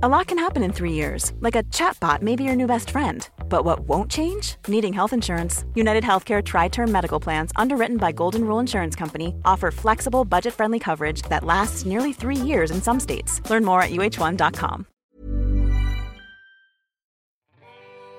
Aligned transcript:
A 0.00 0.08
lot 0.08 0.28
can 0.28 0.38
happen 0.38 0.62
in 0.62 0.72
three 0.72 0.92
years, 0.92 1.32
like 1.40 1.56
a 1.56 1.64
chatbot 1.74 2.22
may 2.22 2.36
be 2.36 2.44
your 2.44 2.54
new 2.54 2.68
best 2.68 2.90
friend. 2.90 3.28
But 3.48 3.64
what 3.64 3.80
won't 3.80 4.08
change? 4.08 4.54
Needing 4.68 4.92
health 4.92 5.12
insurance. 5.12 5.64
United 5.74 6.04
Healthcare 6.04 6.40
Tri 6.40 6.68
Term 6.68 6.92
Medical 6.92 7.18
Plans, 7.18 7.50
underwritten 7.56 7.96
by 7.96 8.12
Golden 8.12 8.44
Rule 8.44 8.60
Insurance 8.60 8.94
Company, 8.94 9.34
offer 9.44 9.72
flexible, 9.72 10.24
budget 10.24 10.54
friendly 10.54 10.78
coverage 10.78 11.22
that 11.22 11.42
lasts 11.42 11.84
nearly 11.84 12.12
three 12.12 12.36
years 12.36 12.70
in 12.70 12.80
some 12.80 13.00
states. 13.00 13.40
Learn 13.50 13.64
more 13.64 13.82
at 13.82 13.90
uh1.com. 13.90 14.86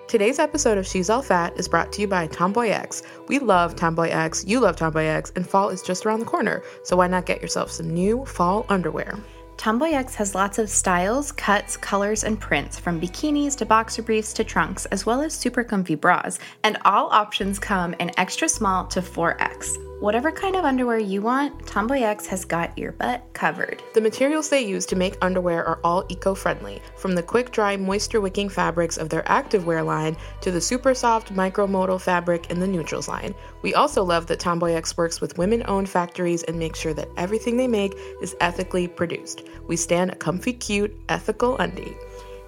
Today's 0.09 0.39
episode 0.39 0.77
of 0.77 0.85
She's 0.85 1.09
All 1.09 1.21
Fat 1.21 1.57
is 1.57 1.69
brought 1.69 1.93
to 1.93 2.01
you 2.01 2.09
by 2.09 2.27
Tomboy 2.27 2.71
X. 2.71 3.03
We 3.29 3.39
love 3.39 3.77
Tomboy 3.77 4.09
X, 4.09 4.43
you 4.45 4.59
love 4.59 4.75
Tomboy 4.75 5.05
X, 5.05 5.31
and 5.37 5.47
fall 5.47 5.69
is 5.69 5.81
just 5.81 6.05
around 6.05 6.19
the 6.19 6.25
corner, 6.25 6.61
so 6.83 6.97
why 6.97 7.07
not 7.07 7.25
get 7.25 7.41
yourself 7.41 7.71
some 7.71 7.89
new 7.89 8.25
fall 8.25 8.65
underwear? 8.67 9.17
Tomboy 9.59 9.91
X 9.91 10.15
has 10.15 10.35
lots 10.35 10.57
of 10.57 10.69
styles, 10.69 11.33
cuts, 11.33 11.75
colors, 11.75 12.23
and 12.23 12.39
prints 12.39 12.79
from 12.79 13.01
bikinis 13.01 13.57
to 13.57 13.65
boxer 13.65 14.01
briefs 14.01 14.31
to 14.35 14.45
trunks, 14.45 14.85
as 14.85 15.05
well 15.05 15.19
as 15.19 15.33
super 15.33 15.65
comfy 15.65 15.95
bras. 15.95 16.39
And 16.63 16.77
all 16.85 17.09
options 17.11 17.59
come 17.59 17.93
in 17.95 18.17
extra 18.17 18.47
small 18.47 18.87
to 18.87 19.01
4X. 19.01 19.88
Whatever 19.99 20.31
kind 20.31 20.55
of 20.55 20.63
underwear 20.63 20.97
you 20.97 21.21
want, 21.21 21.67
Tomboy 21.67 22.03
X 22.03 22.25
has 22.27 22.45
got 22.45 22.77
your 22.77 22.93
butt 22.93 23.21
covered. 23.33 23.83
The 23.93 23.99
materials 23.99 24.47
they 24.47 24.61
use 24.61 24.85
to 24.85 24.95
make 24.95 25.17
underwear 25.21 25.65
are 25.65 25.81
all 25.83 26.05
eco 26.07 26.33
friendly, 26.33 26.81
from 26.95 27.15
the 27.15 27.23
quick 27.23 27.51
dry, 27.51 27.75
moisture 27.75 28.21
wicking 28.21 28.47
fabrics 28.47 28.95
of 28.95 29.09
their 29.09 29.23
activewear 29.23 29.85
line 29.85 30.15
to 30.39 30.51
the 30.51 30.61
super 30.61 30.93
soft 30.93 31.33
micromodal 31.33 31.99
fabric 31.99 32.49
in 32.49 32.61
the 32.61 32.67
neutrals 32.67 33.09
line. 33.09 33.35
We 33.61 33.73
also 33.73 34.01
love 34.01 34.27
that 34.27 34.39
Tomboy 34.39 34.71
X 34.71 34.95
works 34.95 35.19
with 35.19 35.37
women 35.37 35.63
owned 35.67 35.89
factories 35.89 36.43
and 36.43 36.57
makes 36.57 36.79
sure 36.79 36.93
that 36.93 37.09
everything 37.17 37.57
they 37.57 37.67
make 37.67 37.93
is 38.21 38.37
ethically 38.39 38.87
produced. 38.87 39.43
We 39.67 39.75
stand 39.75 40.11
a 40.11 40.15
comfy, 40.15 40.53
cute, 40.53 40.95
ethical 41.09 41.57
undie. 41.57 41.97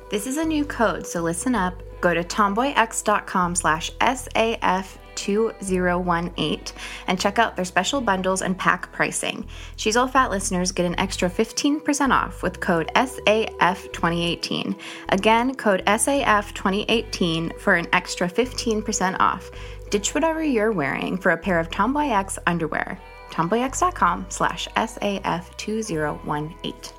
This 0.09 0.25
is 0.25 0.37
a 0.37 0.45
new 0.45 0.63
code, 0.63 1.05
so 1.05 1.21
listen 1.21 1.55
up. 1.55 1.83
Go 1.99 2.13
to 2.13 2.23
tomboyx.com 2.23 3.55
slash 3.55 3.91
SAF 3.99 4.97
2018 5.21 6.61
and 7.07 7.19
check 7.19 7.39
out 7.39 7.55
their 7.55 7.65
special 7.65 8.01
bundles 8.01 8.41
and 8.41 8.57
pack 8.57 8.91
pricing. 8.91 9.45
She's 9.75 9.95
All 9.95 10.07
Fat 10.07 10.31
listeners 10.31 10.71
get 10.71 10.85
an 10.85 10.99
extra 10.99 11.29
15% 11.29 12.11
off 12.11 12.43
with 12.43 12.59
code 12.59 12.91
SAF2018. 12.95 14.79
Again, 15.09 15.55
code 15.55 15.83
SAF2018 15.85 17.59
for 17.59 17.75
an 17.75 17.87
extra 17.93 18.27
15% 18.27 19.19
off. 19.19 19.51
Ditch 19.89 20.13
whatever 20.13 20.43
you're 20.43 20.71
wearing 20.71 21.17
for 21.17 21.31
a 21.31 21.37
pair 21.37 21.59
of 21.59 21.69
Tomboy 21.69 22.09
X 22.09 22.39
underwear. 22.47 22.97
TomboyX.com 23.31 24.25
slash 24.29 24.67
SAF2018. 24.75 26.93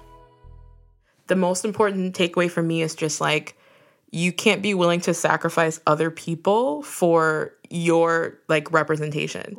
The 1.26 1.36
most 1.36 1.64
important 1.64 2.16
takeaway 2.16 2.50
for 2.50 2.62
me 2.62 2.82
is 2.82 2.94
just 2.94 3.20
like, 3.20 3.56
you 4.12 4.32
can't 4.32 4.62
be 4.62 4.74
willing 4.74 5.00
to 5.00 5.14
sacrifice 5.14 5.80
other 5.86 6.10
people 6.10 6.82
for 6.82 7.54
your 7.70 8.38
like 8.48 8.70
representation. 8.70 9.56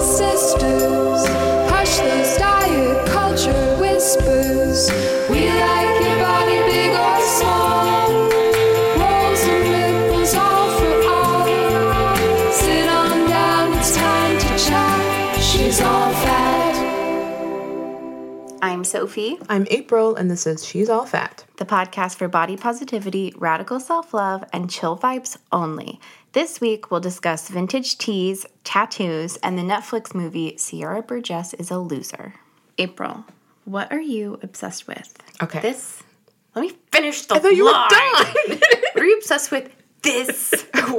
Sisters. 0.00 1.26
Hush 1.70 1.98
those 1.98 2.38
diet 2.38 3.06
culture 3.08 3.76
whispers. 3.80 4.90
We 5.30 5.48
like 5.48 5.79
I'm 18.80 18.84
Sophie, 18.84 19.36
I'm 19.50 19.66
April, 19.68 20.16
and 20.16 20.30
this 20.30 20.46
is 20.46 20.64
She's 20.64 20.88
All 20.88 21.04
Fat. 21.04 21.44
the 21.58 21.66
podcast 21.66 22.14
for 22.14 22.28
body 22.28 22.56
positivity, 22.56 23.30
radical 23.36 23.78
self 23.78 24.14
love, 24.14 24.42
and 24.54 24.70
chill 24.70 24.96
vibes 24.96 25.36
only. 25.52 26.00
This 26.32 26.62
week, 26.62 26.90
we'll 26.90 27.00
discuss 27.00 27.50
vintage 27.50 27.98
tees, 27.98 28.46
tattoos, 28.64 29.36
and 29.42 29.58
the 29.58 29.62
Netflix 29.62 30.14
movie 30.14 30.56
Sierra 30.56 31.02
Burgess 31.02 31.52
is 31.52 31.70
a 31.70 31.76
Loser. 31.78 32.36
April, 32.78 33.26
what 33.66 33.92
are 33.92 34.00
you 34.00 34.38
obsessed 34.42 34.88
with? 34.88 35.14
Okay. 35.42 35.60
This. 35.60 36.02
Let 36.54 36.62
me 36.62 36.72
finish 36.90 37.26
the 37.26 37.34
I 37.34 37.38
thought 37.40 37.54
you 37.54 37.66
were 37.66 37.72
done. 37.72 38.58
what 38.60 38.96
are 38.96 39.04
you 39.04 39.18
obsessed 39.18 39.50
with 39.50 39.70
this 40.02 40.52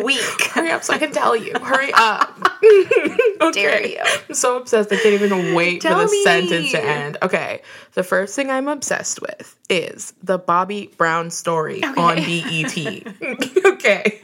week? 0.03 0.19
Hurry 0.51 0.71
up 0.71 0.83
so 0.83 0.93
I 0.93 0.97
can 0.97 1.11
tell 1.11 1.35
you. 1.35 1.53
Hurry 1.59 1.91
up. 1.95 2.37
okay. 2.63 3.51
Dare 3.51 3.85
you. 3.85 3.99
I'm 4.29 4.35
so 4.35 4.57
obsessed. 4.57 4.91
I 4.91 4.95
can't 4.97 5.13
even 5.21 5.53
wait 5.55 5.81
Tell 5.81 5.99
for 5.99 6.05
the 6.05 6.11
me. 6.11 6.23
sentence 6.23 6.71
to 6.71 6.83
end. 6.83 7.17
Okay. 7.21 7.61
The 7.93 8.03
first 8.03 8.35
thing 8.35 8.49
I'm 8.49 8.67
obsessed 8.67 9.21
with 9.21 9.55
is 9.69 10.13
the 10.23 10.37
Bobby 10.37 10.91
Brown 10.97 11.29
story 11.31 11.83
on 11.83 12.15
BET. 12.15 12.77
okay. 13.65 14.21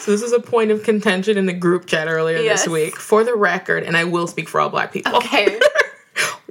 So 0.00 0.10
this 0.10 0.22
is 0.22 0.32
a 0.32 0.40
point 0.40 0.70
of 0.70 0.82
contention 0.82 1.36
in 1.38 1.46
the 1.46 1.52
group 1.52 1.86
chat 1.86 2.08
earlier 2.08 2.38
Yes. 2.38 2.64
this 2.64 2.72
week. 2.72 2.96
For 2.96 3.22
the 3.24 3.34
record, 3.36 3.84
and 3.84 3.96
I 3.96 4.04
will 4.04 4.26
speak 4.26 4.48
for 4.48 4.60
all 4.60 4.68
black 4.68 4.92
people. 4.92 5.14
Okay. 5.16 5.60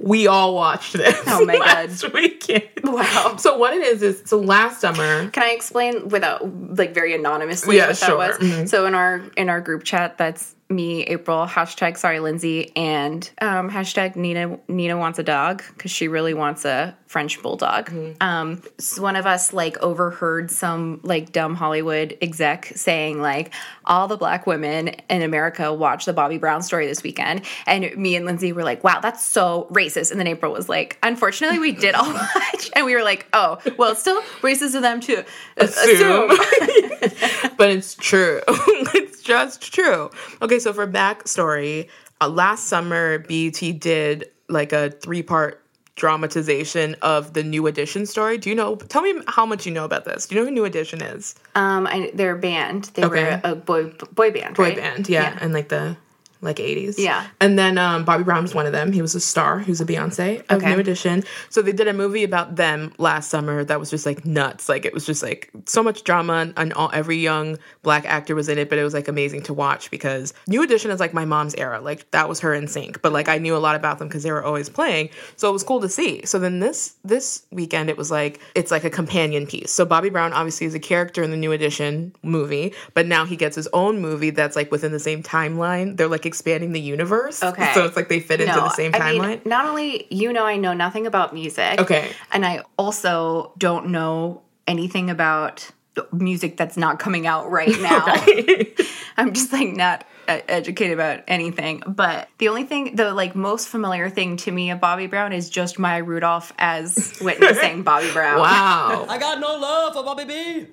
We 0.02 0.26
all 0.26 0.54
watched 0.54 0.94
this 0.94 1.18
Oh 1.26 1.44
my 1.44 1.54
God. 1.58 1.66
last 1.90 2.12
weekend. 2.12 2.64
Wow. 2.84 3.36
So 3.38 3.56
what 3.58 3.74
it 3.74 3.82
is 3.82 4.02
is 4.02 4.22
so 4.26 4.38
last 4.38 4.80
summer 4.80 5.28
Can 5.30 5.42
I 5.42 5.50
explain 5.50 6.08
without 6.08 6.42
like 6.76 6.94
very 6.94 7.14
anonymously 7.14 7.76
Yeah, 7.76 7.88
what 7.88 7.96
sure. 7.96 8.18
that 8.18 8.40
was? 8.40 8.48
Mhm. 8.50 8.68
So 8.68 8.86
in 8.86 8.94
our 8.94 9.22
in 9.36 9.48
our 9.48 9.60
group 9.60 9.84
chat, 9.84 10.16
that's 10.18 10.54
me, 10.70 11.02
April, 11.02 11.46
hashtag 11.46 11.96
sorry 11.98 12.20
Lindsay, 12.20 12.74
and 12.76 13.28
um, 13.40 13.70
hashtag 13.70 14.16
Nina 14.16 14.58
Nina 14.68 14.96
wants 14.96 15.18
a 15.18 15.22
dog 15.22 15.62
because 15.74 15.90
she 15.90 16.08
really 16.08 16.34
wants 16.34 16.64
a 16.64 16.96
French 17.10 17.42
bulldog. 17.42 17.92
Um, 18.20 18.62
so 18.78 19.02
one 19.02 19.16
of 19.16 19.26
us 19.26 19.52
like 19.52 19.76
overheard 19.78 20.48
some 20.48 21.00
like 21.02 21.32
dumb 21.32 21.56
Hollywood 21.56 22.16
exec 22.22 22.66
saying 22.76 23.20
like 23.20 23.52
all 23.84 24.06
the 24.06 24.16
black 24.16 24.46
women 24.46 24.90
in 25.08 25.22
America 25.22 25.74
watched 25.74 26.06
the 26.06 26.12
Bobby 26.12 26.38
Brown 26.38 26.62
story 26.62 26.86
this 26.86 27.02
weekend, 27.02 27.42
and 27.66 27.96
me 27.96 28.14
and 28.14 28.24
Lindsay 28.24 28.52
were 28.52 28.62
like, 28.62 28.84
"Wow, 28.84 29.00
that's 29.00 29.26
so 29.26 29.66
racist." 29.72 30.12
And 30.12 30.20
then 30.20 30.28
April 30.28 30.52
was 30.52 30.68
like, 30.68 30.98
"Unfortunately, 31.02 31.58
we 31.58 31.72
did 31.72 31.96
all 31.96 32.12
watch," 32.12 32.70
and 32.76 32.86
we 32.86 32.94
were 32.94 33.02
like, 33.02 33.26
"Oh, 33.32 33.58
well, 33.76 33.90
it's 33.90 34.00
still 34.00 34.22
racist 34.40 34.76
of 34.76 34.82
them 34.82 35.00
to 35.00 35.24
assume." 35.56 36.28
but 37.56 37.70
it's 37.70 37.96
true. 37.96 38.40
it's 38.48 39.20
just 39.20 39.72
true. 39.74 40.10
Okay, 40.42 40.59
so 40.60 40.72
for 40.72 40.86
backstory, 40.86 41.88
uh, 42.20 42.28
last 42.28 42.66
summer 42.66 43.18
BET 43.18 43.60
did 43.80 44.30
like 44.48 44.72
a 44.72 44.90
three 44.90 45.22
part 45.22 45.62
dramatization 45.96 46.96
of 47.02 47.34
the 47.34 47.42
New 47.42 47.66
Edition 47.66 48.06
story. 48.06 48.38
Do 48.38 48.48
you 48.48 48.56
know? 48.56 48.76
Tell 48.76 49.02
me 49.02 49.14
how 49.28 49.44
much 49.44 49.66
you 49.66 49.72
know 49.72 49.84
about 49.84 50.04
this. 50.06 50.26
Do 50.26 50.34
you 50.34 50.40
know 50.40 50.46
who 50.46 50.52
New 50.54 50.64
Edition 50.64 51.02
is? 51.02 51.34
Um, 51.54 51.86
I, 51.86 52.10
they're 52.14 52.36
a 52.36 52.38
band. 52.38 52.84
They 52.94 53.04
Okay. 53.04 53.22
were 53.34 53.40
a 53.44 53.54
boy 53.54 53.92
boy 54.12 54.30
band, 54.30 54.56
Boy 54.56 54.62
right? 54.64 54.76
band, 54.76 55.08
yeah, 55.08 55.36
and 55.40 55.52
like 55.52 55.68
the 55.68 55.96
like 56.42 56.56
80s. 56.56 56.96
Yeah. 56.98 57.26
And 57.40 57.58
then 57.58 57.78
um, 57.78 58.04
Bobby 58.04 58.24
Brown 58.24 58.42
was 58.42 58.54
one 58.54 58.66
of 58.66 58.72
them. 58.72 58.92
He 58.92 59.02
was 59.02 59.14
a 59.14 59.20
star. 59.20 59.58
He 59.58 59.70
was 59.70 59.80
a 59.80 59.84
Beyonce 59.86 60.40
of 60.48 60.60
Okay. 60.60 60.72
New 60.74 60.80
Edition. 60.80 61.24
So 61.48 61.62
they 61.62 61.72
did 61.72 61.88
a 61.88 61.92
movie 61.92 62.24
about 62.24 62.56
them 62.56 62.92
last 62.98 63.30
summer 63.30 63.64
that 63.64 63.78
was 63.78 63.90
just 63.90 64.06
like 64.06 64.24
nuts. 64.24 64.68
Like 64.68 64.84
it 64.84 64.94
was 64.94 65.04
just 65.04 65.22
like 65.22 65.50
so 65.66 65.82
much 65.82 66.04
drama 66.04 66.34
and, 66.34 66.54
and 66.56 66.72
all, 66.72 66.90
every 66.92 67.18
young 67.18 67.58
black 67.82 68.04
actor 68.06 68.34
was 68.34 68.48
in 68.48 68.58
it, 68.58 68.68
but 68.68 68.78
it 68.78 68.84
was 68.84 68.94
like 68.94 69.08
amazing 69.08 69.42
to 69.42 69.54
watch 69.54 69.90
because 69.90 70.32
New 70.46 70.62
Edition 70.62 70.90
is 70.90 71.00
like 71.00 71.12
my 71.12 71.24
mom's 71.24 71.54
era. 71.56 71.80
Like 71.80 72.10
that 72.12 72.28
was 72.28 72.40
her 72.40 72.50
NSYNC. 72.50 73.02
But 73.02 73.12
like 73.12 73.28
I 73.28 73.38
knew 73.38 73.56
a 73.56 73.58
lot 73.58 73.76
about 73.76 73.98
them 73.98 74.08
because 74.08 74.22
they 74.22 74.32
were 74.32 74.42
always 74.42 74.68
playing. 74.68 75.10
So 75.36 75.48
it 75.48 75.52
was 75.52 75.62
cool 75.62 75.80
to 75.80 75.88
see. 75.88 76.24
So 76.24 76.38
then 76.38 76.60
this 76.60 76.94
this 77.04 77.46
weekend 77.50 77.90
it 77.90 77.96
was 77.96 78.10
like 78.10 78.40
it's 78.54 78.70
like 78.70 78.84
a 78.84 78.90
companion 78.90 79.46
piece. 79.46 79.70
So 79.70 79.84
Bobby 79.84 80.10
Brown 80.10 80.32
obviously 80.32 80.66
is 80.66 80.74
a 80.74 80.80
character 80.80 81.22
in 81.22 81.30
the 81.30 81.36
New 81.36 81.52
Edition 81.52 82.14
movie, 82.22 82.72
but 82.94 83.06
now 83.06 83.24
he 83.24 83.36
gets 83.36 83.56
his 83.56 83.68
own 83.72 84.00
movie 84.00 84.30
that's 84.30 84.56
like 84.56 84.70
within 84.70 84.92
the 84.92 84.98
same 84.98 85.22
timeline. 85.22 85.96
They're 85.96 86.08
like 86.08 86.26
expanding 86.30 86.72
the 86.72 86.80
universe. 86.80 87.42
Okay. 87.50 87.72
So 87.74 87.84
it's 87.84 87.96
like 87.96 88.08
they 88.08 88.20
fit 88.20 88.40
into 88.40 88.54
the 88.54 88.70
same 88.70 88.94
I 88.94 88.98
timeline. 89.00 89.28
mean, 89.28 89.40
not 89.44 89.64
only 89.66 90.06
you 90.10 90.32
know, 90.32 90.46
I 90.46 90.56
know 90.56 90.72
nothing 90.72 91.06
about 91.06 91.34
music. 91.34 91.80
Okay. 91.80 92.12
and 92.32 92.46
I 92.46 92.62
also 92.78 93.52
don't 93.58 93.88
know 93.88 94.42
anything 94.68 95.10
about 95.10 95.68
music 96.12 96.56
that's 96.56 96.76
not 96.76 96.98
coming 97.00 97.26
out 97.26 97.50
right 97.50 97.76
now. 97.90 98.04
I'm 99.16 99.32
just 99.34 99.52
like 99.52 99.68
not 99.74 100.06
educated 100.28 100.94
about 100.94 101.24
anything. 101.26 101.82
But 101.86 102.28
the 102.38 102.48
only 102.48 102.62
thing, 102.64 102.94
the 102.94 103.12
like 103.12 103.34
most 103.34 103.68
familiar 103.68 104.08
thing 104.08 104.36
to 104.38 104.50
me 104.52 104.70
of 104.70 104.80
Bobby 104.80 105.08
Brown 105.08 105.32
is 105.32 105.50
just 105.50 105.78
Maya 105.78 106.04
Rudolph 106.04 106.52
as 106.58 107.18
Whitney 107.20 107.52
saying 107.54 107.82
Bobby 107.82 108.10
Brown. 108.12 108.38
wow. 108.38 109.06
I 109.08 109.18
got 109.18 109.40
no 109.40 109.56
love 109.56 109.92
for 109.94 110.04
Bobby 110.04 110.24
B. 110.24 110.34
Is 110.34 110.68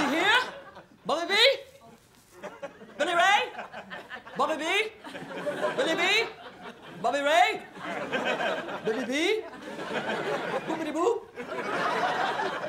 he 0.00 0.06
here? 0.16 0.40
Bobby 1.06 1.26
B? 1.32 1.36
Billy 2.98 3.14
Ray? 3.14 3.40
Bobby 4.36 4.56
B? 4.56 4.64
Billy 5.76 5.94
B? 5.94 6.02
Bobby 7.00 7.20
Ray? 7.20 7.62
Billy 8.84 9.04
B? 9.04 9.40
Boopity 10.66 10.92
boop? 10.92 11.20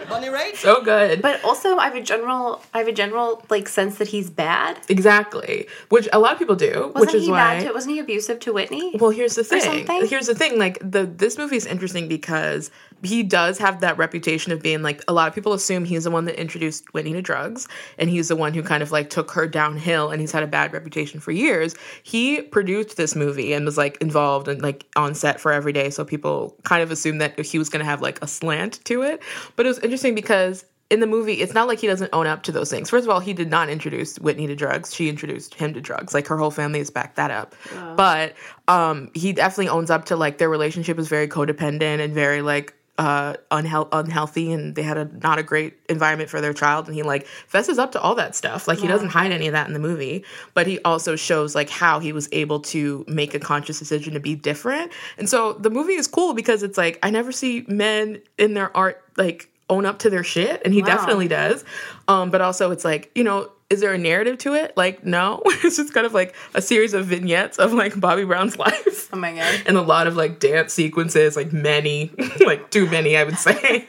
Bunny 0.09 0.29
right? 0.29 0.55
So 0.55 0.83
good. 0.83 1.21
But 1.21 1.43
also, 1.43 1.77
I 1.77 1.85
have 1.85 1.95
a 1.95 2.01
general, 2.01 2.61
I 2.73 2.79
have 2.79 2.87
a 2.87 2.93
general 2.93 3.43
like 3.49 3.67
sense 3.67 3.97
that 3.97 4.09
he's 4.09 4.29
bad. 4.29 4.79
exactly. 4.87 5.67
Which 5.89 6.07
a 6.13 6.19
lot 6.19 6.33
of 6.33 6.39
people 6.39 6.55
do. 6.55 6.91
Wasn't 6.93 6.95
which 6.95 7.13
is 7.15 7.25
he 7.25 7.31
why. 7.31 7.59
bad? 7.59 7.67
To, 7.67 7.73
wasn't 7.73 7.95
he 7.95 7.99
abusive 7.99 8.39
to 8.41 8.53
Whitney? 8.53 8.95
Well, 8.99 9.09
here's 9.09 9.35
the 9.35 9.43
thing. 9.43 9.61
something? 9.61 10.07
Here's 10.07 10.27
the 10.27 10.35
thing. 10.35 10.59
Like 10.59 10.77
the 10.79 11.05
this 11.05 11.37
movie 11.37 11.57
is 11.57 11.65
interesting 11.65 12.07
because 12.07 12.71
he 13.03 13.23
does 13.23 13.57
have 13.57 13.81
that 13.81 13.97
reputation 13.97 14.51
of 14.51 14.61
being 14.61 14.81
like 14.81 15.03
a 15.07 15.13
lot 15.13 15.27
of 15.27 15.35
people 15.35 15.53
assume 15.53 15.85
he's 15.85 16.05
the 16.05 16.11
one 16.11 16.25
that 16.25 16.39
introduced 16.39 16.93
Whitney 16.93 17.13
to 17.13 17.21
drugs, 17.21 17.67
and 17.97 18.09
he's 18.09 18.27
the 18.27 18.35
one 18.35 18.53
who 18.53 18.63
kind 18.63 18.83
of 18.83 18.91
like 18.91 19.09
took 19.09 19.31
her 19.31 19.47
downhill, 19.47 20.09
and 20.11 20.21
he's 20.21 20.31
had 20.31 20.43
a 20.43 20.47
bad 20.47 20.73
reputation 20.73 21.19
for 21.19 21.31
years. 21.31 21.75
He 22.03 22.41
produced 22.41 22.97
this 22.97 23.15
movie 23.15 23.53
and 23.53 23.65
was 23.65 23.77
like 23.77 23.97
involved 24.01 24.47
and 24.47 24.61
like 24.61 24.85
on 24.95 25.15
set 25.15 25.39
for 25.39 25.51
every 25.51 25.73
day, 25.73 25.89
so 25.89 26.05
people 26.05 26.55
kind 26.63 26.81
of 26.81 26.91
assumed 26.95 27.21
that 27.21 27.39
he 27.39 27.59
was 27.59 27.69
going 27.69 27.79
to 27.79 27.85
have 27.85 28.01
like 28.01 28.21
a 28.23 28.27
slant 28.27 28.83
to 28.85 29.03
it. 29.03 29.21
But 29.55 29.65
it 29.65 29.69
was 29.69 29.79
interesting 29.79 30.15
because 30.15 30.65
in 30.89 30.99
the 30.99 31.07
movie, 31.07 31.33
it's 31.33 31.53
not 31.53 31.67
like 31.67 31.79
he 31.79 31.87
doesn't 31.87 32.09
own 32.13 32.27
up 32.27 32.43
to 32.43 32.51
those 32.51 32.69
things. 32.69 32.89
First 32.89 33.05
of 33.05 33.09
all, 33.09 33.19
he 33.19 33.33
did 33.33 33.49
not 33.49 33.69
introduce 33.69 34.17
Whitney 34.19 34.45
to 34.47 34.55
drugs. 34.55 34.93
She 34.93 35.09
introduced 35.09 35.55
him 35.55 35.73
to 35.73 35.81
drugs. 35.81 36.13
Like 36.13 36.27
her 36.27 36.37
whole 36.37 36.51
family 36.51 36.79
has 36.79 36.91
backed 36.91 37.15
that 37.15 37.31
up. 37.31 37.55
But 37.95 38.33
um, 38.67 39.09
he 39.13 39.33
definitely 39.33 39.69
owns 39.69 39.89
up 39.89 40.05
to 40.05 40.15
like 40.15 40.37
their 40.37 40.49
relationship 40.49 40.99
is 40.99 41.07
very 41.07 41.27
codependent 41.27 42.01
and 42.01 42.13
very 42.13 42.41
like 42.41 42.75
uh 42.97 43.33
unheal- 43.51 43.89
unhealthy 43.91 44.53
and 44.53 44.75
they 44.75 44.83
had 44.83 44.97
a 44.97 45.05
not 45.21 45.37
a 45.37 45.43
great 45.43 45.73
environment 45.89 46.29
for 46.29 46.41
their 46.41 46.53
child. 46.53 46.87
And 46.87 46.95
he 46.95 47.03
like 47.03 47.25
fesses 47.47 47.77
up 47.77 47.91
to 47.93 48.01
all 48.01 48.15
that 48.15 48.35
stuff. 48.35 48.67
Like 48.67 48.79
he 48.79 48.87
doesn't 48.87 49.09
hide 49.09 49.31
any 49.31 49.47
of 49.47 49.53
that 49.53 49.67
in 49.67 49.73
the 49.73 49.79
movie 49.79 50.23
but 50.53 50.67
he 50.67 50.79
also 50.83 51.15
shows 51.15 51.55
like 51.55 51.69
how 51.69 51.99
he 51.99 52.13
was 52.13 52.29
able 52.31 52.59
to 52.59 53.03
make 53.07 53.33
a 53.33 53.39
conscious 53.39 53.79
decision 53.79 54.13
to 54.13 54.19
be 54.19 54.35
different. 54.35 54.91
And 55.17 55.29
so 55.29 55.53
the 55.53 55.69
movie 55.69 55.93
is 55.93 56.07
cool 56.07 56.33
because 56.33 56.63
it's 56.63 56.77
like 56.77 56.99
i 57.03 57.09
never 57.09 57.31
see 57.31 57.65
men 57.67 58.21
in 58.37 58.53
their 58.53 58.75
art 58.75 59.03
like 59.17 59.49
own 59.69 59.85
up 59.85 59.99
to 59.99 60.09
their 60.09 60.23
shit 60.23 60.61
and 60.63 60.73
he 60.73 60.81
definitely 60.81 61.27
does 61.27 61.63
um 62.07 62.29
but 62.29 62.41
also 62.41 62.71
it's 62.71 62.85
like 62.85 63.11
you 63.15 63.23
know 63.23 63.49
is 63.69 63.81
there 63.81 63.93
a 63.93 63.97
narrative 63.97 64.37
to 64.37 64.53
it 64.53 64.75
like 64.77 65.03
no 65.03 65.41
it's 65.45 65.77
just 65.77 65.93
kind 65.93 66.05
of 66.05 66.13
like 66.13 66.35
a 66.53 66.61
series 66.61 66.93
of 66.93 67.05
vignettes 67.05 67.57
of 67.57 67.73
like 67.73 67.99
bobby 67.99 68.23
brown's 68.23 68.57
life 68.59 69.09
oh 69.15 69.17
my 69.17 69.33
god. 69.33 69.61
and 69.65 69.77
a 69.77 69.81
lot 69.81 70.07
of 70.07 70.15
like 70.15 70.39
dance 70.39 70.73
sequences, 70.73 71.35
like 71.35 71.53
many, 71.53 72.11
like 72.45 72.69
too 72.69 72.89
many, 72.89 73.17
I 73.17 73.23
would 73.23 73.37
say. 73.37 73.85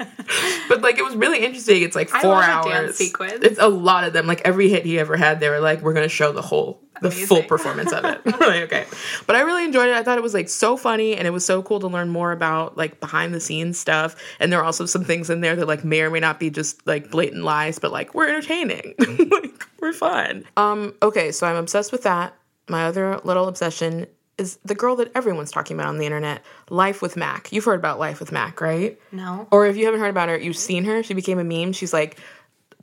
but 0.68 0.82
like 0.82 0.98
it 0.98 1.04
was 1.04 1.16
really 1.16 1.44
interesting. 1.44 1.82
It's 1.82 1.96
like 1.96 2.08
four 2.08 2.42
hours. 2.42 2.66
dance 2.66 2.96
sequence. 2.96 3.44
It's 3.44 3.58
a 3.58 3.68
lot 3.68 4.04
of 4.04 4.12
them. 4.12 4.26
Like 4.26 4.42
every 4.44 4.68
hit 4.68 4.84
he 4.84 4.98
ever 4.98 5.16
had, 5.16 5.40
they 5.40 5.48
were 5.48 5.60
like, 5.60 5.82
"We're 5.82 5.92
gonna 5.92 6.08
show 6.08 6.32
the 6.32 6.42
whole." 6.42 6.82
The 7.02 7.10
full 7.10 7.42
performance 7.42 7.92
of 7.92 8.04
it. 8.04 8.24
like, 8.26 8.62
okay. 8.62 8.86
But 9.26 9.36
I 9.36 9.40
really 9.40 9.64
enjoyed 9.64 9.88
it. 9.88 9.94
I 9.94 10.02
thought 10.02 10.18
it 10.18 10.22
was 10.22 10.34
like 10.34 10.48
so 10.48 10.76
funny 10.76 11.14
and 11.16 11.26
it 11.26 11.30
was 11.30 11.44
so 11.44 11.62
cool 11.62 11.80
to 11.80 11.86
learn 11.86 12.08
more 12.08 12.32
about 12.32 12.76
like 12.76 13.00
behind 13.00 13.34
the 13.34 13.40
scenes 13.40 13.78
stuff. 13.78 14.16
And 14.40 14.52
there 14.52 14.60
are 14.60 14.64
also 14.64 14.86
some 14.86 15.04
things 15.04 15.30
in 15.30 15.40
there 15.40 15.56
that 15.56 15.66
like 15.66 15.84
may 15.84 16.00
or 16.02 16.10
may 16.10 16.20
not 16.20 16.40
be 16.40 16.50
just 16.50 16.86
like 16.86 17.10
blatant 17.10 17.44
lies, 17.44 17.78
but 17.78 17.92
like 17.92 18.14
we're 18.14 18.28
entertaining. 18.28 18.94
like 19.30 19.66
we're 19.80 19.92
fun. 19.92 20.44
Um, 20.56 20.94
okay, 21.02 21.32
so 21.32 21.46
I'm 21.46 21.56
obsessed 21.56 21.92
with 21.92 22.02
that. 22.04 22.34
My 22.68 22.86
other 22.86 23.20
little 23.24 23.46
obsession 23.46 24.06
is 24.38 24.58
the 24.64 24.74
girl 24.74 24.96
that 24.96 25.10
everyone's 25.14 25.50
talking 25.50 25.76
about 25.76 25.88
on 25.88 25.98
the 25.98 26.04
internet, 26.04 26.42
Life 26.68 27.00
with 27.00 27.16
MaK. 27.16 27.52
You've 27.52 27.64
heard 27.64 27.78
about 27.78 27.98
Life 27.98 28.20
with 28.20 28.32
MaK, 28.32 28.60
right? 28.60 29.00
No. 29.12 29.48
Or 29.50 29.66
if 29.66 29.76
you 29.76 29.86
haven't 29.86 30.00
heard 30.00 30.10
about 30.10 30.28
her, 30.28 30.36
you've 30.36 30.56
seen 30.56 30.84
her. 30.84 31.02
She 31.02 31.14
became 31.14 31.38
a 31.38 31.44
meme. 31.44 31.72
She's 31.72 31.92
like 31.92 32.18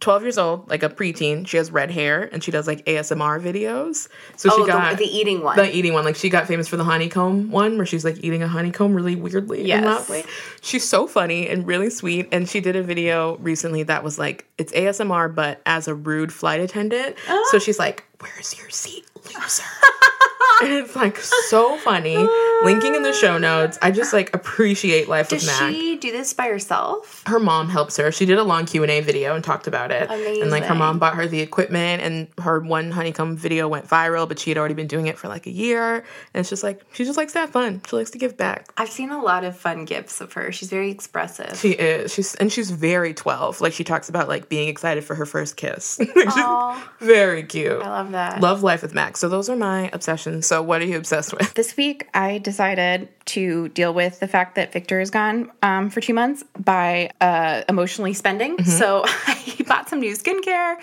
12 0.04 0.22
years 0.24 0.38
old, 0.38 0.70
like 0.70 0.84
a 0.84 0.90
preteen. 0.90 1.48
She 1.48 1.58
has 1.58 1.72
red 1.72 1.90
hair 1.90 2.30
and 2.32 2.44
she 2.44 2.52
does 2.52 2.68
like 2.68 2.86
ASMR 2.86 3.42
videos. 3.42 4.10
So 4.36 4.50
she 4.50 4.56
Oh, 4.56 4.66
the- 4.66 4.72
got 4.72 4.98
the 4.98 5.06
eating 5.06 5.42
one. 5.42 5.56
The 5.56 5.74
eating 5.76 5.94
one. 5.94 6.04
Like 6.04 6.16
she 6.18 6.30
got 6.30 6.46
famous 6.46 6.68
for 6.68 6.76
the 6.78 6.84
honeycomb 6.84 7.50
one 7.52 7.78
where 7.78 7.86
she's 7.86 8.04
like 8.04 8.18
eating 8.22 8.44
a 8.44 8.48
honeycomb 8.48 8.94
really 8.94 9.16
weirdly 9.16 9.64
Yes. 9.66 9.78
and 9.78 9.86
loudly. 9.86 10.26
She's 10.62 10.88
so 10.88 11.08
funny 11.08 11.48
and 11.48 11.66
really 11.66 11.90
sweet. 11.90 12.28
And 12.32 12.48
she 12.50 12.60
did 12.60 12.76
a 12.76 12.84
video 12.84 13.38
recently 13.38 13.84
that 13.84 14.04
was 14.04 14.20
like, 14.20 14.46
it's 14.58 14.74
ASMR, 14.74 15.34
but 15.34 15.62
as 15.66 15.88
a 15.88 15.96
rude 15.96 16.34
flight 16.34 16.60
attendant. 16.60 17.16
Ah. 17.30 17.42
So 17.50 17.58
she's 17.60 17.80
like, 17.80 18.04
Where's 18.20 18.58
your 18.58 18.70
seat, 18.70 19.06
loser? 19.26 19.64
and 20.63 20.74
it's 20.74 20.95
like 20.95 21.18
so 21.18 21.78
funny. 21.78 22.18
Linking 22.63 22.95
in 22.95 23.04
the 23.04 23.13
show 23.13 23.38
notes. 23.38 23.78
I 23.81 23.92
just 23.92 24.13
like 24.13 24.34
appreciate 24.34 25.10
life 25.10 25.30
Does 25.30 25.45
with 25.45 25.60
MaK 25.60 25.74
she 25.74 25.95
do 25.98 26.12
this 26.12 26.34
by 26.34 26.48
herself? 26.48 27.24
her 27.28 27.40
mom 27.40 27.69
helps 27.69 27.98
her. 27.98 28.12
She 28.12 28.25
did 28.25 28.38
a 28.38 28.44
long 28.44 28.66
Q 28.66 28.84
and 28.84 28.92
A 28.92 29.01
video 29.01 29.36
and 29.36 29.44
talked 29.44 29.68
about 29.68 29.92
it. 29.92 30.10
And 30.10 30.51
like 30.51 30.63
her 30.66 30.75
mom 30.75 31.00
bought 31.00 31.16
her 31.16 31.28
the 31.28 31.42
equipment, 31.42 32.01
and 32.01 32.28
her 32.42 32.60
one 32.60 32.92
honeycomb 32.92 33.36
video 33.36 33.68
went 33.68 33.88
viral, 33.88 34.28
but 34.28 34.40
she 34.40 34.50
had 34.50 34.57
already 34.57 34.74
been 34.75 34.88
doing 34.88 35.07
it 35.07 35.18
for 35.18 35.28
like 35.28 35.45
a 35.48 35.51
year. 35.51 35.95
And 35.95 36.42
it's 36.42 36.50
just 36.50 36.63
like 36.63 36.81
she 36.94 37.06
just 37.06 37.18
likes 37.18 37.34
to 37.34 37.40
have 37.40 37.50
fun. 37.50 37.81
She 37.90 37.95
likes 37.95 38.12
to 38.12 38.18
give 38.18 38.38
back. 38.38 38.72
I've 38.78 38.90
seen 38.90 39.12
a 39.12 39.22
lot 39.22 39.44
of 39.44 39.57
fun 39.57 39.86
gifts 39.86 40.22
of 40.22 40.34
her. 40.34 40.51
She's 40.51 40.69
very 40.69 40.92
expressive. 40.92 41.57
She 41.57 41.72
is. 41.72 42.13
She's 42.13 42.36
and 42.36 42.51
she's 42.51 42.72
very 42.72 43.13
twelve. 43.13 43.62
Like 43.62 43.74
she 43.74 43.84
talks 43.84 44.10
about 44.10 44.28
like 44.28 44.50
being 44.50 44.68
excited 44.69 45.04
for 45.04 45.16
her 45.16 45.25
first 45.25 45.57
kiss. 45.57 46.00
Very 47.00 47.44
cute. 47.44 47.81
I 47.81 47.90
love 47.90 48.12
that. 48.12 48.42
Love 48.42 48.63
life 48.63 48.81
with 48.81 48.94
Max. 48.94 49.19
So 49.19 49.30
those 49.30 49.50
are 49.50 49.56
my 49.56 49.90
obsessions. 49.94 50.32
So 50.41 50.62
what 50.62 50.81
are 50.81 50.85
you 50.85 50.97
obsessed 50.97 51.33
with? 51.33 51.53
This 51.53 51.77
week, 51.77 52.07
I 52.13 52.38
decided 52.39 53.09
to 53.25 53.69
deal 53.69 53.94
with 53.94 54.19
the 54.19 54.27
fact 54.27 54.56
that 54.56 54.71
Victor 54.74 55.00
is 55.00 55.09
gone 55.09 55.51
um, 55.62 55.89
for 55.89 56.01
two 56.01 56.13
months 56.13 56.44
by 56.57 57.12
uh, 57.21 57.63
emotionally 57.69 58.13
spending. 58.13 58.63
So 58.63 59.03
I 59.27 59.56
bought 59.68 59.89
some 59.89 60.00
new 60.00 60.13
skincare 60.13 60.75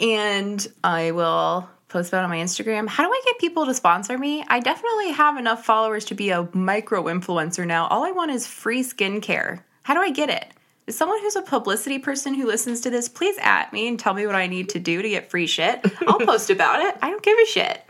and 0.00 0.66
I 0.82 1.10
will 1.10 1.68
post 1.88 2.08
about 2.08 2.20
it 2.20 2.24
on 2.24 2.30
my 2.30 2.38
Instagram. 2.38 2.88
How 2.88 3.04
do 3.04 3.10
I 3.10 3.22
get 3.24 3.38
people 3.38 3.66
to 3.66 3.74
sponsor 3.74 4.18
me? 4.18 4.44
I 4.48 4.60
definitely 4.60 5.12
have 5.12 5.36
enough 5.36 5.64
followers 5.64 6.04
to 6.06 6.14
be 6.14 6.30
a 6.30 6.48
micro 6.52 7.04
influencer 7.04 7.66
now. 7.66 7.86
All 7.86 8.04
I 8.04 8.10
want 8.10 8.32
is 8.32 8.46
free 8.46 8.82
skincare. 8.82 9.62
How 9.82 9.94
do 9.94 10.00
I 10.00 10.10
get 10.10 10.28
it? 10.28 10.46
Is 10.86 10.98
someone 10.98 11.20
who's 11.20 11.36
a 11.36 11.42
publicity 11.42 11.98
person 11.98 12.34
who 12.34 12.46
listens 12.46 12.82
to 12.82 12.90
this, 12.90 13.08
please 13.08 13.36
at 13.40 13.72
me 13.72 13.88
and 13.88 13.98
tell 13.98 14.12
me 14.12 14.26
what 14.26 14.34
I 14.34 14.48
need 14.48 14.68
to 14.70 14.78
do 14.78 15.00
to 15.00 15.08
get 15.08 15.30
free 15.30 15.46
shit. 15.46 15.80
I'll 16.06 16.18
post 16.26 16.50
about 16.50 16.82
it. 16.82 16.96
I 17.00 17.10
don't 17.10 17.22
give 17.22 17.38
a 17.38 17.46
shit. 17.46 17.82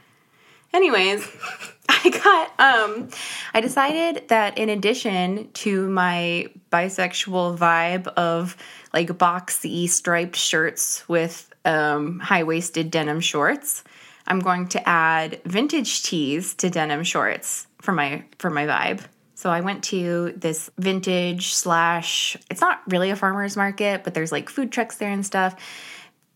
Anyways, 0.75 1.25
I 1.89 2.11
got 2.11 2.61
um 2.61 3.09
I 3.55 3.61
decided 3.61 4.29
that 4.29 4.59
in 4.59 4.69
addition 4.69 5.51
to 5.53 5.89
my 5.89 6.49
bisexual 6.73 7.57
vibe 7.57 8.09
of 8.09 8.57
like 8.93 9.09
boxy 9.09 9.89
striped 9.89 10.37
shirts 10.37 11.09
with 11.09 11.49
um 11.65 12.19
high-waisted 12.19 12.91
denim 12.91 13.21
shorts, 13.21 13.85
I'm 14.27 14.41
going 14.41 14.67
to 14.69 14.89
add 14.89 15.41
vintage 15.45 16.03
tees 16.03 16.55
to 16.55 16.69
denim 16.71 17.05
shorts 17.05 17.69
for 17.81 17.93
my 17.93 18.25
for 18.39 18.51
my 18.51 18.67
vibe. 18.67 19.01
So 19.37 19.51
I 19.51 19.61
went 19.61 19.85
to 19.85 20.33
this 20.37 20.71
vintage 20.77 21.55
slash 21.55 22.37
it's 22.51 22.61
not 22.61 22.81
really 22.89 23.11
a 23.11 23.17
farmer's 23.17 23.57
market, 23.57 24.03
but 24.03 24.13
there's 24.13 24.33
like 24.33 24.49
food 24.49 24.73
trucks 24.73 24.97
there 24.97 25.11
and 25.11 25.25
stuff 25.25 25.55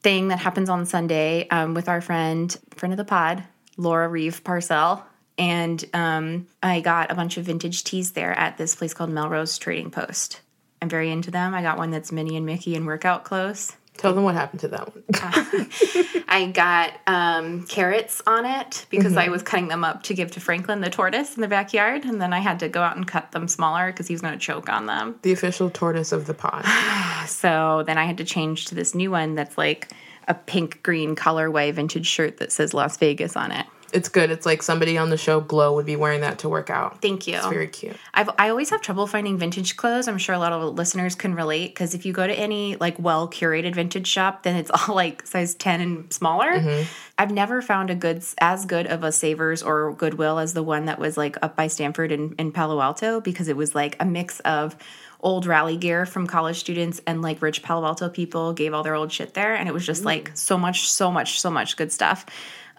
thing 0.00 0.29
that 0.29 0.38
happens 0.38 0.69
on 0.69 0.87
Sunday 0.87 1.49
um, 1.49 1.75
with 1.75 1.88
our 1.88 2.00
friend, 2.00 2.56
friend 2.76 2.93
of 2.93 2.96
the 2.96 3.05
pod, 3.05 3.43
Laura 3.78 4.08
Reeve 4.08 4.44
Parcell. 4.44 5.04
And 5.38 5.82
um, 5.94 6.46
I 6.62 6.80
got 6.80 7.10
a 7.10 7.14
bunch 7.14 7.38
of 7.38 7.44
vintage 7.44 7.84
tees 7.84 8.12
there 8.12 8.32
at 8.32 8.58
this 8.58 8.75
place 8.75 8.92
called 8.92 9.10
Melrose 9.10 9.56
Trading 9.56 9.90
Post. 9.90 10.40
I'm 10.82 10.88
very 10.88 11.11
into 11.11 11.30
them. 11.30 11.54
I 11.54 11.62
got 11.62 11.78
one 11.78 11.90
that's 11.90 12.12
Minnie 12.12 12.37
and 12.37 12.44
Mickey 12.44 12.75
in 12.75 12.85
workout 12.85 13.25
clothes. 13.25 13.76
Tell 13.99 14.14
them 14.14 14.23
what 14.23 14.37
happened 14.37 14.61
to 14.61 14.68
that 14.68 14.94
one. 14.94 15.04
I 16.28 16.52
got 16.54 16.92
um, 17.08 17.66
carrots 17.66 18.23
on 18.28 18.47
it 18.47 18.87
because 18.90 19.16
I 19.16 19.28
was 19.28 19.42
cutting 19.42 19.66
them 19.66 19.82
up 19.82 20.04
to 20.04 20.14
give 20.14 20.30
to 20.32 20.40
Franklin 20.40 20.80
the 20.80 20.88
tortoise 20.88 21.35
in 21.35 21.40
the 21.40 21.49
backyard. 21.49 22.04
And 22.04 22.20
then 22.20 22.32
I 22.32 22.38
had 22.38 22.61
to 22.61 22.68
go 22.68 22.80
out 22.80 22.94
and 22.94 23.04
cut 23.08 23.32
them 23.32 23.49
smaller 23.49 23.90
because 23.90 24.06
he 24.06 24.14
was 24.14 24.20
going 24.20 24.35
to 24.35 24.38
choke 24.38 24.68
on 24.68 24.87
them. 24.87 25.18
the 25.23 25.32
official 25.32 25.68
tortoise 25.68 26.12
of 26.12 26.26
the 26.26 26.35
pod. 26.35 26.64
So 27.28 27.82
then 27.87 27.99
I 27.99 28.04
had 28.04 28.18
to 28.18 28.25
change 28.25 28.66
to 28.66 28.75
this 28.75 28.94
new 28.94 29.11
one 29.11 29.35
that's 29.35 29.58
like 29.58 29.88
a 30.28 30.35
pink 30.35 30.82
green 30.82 31.16
colorway 31.16 31.73
vintage 31.73 32.06
shirt 32.06 32.37
that 32.38 32.52
says 32.52 32.73
Las 32.73 32.97
Vegas 32.97 33.37
on 33.37 33.50
it. 33.50 33.66
It's 33.92 34.08
good. 34.08 34.30
It's 34.30 34.44
like 34.44 34.62
somebody 34.62 34.99
on 34.99 35.08
the 35.08 35.16
show 35.16 35.40
Glow 35.40 35.75
would 35.75 35.87
be 35.87 35.97
wearing 35.97 36.20
that 36.20 36.40
to 36.40 36.49
work 36.49 36.68
out. 36.68 37.00
Thank 37.00 37.26
you. 37.26 37.37
It's 37.37 37.47
very 37.47 37.68
cute. 37.68 37.97
I've, 38.12 38.28
I 38.38 38.50
always 38.50 38.70
have 38.70 38.82
trouble 38.82 39.06
finding 39.06 39.38
vintage 39.38 39.76
clothes. 39.76 40.08
I'm 40.08 40.18
sure 40.18 40.35
a 40.35 40.38
lot 40.38 40.52
of 40.52 40.75
listeners 40.75 41.14
can 41.14 41.35
relate 41.35 41.68
because 41.68 41.94
if 41.94 42.04
you 42.04 42.12
go 42.12 42.26
to 42.26 42.32
any 42.32 42.76
like 42.76 42.99
well 42.99 43.28
curated 43.28 43.75
vintage 43.75 44.06
shop, 44.06 44.42
then 44.42 44.56
it's 44.56 44.70
all 44.88 44.94
like 44.94 45.26
size 45.26 45.54
10 45.54 45.80
and 45.80 46.12
smaller. 46.12 46.52
Mm-hmm. 46.52 46.82
I've 47.16 47.30
never 47.30 47.62
found 47.62 47.90
a 47.90 47.94
good 47.94 48.23
as 48.40 48.66
good 48.66 48.87
of 48.87 49.04
a 49.04 49.11
Savers 49.11 49.62
or 49.62 49.94
Goodwill 49.94 50.38
as 50.38 50.52
the 50.52 50.62
one 50.62 50.85
that 50.85 50.99
was 50.99 51.16
like 51.16 51.37
up 51.42 51.56
by 51.56 51.66
Stanford 51.68 52.12
in, 52.12 52.35
in 52.38 52.52
Palo 52.52 52.80
Alto 52.80 53.20
because 53.20 53.49
it 53.49 53.56
was 53.56 53.75
like 53.75 53.97
a 54.00 54.04
mix 54.04 54.40
of 54.40 54.76
old 55.20 55.46
rally 55.46 55.76
gear 55.76 56.06
from 56.06 56.26
college 56.26 56.58
students 56.58 57.00
and 57.06 57.22
like 57.22 57.42
rich 57.42 57.62
Palo 57.62 57.87
Alto 57.87 58.08
people 58.08 58.52
gave 58.52 58.72
all 58.72 58.82
their 58.82 58.94
old 58.94 59.12
shit 59.12 59.34
there 59.34 59.54
and 59.54 59.68
it 59.68 59.72
was 59.72 59.84
just 59.84 60.04
like 60.04 60.30
so 60.34 60.56
much 60.56 60.88
so 60.88 61.10
much 61.10 61.40
so 61.40 61.50
much 61.50 61.76
good 61.76 61.92
stuff. 61.92 62.26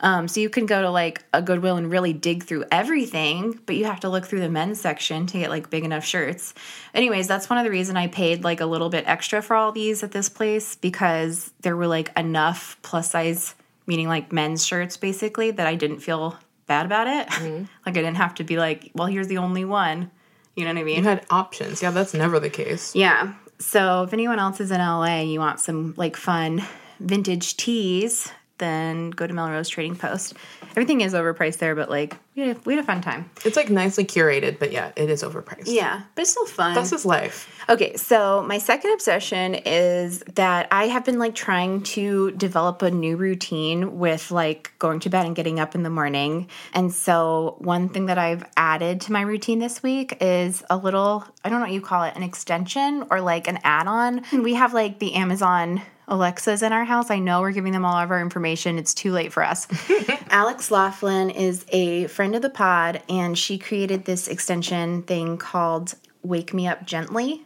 Um, 0.01 0.27
so 0.27 0.39
you 0.39 0.49
can 0.49 0.65
go 0.65 0.81
to 0.81 0.89
like 0.89 1.23
a 1.33 1.41
Goodwill 1.41 1.75
and 1.75 1.91
really 1.91 2.13
dig 2.13 2.43
through 2.43 2.65
everything, 2.71 3.59
but 3.65 3.75
you 3.75 3.85
have 3.85 3.99
to 4.01 4.09
look 4.09 4.25
through 4.25 4.39
the 4.39 4.49
men's 4.49 4.79
section 4.79 5.25
to 5.27 5.39
get 5.39 5.49
like 5.49 5.69
big 5.69 5.83
enough 5.83 6.05
shirts. 6.05 6.53
Anyways, 6.93 7.27
that's 7.27 7.49
one 7.49 7.59
of 7.59 7.65
the 7.65 7.71
reason 7.71 7.97
I 7.97 8.07
paid 8.07 8.43
like 8.43 8.61
a 8.61 8.65
little 8.65 8.89
bit 8.89 9.07
extra 9.07 9.41
for 9.41 9.55
all 9.55 9.71
these 9.71 10.01
at 10.01 10.11
this 10.11 10.29
place 10.29 10.75
because 10.75 11.51
there 11.61 11.75
were 11.75 11.87
like 11.87 12.17
enough 12.17 12.77
plus 12.81 13.11
size, 13.11 13.55
meaning 13.87 14.07
like 14.07 14.31
men's 14.31 14.65
shirts 14.65 14.95
basically, 14.95 15.51
that 15.51 15.67
I 15.67 15.75
didn't 15.75 15.99
feel 15.99 16.37
bad 16.65 16.85
about 16.85 17.07
it. 17.07 17.29
like 17.85 17.97
I 17.97 18.01
didn't 18.01 18.15
have 18.15 18.35
to 18.35 18.45
be 18.45 18.57
like, 18.57 18.91
well, 18.95 19.07
here's 19.07 19.27
the 19.27 19.39
only 19.39 19.65
one. 19.65 20.11
You 20.55 20.65
know 20.65 20.73
what 20.73 20.79
I 20.79 20.83
mean? 20.83 20.97
You 20.97 21.03
had 21.03 21.25
options. 21.29 21.81
Yeah, 21.81 21.91
that's 21.91 22.13
never 22.13 22.39
the 22.39 22.49
case. 22.49 22.95
Yeah. 22.95 23.33
So 23.59 24.03
if 24.03 24.13
anyone 24.13 24.39
else 24.39 24.59
is 24.59 24.71
in 24.71 24.79
LA 24.79 25.05
and 25.05 25.31
you 25.31 25.39
want 25.39 25.59
some 25.59 25.93
like 25.97 26.15
fun 26.15 26.63
vintage 26.99 27.57
tees, 27.57 28.31
then 28.59 29.09
go 29.09 29.25
to 29.25 29.33
Melrose 29.33 29.69
Trading 29.69 29.95
Post. 29.95 30.35
Everything 30.71 31.01
is 31.01 31.13
overpriced 31.13 31.57
there, 31.57 31.75
but 31.75 31.89
like 31.89 32.15
we 32.35 32.49
had, 32.49 32.65
we 32.65 32.75
had 32.75 32.83
a 32.83 32.85
fun 32.85 33.01
time. 33.01 33.29
It's 33.43 33.57
like 33.57 33.69
nicely 33.69 34.05
curated, 34.05 34.59
but 34.59 34.71
yeah, 34.71 34.91
it 34.95 35.09
is 35.09 35.23
overpriced. 35.23 35.63
Yeah, 35.65 36.03
but 36.15 36.21
it's 36.21 36.31
still 36.31 36.45
fun. 36.45 36.75
That's 36.75 36.91
his 36.91 37.05
life. 37.05 37.65
Okay, 37.67 37.95
so 37.95 38.43
my 38.43 38.59
second 38.59 38.93
obsession 38.93 39.55
is 39.55 40.19
that 40.35 40.67
I 40.71 40.87
have 40.87 41.03
been 41.03 41.19
like 41.19 41.35
trying 41.35 41.83
to 41.83 42.31
develop 42.31 42.81
a 42.81 42.91
new 42.91 43.17
routine 43.17 43.97
with 43.99 44.31
like 44.31 44.71
going 44.79 44.99
to 45.01 45.09
bed 45.09 45.25
and 45.25 45.35
getting 45.35 45.59
up 45.59 45.75
in 45.75 45.83
the 45.83 45.89
morning. 45.89 46.47
And 46.73 46.93
so 46.93 47.55
one 47.59 47.89
thing 47.89 48.05
that 48.05 48.17
I've 48.17 48.43
added 48.55 49.01
to 49.01 49.11
my 49.11 49.21
routine 49.21 49.59
this 49.59 49.81
week 49.81 50.17
is 50.21 50.63
a 50.69 50.77
little, 50.77 51.25
I 51.43 51.49
don't 51.49 51.59
know 51.59 51.65
what 51.65 51.73
you 51.73 51.81
call 51.81 52.03
it, 52.03 52.15
an 52.15 52.23
extension 52.23 53.05
or 53.09 53.21
like 53.21 53.47
an 53.47 53.59
add 53.63 53.87
on. 53.87 54.23
We 54.31 54.53
have 54.53 54.73
like 54.73 54.99
the 54.99 55.15
Amazon 55.15 55.81
Alexas 56.09 56.61
in 56.61 56.73
our 56.73 56.83
house. 56.83 57.09
I 57.09 57.19
know 57.19 57.41
we're 57.41 57.51
giving 57.51 57.71
them 57.71 57.85
all 57.85 57.95
of 57.95 58.11
our 58.11 58.19
information. 58.19 58.77
It's 58.77 58.93
too 58.93 59.11
late 59.11 59.31
for 59.31 59.43
us. 59.43 59.67
Alex 60.29 60.71
Laughlin 60.71 61.29
is 61.29 61.65
a 61.69 62.07
friend 62.07 62.35
of 62.35 62.41
the 62.41 62.49
pod, 62.49 63.01
and 63.07 63.37
she 63.37 63.57
created 63.57 64.05
this 64.05 64.27
extension 64.27 65.03
thing 65.03 65.37
called 65.37 65.93
Wake 66.23 66.53
Me 66.53 66.67
Up 66.67 66.85
Gently. 66.85 67.45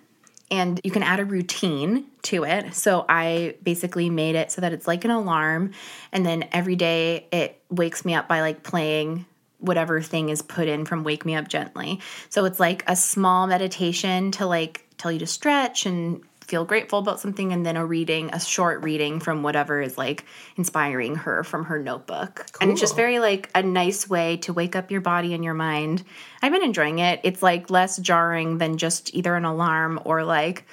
And 0.50 0.79
you 0.84 0.91
can 0.91 1.03
add 1.03 1.20
a 1.20 1.25
routine 1.25 2.05
to 2.24 2.43
it. 2.43 2.75
So 2.75 3.05
I 3.10 3.55
basically 3.63 4.10
made 4.10 4.36
it 4.36 4.51
so 4.51 4.62
that 4.62 4.72
it's 4.72 4.88
like 4.88 5.03
an 5.03 5.12
alarm. 5.12 5.72
And 6.12 6.25
then 6.25 6.48
every 6.51 6.75
day 6.75 7.27
it 7.32 7.60
wakes 7.70 8.05
me 8.05 8.13
up 8.13 8.27
by 8.27 8.41
like 8.41 8.62
playing 8.62 9.25
whatever 9.63 10.01
thing 10.01 10.29
is 10.29 10.41
put 10.41 10.67
in 10.67 10.86
from 10.86 11.03
Wake 11.03 11.25
Me 11.25 11.36
Up 11.36 11.48
Gently. 11.48 12.01
So 12.29 12.46
it's 12.46 12.60
like 12.60 12.84
a 12.86 12.96
small 12.96 13.48
meditation 13.48 14.32
to 14.32 14.46
like 14.46 14.86
tell 14.98 15.12
you 15.12 15.20
to 15.20 15.27
stretch 15.27 15.86
and 15.86 16.22
feel 16.43 16.65
grateful 16.65 17.00
about 17.00 17.19
something 17.19 17.51
and 17.53 17.65
then 17.65 17.77
a 17.77 17.85
reading 17.85 18.29
a 18.33 18.39
short 18.39 18.83
reading 18.83 19.19
from 19.19 19.43
whatever 19.43 19.81
is 19.81 19.97
like 19.97 20.25
inspiring 20.57 21.15
her 21.15 21.43
from 21.43 21.65
her 21.65 21.79
notebook. 21.79 22.45
And 22.62 22.71
it's 22.71 22.81
just 22.81 22.95
very 22.95 23.19
like 23.19 23.50
a 23.55 23.63
nice 23.63 24.09
way 24.09 24.38
to 24.38 24.53
wake 24.53 24.75
up 24.75 24.91
your 24.91 25.01
body 25.01 25.33
and 25.33 25.43
your 25.43 25.53
mind. 25.53 26.03
I've 26.41 26.51
been 26.51 26.63
enjoying 26.63 27.00
it. 27.00 27.19
It's 27.23 27.41
like 27.41 27.69
less 27.69 27.97
jarring 27.97 28.57
than 28.57 28.77
just 28.77 29.13
either 29.13 29.35
an 29.35 29.45
alarm 29.45 30.00
or 30.05 30.23
like 30.23 30.65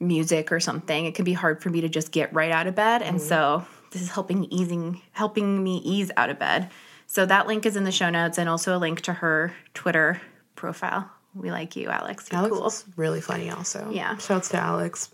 music 0.00 0.52
or 0.52 0.60
something. 0.60 1.06
It 1.06 1.14
can 1.14 1.24
be 1.24 1.32
hard 1.32 1.62
for 1.62 1.70
me 1.70 1.80
to 1.82 1.88
just 1.88 2.12
get 2.12 2.32
right 2.32 2.50
out 2.50 2.66
of 2.66 2.74
bed. 2.74 3.02
And 3.02 3.16
mm-hmm. 3.16 3.28
so 3.28 3.66
this 3.90 4.02
is 4.02 4.10
helping 4.10 4.44
easing 4.52 5.00
helping 5.12 5.62
me 5.62 5.78
ease 5.78 6.10
out 6.16 6.30
of 6.30 6.38
bed. 6.38 6.70
So 7.06 7.24
that 7.26 7.46
link 7.46 7.66
is 7.66 7.76
in 7.76 7.84
the 7.84 7.92
show 7.92 8.10
notes 8.10 8.38
and 8.38 8.48
also 8.48 8.76
a 8.76 8.78
link 8.78 9.02
to 9.02 9.12
her 9.12 9.54
twitter 9.74 10.20
profile. 10.54 11.10
We 11.34 11.50
like 11.50 11.76
you 11.76 11.88
alex. 11.88 12.28
You're 12.30 12.40
Alex 12.40 12.56
cool. 12.56 12.66
is 12.66 12.84
really 12.96 13.20
funny 13.20 13.50
also. 13.50 13.90
Yeah. 13.90 14.16
Shouts 14.18 14.48
to 14.50 14.58
Alex. 14.58 15.10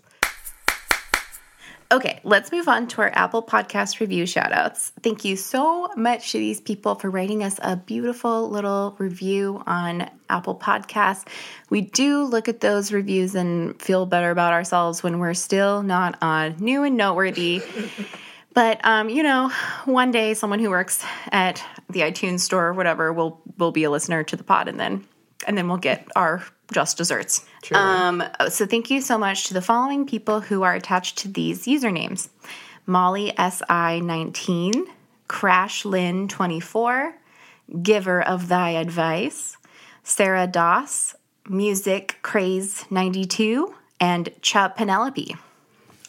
Okay, 1.93 2.19
let's 2.23 2.51
move 2.51 2.67
on 2.67 2.87
to 2.87 3.01
our 3.01 3.11
Apple 3.13 3.43
Podcast 3.43 3.99
review 3.99 4.23
shoutouts. 4.23 4.93
Thank 5.03 5.23
you 5.23 5.35
so 5.35 5.89
much 5.95 6.31
to 6.31 6.39
these 6.39 6.59
people 6.59 6.95
for 6.95 7.07
writing 7.07 7.43
us 7.43 7.59
a 7.61 7.75
beautiful 7.75 8.49
little 8.49 8.95
review 8.97 9.61
on 9.67 10.09
Apple 10.27 10.55
Podcasts. 10.55 11.27
We 11.69 11.81
do 11.81 12.23
look 12.23 12.49
at 12.49 12.61
those 12.61 12.91
reviews 12.91 13.35
and 13.35 13.79
feel 13.79 14.07
better 14.07 14.31
about 14.31 14.53
ourselves 14.53 15.03
when 15.03 15.19
we're 15.19 15.35
still 15.35 15.83
not 15.83 16.17
on 16.19 16.55
new 16.57 16.81
and 16.81 16.97
noteworthy. 16.97 17.61
But 18.55 18.85
um, 18.85 19.09
you 19.09 19.23
know, 19.23 19.49
one 19.85 20.11
day 20.11 20.35
someone 20.35 20.59
who 20.59 20.69
works 20.69 21.03
at 21.31 21.63
the 21.89 22.01
iTunes 22.01 22.41
store 22.41 22.67
or 22.67 22.73
whatever 22.73 23.11
will 23.11 23.41
will 23.57 23.71
be 23.71 23.83
a 23.83 23.89
listener 23.89 24.23
to 24.25 24.35
the 24.35 24.43
pod, 24.43 24.67
and 24.67 24.79
then 24.79 25.07
and 25.47 25.57
then 25.57 25.67
we'll 25.67 25.77
get 25.77 26.07
our 26.15 26.43
just 26.73 26.97
desserts. 26.97 27.45
Um, 27.73 28.23
so 28.49 28.65
thank 28.65 28.89
you 28.89 28.99
so 28.99 29.17
much 29.17 29.45
to 29.47 29.53
the 29.53 29.61
following 29.61 30.05
people 30.05 30.41
who 30.41 30.63
are 30.63 30.73
attached 30.73 31.19
to 31.19 31.27
these 31.29 31.65
usernames: 31.65 32.27
Molly 32.85 33.33
Si 33.37 34.01
nineteen, 34.01 34.85
Crash 35.27 35.85
Lynn 35.85 36.27
twenty 36.27 36.59
four, 36.59 37.15
Giver 37.81 38.21
of 38.21 38.49
Thy 38.49 38.71
Advice, 38.71 39.55
Sarah 40.03 40.47
Doss, 40.47 41.15
Music 41.47 42.17
Craze 42.21 42.85
ninety 42.89 43.25
two, 43.25 43.73
and 43.99 44.29
Cha 44.41 44.67
Penelope. 44.67 45.35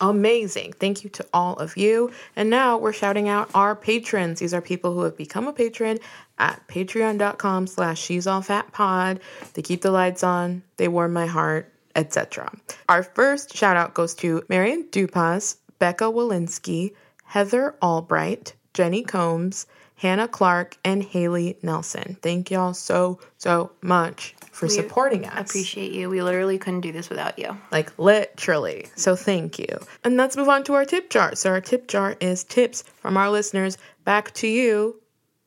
Amazing. 0.00 0.72
Thank 0.74 1.04
you 1.04 1.10
to 1.10 1.26
all 1.32 1.56
of 1.56 1.76
you. 1.76 2.10
And 2.36 2.50
now 2.50 2.78
we're 2.78 2.92
shouting 2.92 3.28
out 3.28 3.50
our 3.54 3.76
patrons. 3.76 4.40
These 4.40 4.54
are 4.54 4.60
people 4.60 4.92
who 4.92 5.02
have 5.02 5.16
become 5.16 5.46
a 5.46 5.52
patron 5.52 5.98
at 6.38 6.66
patreon.com 6.68 7.66
slash 7.66 8.00
she's 8.00 8.26
all 8.26 8.42
fat 8.42 8.72
pod. 8.72 9.20
They 9.54 9.62
keep 9.62 9.82
the 9.82 9.92
lights 9.92 10.24
on, 10.24 10.62
they 10.76 10.88
warm 10.88 11.12
my 11.12 11.26
heart, 11.26 11.72
etc. 11.94 12.52
Our 12.88 13.02
first 13.02 13.56
shout 13.56 13.76
out 13.76 13.94
goes 13.94 14.14
to 14.16 14.42
Marion 14.48 14.88
Dupas, 14.90 15.56
Becca 15.78 16.04
Walensky, 16.04 16.94
Heather 17.24 17.76
Albright, 17.80 18.54
Jenny 18.74 19.02
Combs, 19.02 19.66
Hannah 19.96 20.28
Clark, 20.28 20.76
and 20.84 21.02
Haley 21.02 21.56
Nelson. 21.62 22.16
Thank 22.20 22.50
y'all 22.50 22.74
so, 22.74 23.20
so 23.38 23.70
much 23.80 24.34
for 24.54 24.68
supporting 24.68 25.26
us. 25.26 25.32
I 25.34 25.40
appreciate 25.40 25.92
you. 25.92 26.08
We 26.08 26.22
literally 26.22 26.58
couldn't 26.58 26.82
do 26.82 26.92
this 26.92 27.10
without 27.10 27.38
you. 27.38 27.56
Like 27.72 27.98
literally. 27.98 28.86
So 28.94 29.16
thank 29.16 29.58
you. 29.58 29.66
And 30.04 30.16
let's 30.16 30.36
move 30.36 30.48
on 30.48 30.62
to 30.64 30.74
our 30.74 30.84
tip 30.84 31.10
jar. 31.10 31.34
So 31.34 31.50
our 31.50 31.60
tip 31.60 31.88
jar 31.88 32.16
is 32.20 32.44
tips 32.44 32.84
from 33.00 33.16
our 33.16 33.30
listeners 33.30 33.78
back 34.04 34.32
to 34.34 34.46
you 34.46 35.00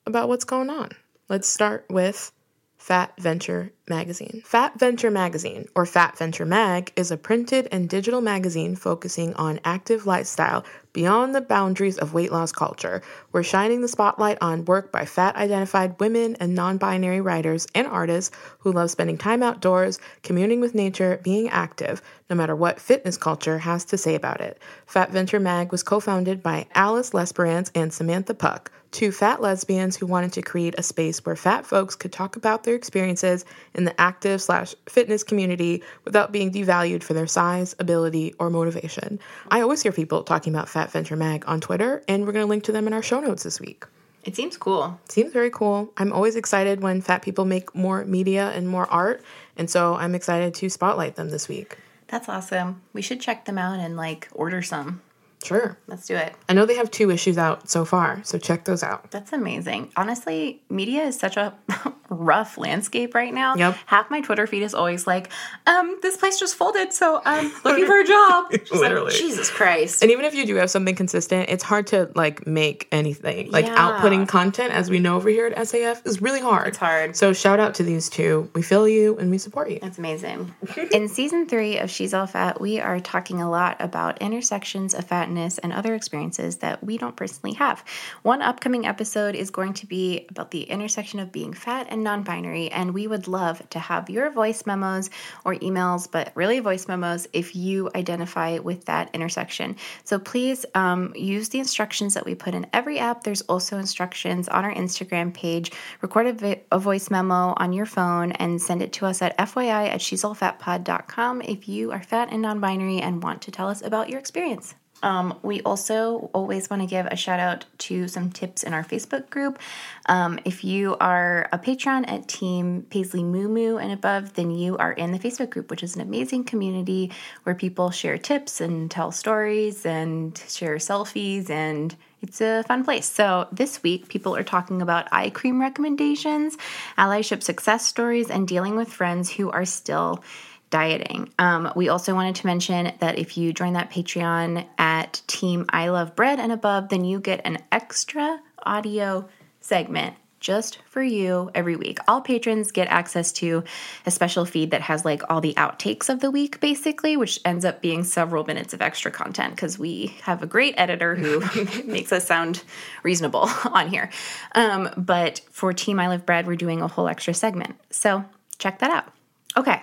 about 0.06 0.28
what's 0.28 0.44
going 0.44 0.70
on. 0.70 0.90
Let's 1.30 1.48
start 1.48 1.86
with 1.90 2.32
Fat 2.78 3.14
Venture 3.18 3.72
Magazine. 3.90 4.42
Fat 4.46 4.78
Venture 4.78 5.12
Magazine, 5.12 5.68
or 5.76 5.86
Fat 5.86 6.18
Venture 6.18 6.46
Mag, 6.46 6.92
is 6.96 7.12
a 7.12 7.18
printed 7.18 7.68
and 7.72 7.88
digital 7.90 8.22
magazine 8.22 8.76
focusing 8.76 9.34
on 9.36 9.60
active 9.64 10.06
lifestyle 10.06 10.66
beyond 10.94 11.36
the 11.36 11.42
boundaries 11.42 11.98
of 11.98 12.14
weight 12.14 12.32
loss 12.32 12.52
culture. 12.52 13.02
We're 13.32 13.44
shining 13.44 13.82
the 13.82 13.88
spotlight 13.88 14.40
on 14.42 14.66
work 14.66 14.92
by 14.92 15.06
fat 15.06 15.36
identified 15.36 16.00
women 16.00 16.36
and 16.40 16.56
non 16.56 16.78
binary 16.78 17.22
writers 17.22 17.68
and 17.76 17.88
artists 17.88 18.36
who 18.60 18.72
love 18.72 18.92
spending 18.92 19.18
time 19.18 19.44
outdoors, 19.44 20.00
communing 20.24 20.60
with 20.60 20.76
nature, 20.76 21.20
being 21.24 21.50
active, 21.50 22.02
no 22.30 22.36
matter 22.36 22.56
what 22.56 22.82
fitness 22.82 23.16
culture 23.16 23.60
has 23.60 23.86
to 23.86 23.98
say 23.98 24.16
about 24.16 24.42
it. 24.42 24.60
Fat 24.86 25.12
Venture 25.12 25.40
Mag 25.40 25.72
was 25.72 25.84
co 25.84 26.00
founded 26.00 26.42
by 26.42 26.68
Alice 26.74 27.12
Lesperance 27.12 27.72
and 27.76 27.94
Samantha 27.94 28.34
Puc 28.34 28.68
two 28.92 29.12
fat 29.12 29.42
lesbians 29.42 29.98
who 29.98 30.06
wanted 30.06 30.34
to 30.34 30.42
create 30.42 30.74
a 30.78 30.84
space 30.84 31.26
where 31.26 31.36
fat 31.36 31.66
folks 31.66 31.96
could 31.96 32.12
talk 32.12 32.36
about 32.36 32.64
their 32.64 32.76
experiences 32.76 33.46
in 33.78 33.86
the 33.86 34.00
active 34.02 34.42
slash 34.42 34.76
fitness 34.90 35.24
community 35.24 35.84
without 36.04 36.32
being 36.32 36.52
devalued 36.52 37.04
for 37.04 37.14
their 37.14 37.28
size, 37.28 37.76
ability, 37.80 38.34
or 38.40 38.50
motivation. 38.50 39.20
I 39.50 39.62
always 39.62 39.82
hear 39.82 39.92
people 39.92 40.24
talking 40.24 40.54
about 40.54 40.68
Fat 40.68 40.92
Venture 40.92 41.16
Mag 41.16 41.46
on 41.48 41.62
Twitter, 41.62 42.04
and 42.08 42.26
we're 42.26 42.34
going 42.34 42.44
to 42.44 42.50
link 42.50 42.64
to 42.64 42.72
them 42.72 42.88
in 42.88 42.94
our 42.94 43.04
show 43.04 43.20
notes 43.20 43.44
this 43.44 43.62
week. 43.62 43.86
It 44.24 44.36
seems 44.36 44.58
cool. 44.58 45.00
Seems 45.08 45.32
very 45.32 45.50
cool. 45.50 45.94
I'm 45.96 46.12
always 46.12 46.36
excited 46.36 46.82
when 46.82 47.00
fat 47.00 47.22
people 47.22 47.46
make 47.46 47.74
more 47.74 48.04
media 48.04 48.50
and 48.50 48.68
more 48.68 48.86
art, 48.92 49.24
and 49.56 49.70
so 49.70 49.96
I'm 49.96 50.16
excited 50.16 50.54
to 50.56 50.70
spotlight 50.70 51.16
them 51.16 51.30
this 51.30 51.48
week. 51.48 51.78
That's 52.08 52.28
awesome. 52.28 52.82
We 52.92 53.02
should 53.02 53.22
check 53.22 53.46
them 53.46 53.58
out 53.58 53.80
and 53.80 53.96
like 53.96 54.28
order 54.34 54.62
some. 54.62 55.02
Sure. 55.48 55.78
Let's 55.88 56.06
do 56.06 56.16
it. 56.16 56.36
I 56.50 56.54
know 56.54 56.66
they 56.66 56.76
have 56.76 56.92
two 56.92 57.10
issues 57.10 57.38
out 57.38 57.70
so 57.70 57.86
far, 57.86 58.20
so 58.24 58.38
check 58.38 58.66
those 58.66 58.84
out. 58.84 59.12
That's 59.12 59.32
amazing. 59.32 59.92
Honestly, 59.96 60.62
media 60.70 61.04
is 61.04 61.18
such 61.18 61.38
a 61.38 61.54
rough 62.10 62.58
landscape 62.58 63.16
right 63.16 63.34
now. 63.34 63.56
Yep. 63.56 63.78
Half 63.86 64.12
my 64.12 64.20
Twitter 64.20 64.46
feed 64.46 64.64
is 64.64 64.74
always 64.74 65.08
like, 65.08 65.30
um, 65.66 65.98
this 66.02 66.18
place 66.18 66.38
just 66.38 66.56
folded, 66.56 66.92
so 66.92 67.22
I'm 67.24 67.46
looking 67.64 67.86
for 67.86 67.98
a 67.98 68.04
job. 68.06 68.52
Just 68.52 68.72
like, 68.74 68.82
Literally. 68.82 69.14
Jesus 69.14 69.50
Christ. 69.50 70.02
And 70.02 70.12
even 70.12 70.26
if 70.26 70.34
you 70.36 70.46
do 70.46 70.56
have 70.56 70.70
something 70.70 70.96
consistent, 70.96 71.50
it's 71.50 71.64
hard 71.64 71.88
to 71.88 72.12
like 72.16 72.46
make 72.46 72.88
anything. 72.92 73.50
Like 73.52 73.66
Yeah. 73.66 73.76
outputting 74.02 74.28
content, 74.28 74.74
as 74.74 74.90
we 74.90 75.00
know 75.00 75.16
over 75.16 75.30
here 75.30 75.48
at 75.48 75.56
SAF, 75.56 76.06
is 76.06 76.22
really 76.22 76.42
hard. 76.42 76.68
It's 76.70 76.78
hard. 76.78 77.16
So 77.16 77.32
shout 77.32 77.60
out 77.62 77.76
to 77.76 77.84
these 77.84 78.10
two. 78.10 78.50
We 78.54 78.62
feel 78.62 78.88
you 78.88 79.18
and 79.18 79.32
we 79.32 79.38
support 79.38 79.70
you. 79.70 79.80
That's 79.80 79.98
amazing. 79.98 80.54
In 80.92 81.08
season 81.08 81.48
three 81.48 81.78
of 81.78 81.90
She's 81.90 82.14
All 82.14 82.28
Fat, 82.28 82.60
we 82.60 82.80
are 82.82 83.00
talking 83.00 83.42
a 83.42 83.50
lot 83.50 83.78
about 83.80 84.22
intersections 84.22 84.94
of 84.94 85.06
fatness 85.06 85.28
and 85.28 85.37
other 85.78 85.96
experiences 85.96 86.58
that 86.58 86.84
we 86.84 86.98
don't 86.98 87.16
personally 87.16 87.56
have. 87.56 87.84
One 88.24 88.42
upcoming 88.42 88.86
episode 88.86 89.36
is 89.36 89.52
going 89.52 89.74
to 89.76 89.86
be 89.86 90.26
about 90.30 90.52
the 90.52 90.64
intersection 90.64 91.20
of 91.20 91.32
being 91.32 91.54
fat 91.54 91.88
and 91.90 92.04
non 92.04 92.24
binary, 92.24 92.70
and 92.72 92.94
we 92.94 93.08
would 93.08 93.28
love 93.28 93.68
to 93.70 93.80
have 93.80 94.10
your 94.10 94.32
voice 94.32 94.66
memos 94.66 95.10
or 95.46 95.56
emails, 95.56 96.10
but 96.10 96.32
really 96.36 96.60
voice 96.60 96.88
memos 96.88 97.28
if 97.34 97.56
you 97.56 97.90
identify 97.96 98.58
with 98.60 98.86
that 98.86 99.10
intersection. 99.14 99.76
So 100.04 100.20
please 100.20 100.66
um, 100.76 101.14
use 101.16 101.50
the 101.50 101.60
instructions 101.60 102.14
that 102.14 102.26
we 102.26 102.36
put 102.36 102.54
in 102.54 102.68
every 102.74 103.00
app. 103.00 103.24
There's 103.24 103.42
also 103.44 103.78
instructions 103.78 104.48
on 104.48 104.66
our 104.66 104.74
Instagram 104.74 105.34
page. 105.34 105.72
Record 106.02 106.28
a, 106.28 106.34
vi- 106.34 106.62
a 106.72 106.80
voice 106.80 107.10
memo 107.10 107.54
on 107.58 107.74
your 107.74 107.86
phone 107.86 108.32
and 108.34 108.62
send 108.62 108.82
it 108.82 108.94
to 108.94 109.06
us 109.06 109.22
at 109.22 109.38
FYI 109.38 109.90
at 109.90 110.02
she'sallfatpod.com 110.02 111.42
if 111.42 111.68
you 111.68 111.92
are 111.92 112.02
fat 112.02 112.30
and 112.32 112.42
non 112.42 112.60
binary 112.60 113.00
and 113.00 113.24
want 113.24 113.42
to 113.44 113.52
tell 113.52 113.70
us 113.70 113.82
about 113.82 114.10
your 114.10 114.20
experience. 114.20 114.76
Um, 115.04 115.38
we 115.44 115.62
also 115.62 116.30
always 116.34 116.70
want 116.70 116.82
to 116.82 116.88
give 116.88 117.06
a 117.06 117.16
shout 117.16 117.40
out 117.40 117.66
to 117.80 118.08
some 118.08 118.32
tips 118.32 118.64
in 118.64 118.74
our 118.74 118.84
Facebook 118.84 119.30
group. 119.30 119.60
Um, 120.08 120.40
if 120.46 120.64
you 120.64 120.98
are 121.00 121.48
a 121.52 121.58
patron 121.58 122.06
at 122.06 122.28
Team 122.28 122.86
Paisley 122.90 123.24
Moo 123.24 123.48
Moo 123.48 123.78
and 123.78 123.92
above, 123.92 124.34
then 124.34 124.52
you 124.52 124.78
are 124.78 124.92
in 124.92 125.12
the 125.12 125.20
Facebook 125.20 125.50
group, 125.50 125.70
which 125.70 125.84
is 125.84 125.96
an 125.96 126.02
amazing 126.02 126.46
community 126.46 127.12
where 127.44 127.56
people 127.56 127.92
share 127.92 128.18
tips 128.18 128.62
and 128.62 128.90
tell 128.90 129.12
stories 129.12 129.86
and 129.86 130.38
share 130.48 130.76
selfies 130.78 131.50
and 131.50 131.96
it's 132.22 132.42
a 132.42 132.64
fun 132.64 132.84
place. 132.84 133.06
So 133.06 133.48
this 133.52 133.84
week, 133.84 134.08
people 134.08 134.36
are 134.36 134.44
talking 134.44 134.82
about 134.82 135.08
eye 135.12 135.30
cream 135.30 135.62
recommendations, 135.62 136.58
allyship 136.98 137.44
success 137.44 137.86
stories, 137.86 138.32
and 138.32 138.48
dealing 138.48 138.76
with 138.76 138.92
friends 138.92 139.30
who 139.32 139.52
are 139.52 139.66
still 139.66 140.24
dieting. 140.70 141.30
Um, 141.40 141.72
we 141.76 141.90
also 141.90 142.14
wanted 142.14 142.36
to 142.36 142.46
mention 142.46 142.92
that 143.00 143.18
if 143.18 143.38
you 143.38 143.54
join 143.54 143.74
that 143.74 143.92
Patreon 143.92 144.66
at 144.78 145.22
Team 145.28 145.66
I 145.70 145.90
Love 145.90 146.16
Bread 146.16 146.40
and 146.40 146.52
above, 146.52 146.90
then 146.90 147.06
you 147.06 147.20
get 147.20 147.42
an 147.46 147.60
extra 147.72 148.40
audio 148.64 149.28
segment 149.62 150.16
just 150.40 150.78
for 150.86 151.02
you 151.02 151.50
every 151.56 151.76
week. 151.76 152.00
All 152.08 152.22
patrons 152.22 152.72
get 152.72 152.88
access 152.90 153.32
to 153.34 153.64
a 154.06 154.12
special 154.12 154.46
feed 154.46 154.72
that 154.72 154.82
has 154.82 155.04
like 155.04 155.22
all 155.30 155.42
the 155.42 155.54
outtakes 155.56 156.10
of 156.10 156.20
the 156.20 156.30
week, 156.30 156.60
basically, 156.60 157.18
which 157.18 157.40
ends 157.44 157.66
up 157.66 157.82
being 157.82 158.04
several 158.04 158.44
minutes 158.46 158.74
of 158.74 158.82
extra 158.82 159.12
content 159.12 159.56
because 159.56 159.80
we 159.80 160.16
have 160.22 160.44
a 160.44 160.46
great 160.46 160.76
editor 160.78 161.16
who 161.16 161.40
makes 161.86 162.12
us 162.12 162.26
sound 162.26 162.64
reasonable 163.04 163.50
on 163.72 163.90
here. 163.90 164.10
Um, 164.54 164.90
but 164.96 165.42
for 165.52 165.74
Team 165.74 166.00
I 166.00 166.08
Love 166.08 166.26
Bread, 166.26 166.46
we're 166.46 166.56
doing 166.56 166.82
a 166.82 166.88
whole 166.88 167.08
extra 167.08 167.34
segment. 167.34 167.76
So 167.90 168.24
check 168.60 168.80
that 168.80 168.92
out. 168.92 169.12
Okay, 169.56 169.82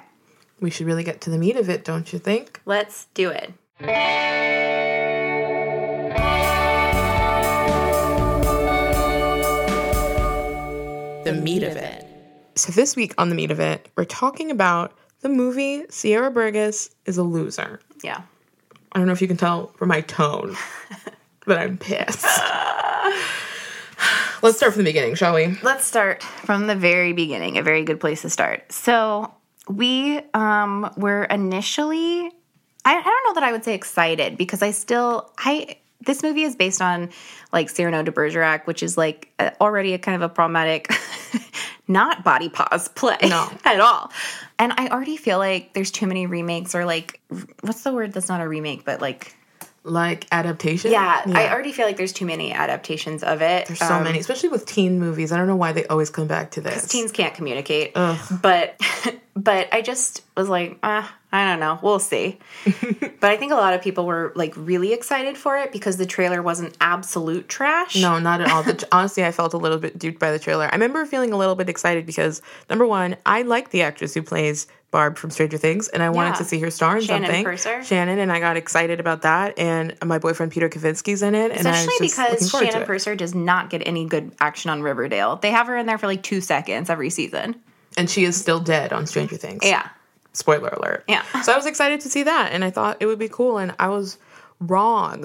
We 0.61 0.71
should 0.71 0.87
really 0.87 1.05
get 1.05 1.21
to 1.23 1.31
the 1.31 1.39
meat 1.39 1.57
of 1.57 1.69
it, 1.69 1.85
don't 1.85 2.13
you 2.13 2.19
think? 2.19 2.61
let's 2.65 3.07
do 3.15 3.31
it. 3.31 3.53
The, 11.25 11.33
meat, 11.33 11.63
of 11.63 11.77
it. 11.77 12.07
So 12.55 12.73
this 12.73 12.97
week 12.97 13.15
on 13.19 13.29
the 13.31 13.35
meat 13.35 13.51
of 13.51 13.59
it, 13.61 13.89
we're 13.97 14.05
talking 14.05 14.51
about 14.51 14.93
the 15.21 15.29
movie 15.29 15.85
Sierra 15.91 16.31
Burgess 16.31 16.91
is 17.07 17.17
a 17.19 17.23
loser. 17.23 17.81
Yeah. 18.03 18.23
I 18.93 18.99
don't 18.99 19.07
know 19.07 19.13
if 19.13 19.23
you 19.23 19.29
can 19.29 19.37
tell 19.37 19.69
from 19.77 19.89
my 19.89 20.03
tone, 20.03 20.57
but 21.47 21.59
I'm 21.59 21.79
pissed. 21.79 22.25
Let's 24.43 24.59
start 24.59 24.75
from 24.75 24.85
the 24.85 24.89
beginning, 24.91 25.15
shall 25.15 25.35
we? 25.35 25.59
let's 25.63 25.87
start 25.87 26.23
from 26.23 26.67
the 26.67 26.77
very 26.77 27.13
beginning 27.15 27.57
a 27.57 27.63
very 27.63 27.83
good 27.83 27.99
place 27.99 28.21
to 28.23 28.31
start 28.31 28.71
so 28.71 29.33
we 29.69 30.21
um 30.35 30.93
were 30.97 31.25
initially 31.25 32.31
I, 32.85 32.97
I 32.99 33.03
don't 33.03 33.25
know 33.29 33.35
that 33.41 33.45
i 33.45 33.53
would 33.53 33.65
say 33.65 33.75
excited 33.75 34.37
because 34.37 34.63
i 34.63 34.71
still 34.73 35.33
i 35.39 35.77
this 36.05 36.23
movie 36.23 36.43
is 36.43 36.55
based 36.55 36.83
on 36.83 37.11
like 37.53 37.71
cyrano 37.71 38.03
de 38.03 38.13
bergerac 38.13 38.67
which 38.67 38.83
is 38.83 38.99
like 38.99 39.33
already 39.61 39.95
a 39.95 39.99
kind 39.99 40.17
of 40.17 40.23
a 40.23 40.29
problematic 40.29 40.93
not 41.89 42.25
body 42.25 42.49
pause 42.49 42.89
play 42.89 43.17
No. 43.23 43.51
at 43.65 43.81
all 43.81 44.13
and 44.59 44.73
i 44.77 44.89
already 44.89 45.17
feel 45.17 45.39
like 45.39 45.73
there's 45.73 45.91
too 45.91 46.07
many 46.07 46.27
remakes 46.27 46.75
or 46.75 46.85
like 46.85 47.21
what's 47.63 47.83
the 47.85 47.93
word 47.93 48.13
that's 48.13 48.29
not 48.29 48.41
a 48.43 48.49
remake 48.49 48.85
but 48.85 49.01
like 49.01 49.35
Like 49.85 50.27
adaptation? 50.33 50.91
yeah, 50.93 51.23
I 51.27 51.49
already 51.51 51.73
feel 51.73 51.85
like 51.87 51.97
there's 51.99 52.13
too 52.15 52.25
many 52.27 52.53
adaptations 52.53 53.23
of 53.23 53.43
it 53.43 53.67
There's 53.67 53.79
so 53.79 54.01
many, 54.01 54.19
especially 54.19 54.49
with 54.49 54.65
teen 54.65 54.99
movies. 54.99 55.31
I 55.31 55.37
don't 55.37 55.47
know 55.47 55.57
why 55.57 55.73
they 55.73 55.87
always 55.89 56.09
come 56.09 56.27
back 56.27 56.53
to 56.53 56.63
this. 56.63 56.89
teens 56.89 57.13
can't 57.13 57.35
communicate. 57.35 57.93
But 57.93 58.81
but 59.37 59.69
I 59.73 59.83
just 59.83 60.23
was 60.37 60.49
like, 60.49 60.79
ah, 60.83 61.13
I 61.33 61.51
don't 61.51 61.59
know, 61.59 61.79
we'll 61.83 61.99
see. 61.99 62.39
but 62.65 63.31
I 63.31 63.37
think 63.37 63.53
a 63.53 63.57
lot 63.57 63.75
of 63.75 63.83
people 63.83 64.07
were 64.07 64.33
like 64.37 64.55
really 64.57 64.93
excited 64.93 65.37
for 65.37 65.59
it 65.59 65.73
because 65.73 65.97
the 65.97 66.07
trailer 66.07 66.41
wasn't 66.43 66.77
absolute 66.81 67.49
trash. 67.49 68.01
No, 68.01 68.19
not 68.21 68.41
at 68.41 68.51
all. 68.51 68.63
The, 68.63 68.87
honestly, 68.93 69.25
I 69.25 69.33
felt 69.33 69.53
a 69.55 69.59
little 69.59 69.79
bit 69.79 69.99
duped 69.99 70.21
by 70.21 70.31
the 70.31 70.39
trailer. 70.39 70.67
I 70.67 70.75
remember 70.75 71.05
feeling 71.07 71.33
a 71.33 71.37
little 71.37 71.57
bit 71.57 71.69
excited 71.69 72.07
because 72.07 72.43
number 72.71 72.87
one, 72.87 73.17
I 73.27 73.43
like 73.43 73.71
the 73.71 73.83
actress 73.83 74.15
who 74.15 74.23
plays 74.23 74.69
Barb 74.93 75.19
from 75.19 75.31
Stranger 75.31 75.59
Things, 75.59 75.89
and 75.89 76.05
I 76.05 76.11
wanted 76.11 76.31
Yeah. 76.31 76.35
to 76.37 76.45
see 76.45 76.61
her 76.61 76.71
star 76.71 76.99
in 76.99 77.03
Shannon 77.03 77.27
something. 77.27 77.45
Purser. 77.45 77.83
Shannon, 77.83 78.21
and 78.21 78.31
I 78.31 78.39
got 78.39 78.57
excited 78.57 79.01
about 79.01 79.23
that. 79.23 79.59
And 79.59 79.97
my 80.05 80.19
boyfriend 80.19 80.53
Peter 80.53 80.69
Kavinsky's 80.69 81.21
in 81.23 81.35
it, 81.35 81.51
and 81.51 81.67
I 81.67 81.73
was 81.73 81.81
Especially 81.81 82.07
because 82.07 82.51
Shannon. 82.51 82.87
Purser 82.87 83.17
does 83.17 83.35
not 83.35 83.71
get 83.71 83.83
any 83.87 84.07
good 84.07 84.31
action 84.39 84.71
on 84.71 84.83
Riverdale. 84.83 85.35
They 85.35 85.51
have 85.51 85.67
her 85.67 85.77
in 85.77 85.87
there 85.87 85.99
for 85.99 86.07
like 86.07 86.23
two 86.23 86.41
seconds 86.41 86.91
every 86.91 87.11
season. 87.11 87.57
And 87.97 88.09
she 88.09 88.25
is 88.25 88.37
still 88.41 88.61
dead 88.61 88.93
on 88.93 89.07
Stranger 89.07 89.37
Things. 89.37 89.63
Yeah. 89.65 89.89
Spoiler 90.33 90.69
alert. 90.69 91.05
Yeah. 91.09 91.23
So 91.43 91.53
I 91.53 91.57
was 91.57 91.67
excited 91.67 92.01
to 92.01 92.09
see 92.09 92.25
that, 92.25 92.53
and 92.53 92.65
I 92.65 92.71
thought 92.71 92.97
it 93.01 93.07
would 93.07 93.19
be 93.19 93.29
cool, 93.29 93.59
and 93.59 93.75
I 93.79 93.89
was 93.89 94.19
wrong. 94.61 95.25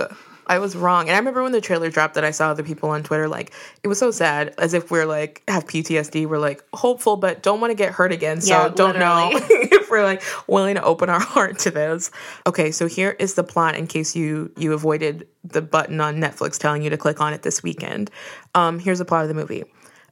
I 0.49 0.57
was 0.57 0.75
wrong. 0.75 1.07
And 1.07 1.11
I 1.11 1.19
remember 1.19 1.43
when 1.43 1.51
the 1.51 1.61
trailer 1.61 1.91
dropped 1.91 2.15
that 2.15 2.25
I 2.25 2.31
saw 2.31 2.49
other 2.49 2.63
people 2.63 2.89
on 2.89 3.03
Twitter 3.03 3.27
like 3.27 3.53
it 3.83 3.87
was 3.87 3.99
so 3.99 4.09
sad 4.09 4.55
as 4.57 4.73
if 4.73 4.89
we're 4.89 5.05
like 5.05 5.43
have 5.47 5.67
PTSD. 5.67 6.25
We're 6.27 6.39
like 6.39 6.63
hopeful 6.73 7.17
but 7.17 7.43
don't 7.43 7.61
want 7.61 7.69
to 7.69 7.75
get 7.75 7.91
hurt 7.93 8.11
again. 8.11 8.41
So 8.41 8.53
Yeah, 8.53 8.69
don't 8.69 8.97
know 8.97 9.29
if 9.33 9.91
we're 9.91 10.03
like 10.03 10.23
willing 10.47 10.73
to 10.75 10.83
open 10.83 11.07
our 11.07 11.19
heart 11.35 11.59
to 11.59 11.71
this. 11.71 12.09
Okay, 12.47 12.71
so 12.71 12.87
here 12.87 13.15
is 13.19 13.35
the 13.35 13.43
plot 13.43 13.75
in 13.75 13.85
case 13.85 14.15
you 14.15 14.51
you 14.57 14.73
avoided 14.73 15.27
the 15.43 15.61
button 15.61 16.01
on 16.01 16.15
Netflix 16.17 16.57
telling 16.57 16.81
you 16.81 16.89
to 16.89 16.97
click 16.97 17.21
on 17.21 17.31
it 17.31 17.43
this 17.43 17.61
weekend. 17.61 18.09
Um, 18.55 18.79
here's 18.79 18.97
the 18.97 19.05
plot 19.05 19.21
of 19.21 19.27
the 19.27 19.35
movie. 19.35 19.65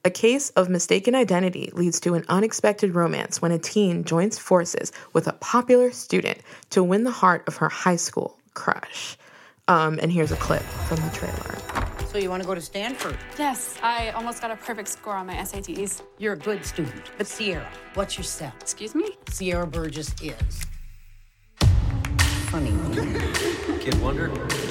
A 0.06 0.10
case 0.10 0.50
of 0.52 0.70
mistaken 0.70 1.16
identity 1.16 1.70
leads 1.74 2.00
to 2.02 2.14
an 2.14 2.24
unexpected 2.30 2.96
romance 2.96 3.42
when 3.42 3.52
a 3.52 3.60
teen 3.60 4.04
joins 4.04 4.38
forces 4.38 4.92
with 5.14 5.28
a 5.28 5.34
popular 5.34 5.92
student 5.92 6.40
to 6.70 6.84
win 6.84 7.04
the 7.04 7.12
heart 7.12 7.44
of 7.48 7.58
her 7.58 7.70
high 7.70 7.96
school 7.96 8.38
crush. 8.54 9.18
Um, 9.68 10.00
and 10.02 10.12
here's 10.12 10.32
a 10.32 10.38
clip 10.38 10.62
from 10.62 10.98
the 10.98 11.10
trailer. 11.10 11.58
So 12.08 12.18
you 12.18 12.30
want 12.30 12.42
to 12.42 12.48
go 12.48 12.56
to 12.56 12.62
Stanford? 12.62 13.18
Yes, 13.38 13.78
I 13.84 14.12
almost 14.12 14.42
got 14.42 14.50
a 14.50 14.56
perfect 14.56 14.88
score 14.88 15.14
on 15.14 15.28
my 15.28 15.36
SATs. 15.36 16.02
You're 16.18 16.34
a 16.34 16.38
good 16.38 16.66
student. 16.66 17.12
But 17.18 17.28
Sierra, 17.28 17.70
what's 17.96 18.18
your 18.18 18.24
step? 18.24 18.54
Excuse 18.62 18.96
me? 18.96 19.10
Sierra 19.30 19.68
Burgess 19.68 20.16
is. 20.22 20.66
Funny. 22.50 22.72
Kid 23.80 24.02
Wonder? 24.02 24.28
You 24.30 24.70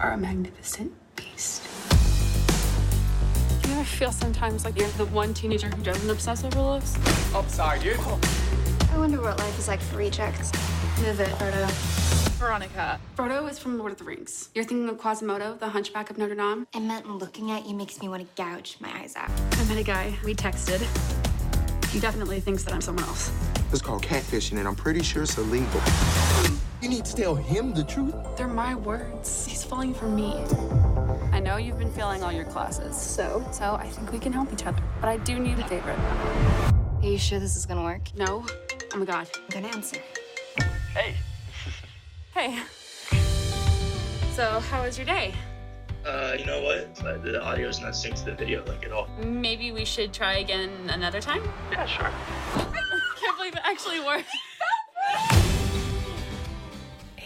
are 0.00 0.12
a 0.12 0.16
magnificent 0.16 0.92
beast. 1.16 1.62
Do 3.62 3.68
you 3.70 3.74
ever 3.74 3.84
feel 3.84 4.12
sometimes 4.12 4.64
like 4.64 4.78
you're 4.78 4.88
the 4.90 5.06
one 5.06 5.34
teenager 5.34 5.68
who 5.68 5.82
doesn't 5.82 6.08
obsess 6.08 6.44
over 6.44 6.60
looks? 6.60 6.96
Upside 7.34 7.82
you. 7.82 7.94
I 8.92 8.98
wonder 8.98 9.20
what 9.20 9.38
life 9.38 9.58
is 9.58 9.68
like 9.68 9.80
for 9.80 9.96
rejects. 9.96 10.52
Move 11.02 11.20
it, 11.20 11.28
Frodo. 11.28 11.68
Veronica. 12.38 13.00
Frodo 13.16 13.50
is 13.50 13.58
from 13.58 13.78
Lord 13.78 13.92
of 13.92 13.98
the 13.98 14.04
Rings. 14.04 14.50
You're 14.54 14.64
thinking 14.64 14.88
of 14.88 14.98
Quasimodo, 14.98 15.58
the 15.58 15.68
Hunchback 15.68 16.10
of 16.10 16.18
Notre 16.18 16.34
Dame. 16.34 16.66
I 16.72 16.78
meant 16.78 17.08
looking 17.08 17.50
at 17.50 17.66
you 17.66 17.74
makes 17.74 18.00
me 18.00 18.08
want 18.08 18.22
to 18.22 18.42
gouge 18.42 18.76
my 18.80 18.90
eyes 19.00 19.16
out. 19.16 19.30
I 19.52 19.64
met 19.64 19.78
a 19.78 19.82
guy. 19.82 20.16
We 20.24 20.34
texted. 20.34 20.80
He 21.90 21.98
definitely 22.00 22.40
thinks 22.40 22.64
that 22.64 22.74
I'm 22.74 22.80
someone 22.80 23.04
else. 23.04 23.32
It's 23.72 23.82
called 23.82 24.02
catfishing, 24.02 24.58
and 24.58 24.68
I'm 24.68 24.76
pretty 24.76 25.02
sure 25.02 25.24
it's 25.24 25.36
illegal. 25.36 25.80
You 26.80 26.88
need 26.88 27.04
to 27.06 27.14
tell 27.16 27.34
him 27.34 27.74
the 27.74 27.82
truth. 27.82 28.14
They're 28.36 28.46
my 28.46 28.74
words. 28.76 29.44
He's 29.46 29.64
falling 29.64 29.92
for 29.92 30.06
me. 30.06 30.34
I 31.32 31.40
know 31.40 31.56
you've 31.56 31.78
been 31.78 31.90
failing 31.90 32.22
all 32.22 32.30
your 32.32 32.44
classes. 32.44 32.96
So? 32.96 33.44
So 33.50 33.74
I 33.74 33.88
think 33.88 34.12
we 34.12 34.20
can 34.20 34.32
help 34.32 34.52
each 34.52 34.64
other. 34.64 34.80
But 35.00 35.08
I 35.08 35.16
do 35.16 35.40
need 35.40 35.58
a 35.58 35.66
favor. 35.66 35.90
Are 35.90 37.04
you 37.08 37.18
sure 37.18 37.40
this 37.40 37.56
is 37.56 37.66
gonna 37.66 37.82
work? 37.82 38.14
No? 38.16 38.46
Oh 38.94 38.96
my 38.96 39.04
god. 39.04 39.28
I'm 39.36 39.42
gonna 39.50 39.68
answer. 39.68 39.98
Hey. 40.94 41.14
Hey. 42.34 42.60
So, 44.36 44.60
how 44.70 44.84
was 44.84 44.96
your 44.96 45.06
day? 45.06 45.34
Uh, 46.06 46.36
you 46.38 46.44
know 46.46 46.62
what? 46.62 47.02
Uh, 47.04 47.18
The 47.18 47.42
audio's 47.42 47.80
not 47.80 47.94
synced 47.94 48.18
to 48.18 48.26
the 48.26 48.34
video 48.34 48.64
like 48.66 48.84
at 48.84 48.92
all. 48.92 49.08
Maybe 49.18 49.72
we 49.72 49.84
should 49.84 50.12
try 50.12 50.34
again 50.34 50.70
another 50.90 51.20
time? 51.20 51.42
Yeah, 51.72 51.86
sure. 51.86 52.10
Can't 53.20 53.36
believe 53.36 53.54
it 53.54 53.62
actually 53.64 53.98
worked. 53.98 54.28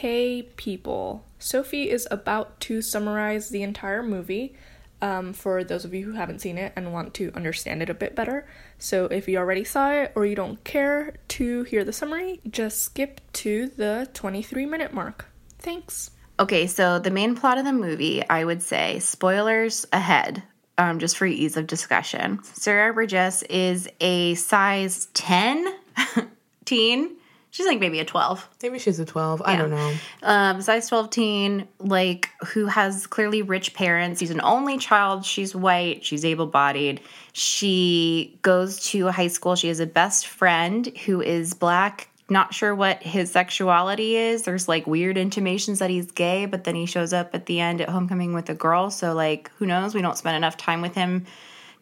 Hey 0.02 0.42
people. 0.56 1.24
Sophie 1.38 1.88
is 1.88 2.08
about 2.10 2.58
to 2.62 2.82
summarize 2.82 3.50
the 3.50 3.62
entire 3.62 4.02
movie 4.02 4.56
um, 5.00 5.32
for 5.32 5.62
those 5.62 5.84
of 5.84 5.94
you 5.94 6.06
who 6.06 6.14
haven't 6.14 6.40
seen 6.40 6.58
it 6.58 6.72
and 6.74 6.92
want 6.92 7.14
to 7.14 7.30
understand 7.36 7.82
it 7.82 7.88
a 7.88 7.94
bit 7.94 8.16
better. 8.16 8.44
So 8.78 9.04
if 9.04 9.28
you 9.28 9.38
already 9.38 9.62
saw 9.62 9.92
it 9.92 10.10
or 10.16 10.26
you 10.26 10.34
don't 10.34 10.64
care 10.64 11.14
to 11.28 11.62
hear 11.62 11.84
the 11.84 11.92
summary, 11.92 12.40
just 12.50 12.82
skip 12.82 13.20
to 13.34 13.68
the 13.68 14.08
23 14.12 14.66
minute 14.66 14.92
mark. 14.92 15.26
Thanks. 15.60 16.10
Okay, 16.40 16.66
so 16.66 16.98
the 16.98 17.12
main 17.12 17.36
plot 17.36 17.58
of 17.58 17.64
the 17.64 17.72
movie, 17.72 18.28
I 18.28 18.44
would 18.44 18.64
say, 18.64 18.98
spoilers 18.98 19.86
ahead, 19.92 20.42
um, 20.78 20.98
just 20.98 21.16
for 21.16 21.26
ease 21.26 21.56
of 21.56 21.68
discussion. 21.68 22.42
Sarah 22.42 22.92
Burgess 22.92 23.44
is 23.44 23.88
a 24.00 24.34
size 24.34 25.06
10 25.14 25.72
teen. 26.64 27.18
She's 27.52 27.66
like 27.66 27.78
maybe 27.80 28.00
a 28.00 28.04
12. 28.06 28.48
Maybe 28.62 28.78
she's 28.78 28.98
a 28.98 29.04
12. 29.04 29.42
I 29.44 29.56
don't 29.56 29.70
know. 29.70 29.94
Um, 30.22 30.62
size 30.62 30.88
12 30.88 31.10
teen, 31.10 31.68
like, 31.80 32.30
who 32.46 32.64
has 32.64 33.06
clearly 33.06 33.42
rich 33.42 33.74
parents. 33.74 34.20
She's 34.20 34.30
an 34.30 34.40
only 34.40 34.78
child. 34.78 35.26
She's 35.26 35.54
white. 35.54 36.02
She's 36.02 36.24
able 36.24 36.46
bodied. 36.46 37.02
She 37.34 38.38
goes 38.40 38.82
to 38.86 39.08
high 39.08 39.26
school. 39.26 39.54
She 39.54 39.68
has 39.68 39.80
a 39.80 39.86
best 39.86 40.28
friend 40.28 40.86
who 41.04 41.20
is 41.20 41.52
black, 41.52 42.08
not 42.30 42.54
sure 42.54 42.74
what 42.74 43.02
his 43.02 43.30
sexuality 43.30 44.16
is. 44.16 44.44
There's 44.44 44.66
like 44.66 44.86
weird 44.86 45.18
intimations 45.18 45.80
that 45.80 45.90
he's 45.90 46.10
gay, 46.10 46.46
but 46.46 46.64
then 46.64 46.74
he 46.74 46.86
shows 46.86 47.12
up 47.12 47.34
at 47.34 47.44
the 47.44 47.60
end 47.60 47.82
at 47.82 47.90
homecoming 47.90 48.32
with 48.32 48.48
a 48.48 48.54
girl. 48.54 48.90
So 48.90 49.12
like, 49.12 49.50
who 49.58 49.66
knows? 49.66 49.94
We 49.94 50.00
don't 50.00 50.16
spend 50.16 50.38
enough 50.38 50.56
time 50.56 50.80
with 50.80 50.94
him 50.94 51.26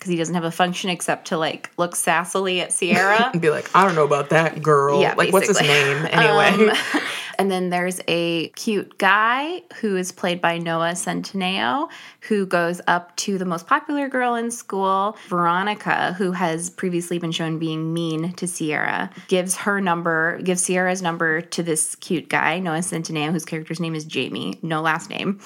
because 0.01 0.11
he 0.11 0.17
doesn't 0.17 0.35
have 0.35 0.45
a 0.45 0.51
function 0.51 0.89
except 0.89 1.27
to 1.27 1.37
like 1.37 1.71
look 1.77 1.95
sassily 1.95 2.61
at 2.63 2.73
Sierra. 2.73 3.29
and 3.35 3.43
be 3.43 3.51
like, 3.51 3.71
I 3.77 3.85
don't 3.85 3.95
know 3.95 4.05
about 4.05 4.31
that 4.31 4.63
girl. 4.63 5.03
Yeah, 5.03 5.13
like, 5.15 5.31
what's 5.31 5.49
his 5.49 5.61
name 5.61 6.07
anyway? 6.11 6.71
Um, 6.71 7.03
and 7.39 7.51
then 7.51 7.69
there's 7.69 8.01
a 8.09 8.49
cute 8.51 8.97
guy 8.97 9.63
who 9.81 9.99
is 9.99 10.11
played 10.11 10.41
by 10.41 10.57
Noah 10.57 10.93
Centineo, 10.93 11.91
who 12.23 12.47
goes 12.47 12.81
up 12.87 13.15
to 13.17 13.37
the 13.37 13.45
most 13.45 13.67
popular 13.67 14.09
girl 14.09 14.37
in 14.37 14.51
school, 14.51 15.19
Veronica, 15.29 16.15
who 16.15 16.33
has 16.33 16.71
previously 16.71 17.19
been 17.19 17.33
shown 17.33 17.59
being 17.59 17.93
mean 17.93 18.33
to 18.35 18.49
Sierra, 18.49 19.11
gives 19.29 19.55
her 19.55 19.83
number, 19.83 20.41
gives 20.43 20.63
Sierra's 20.63 21.03
number 21.03 21.43
to 21.43 21.63
this 21.63 21.95
cute 21.97 22.31
guy, 22.31 22.59
Noah 22.59 22.79
Centineo, 22.79 23.33
whose 23.33 23.45
character's 23.45 23.81
name 23.81 23.95
is 23.95 24.07
Jamie, 24.07 24.59
no 24.63 24.81
last 24.81 25.11
name. 25.11 25.41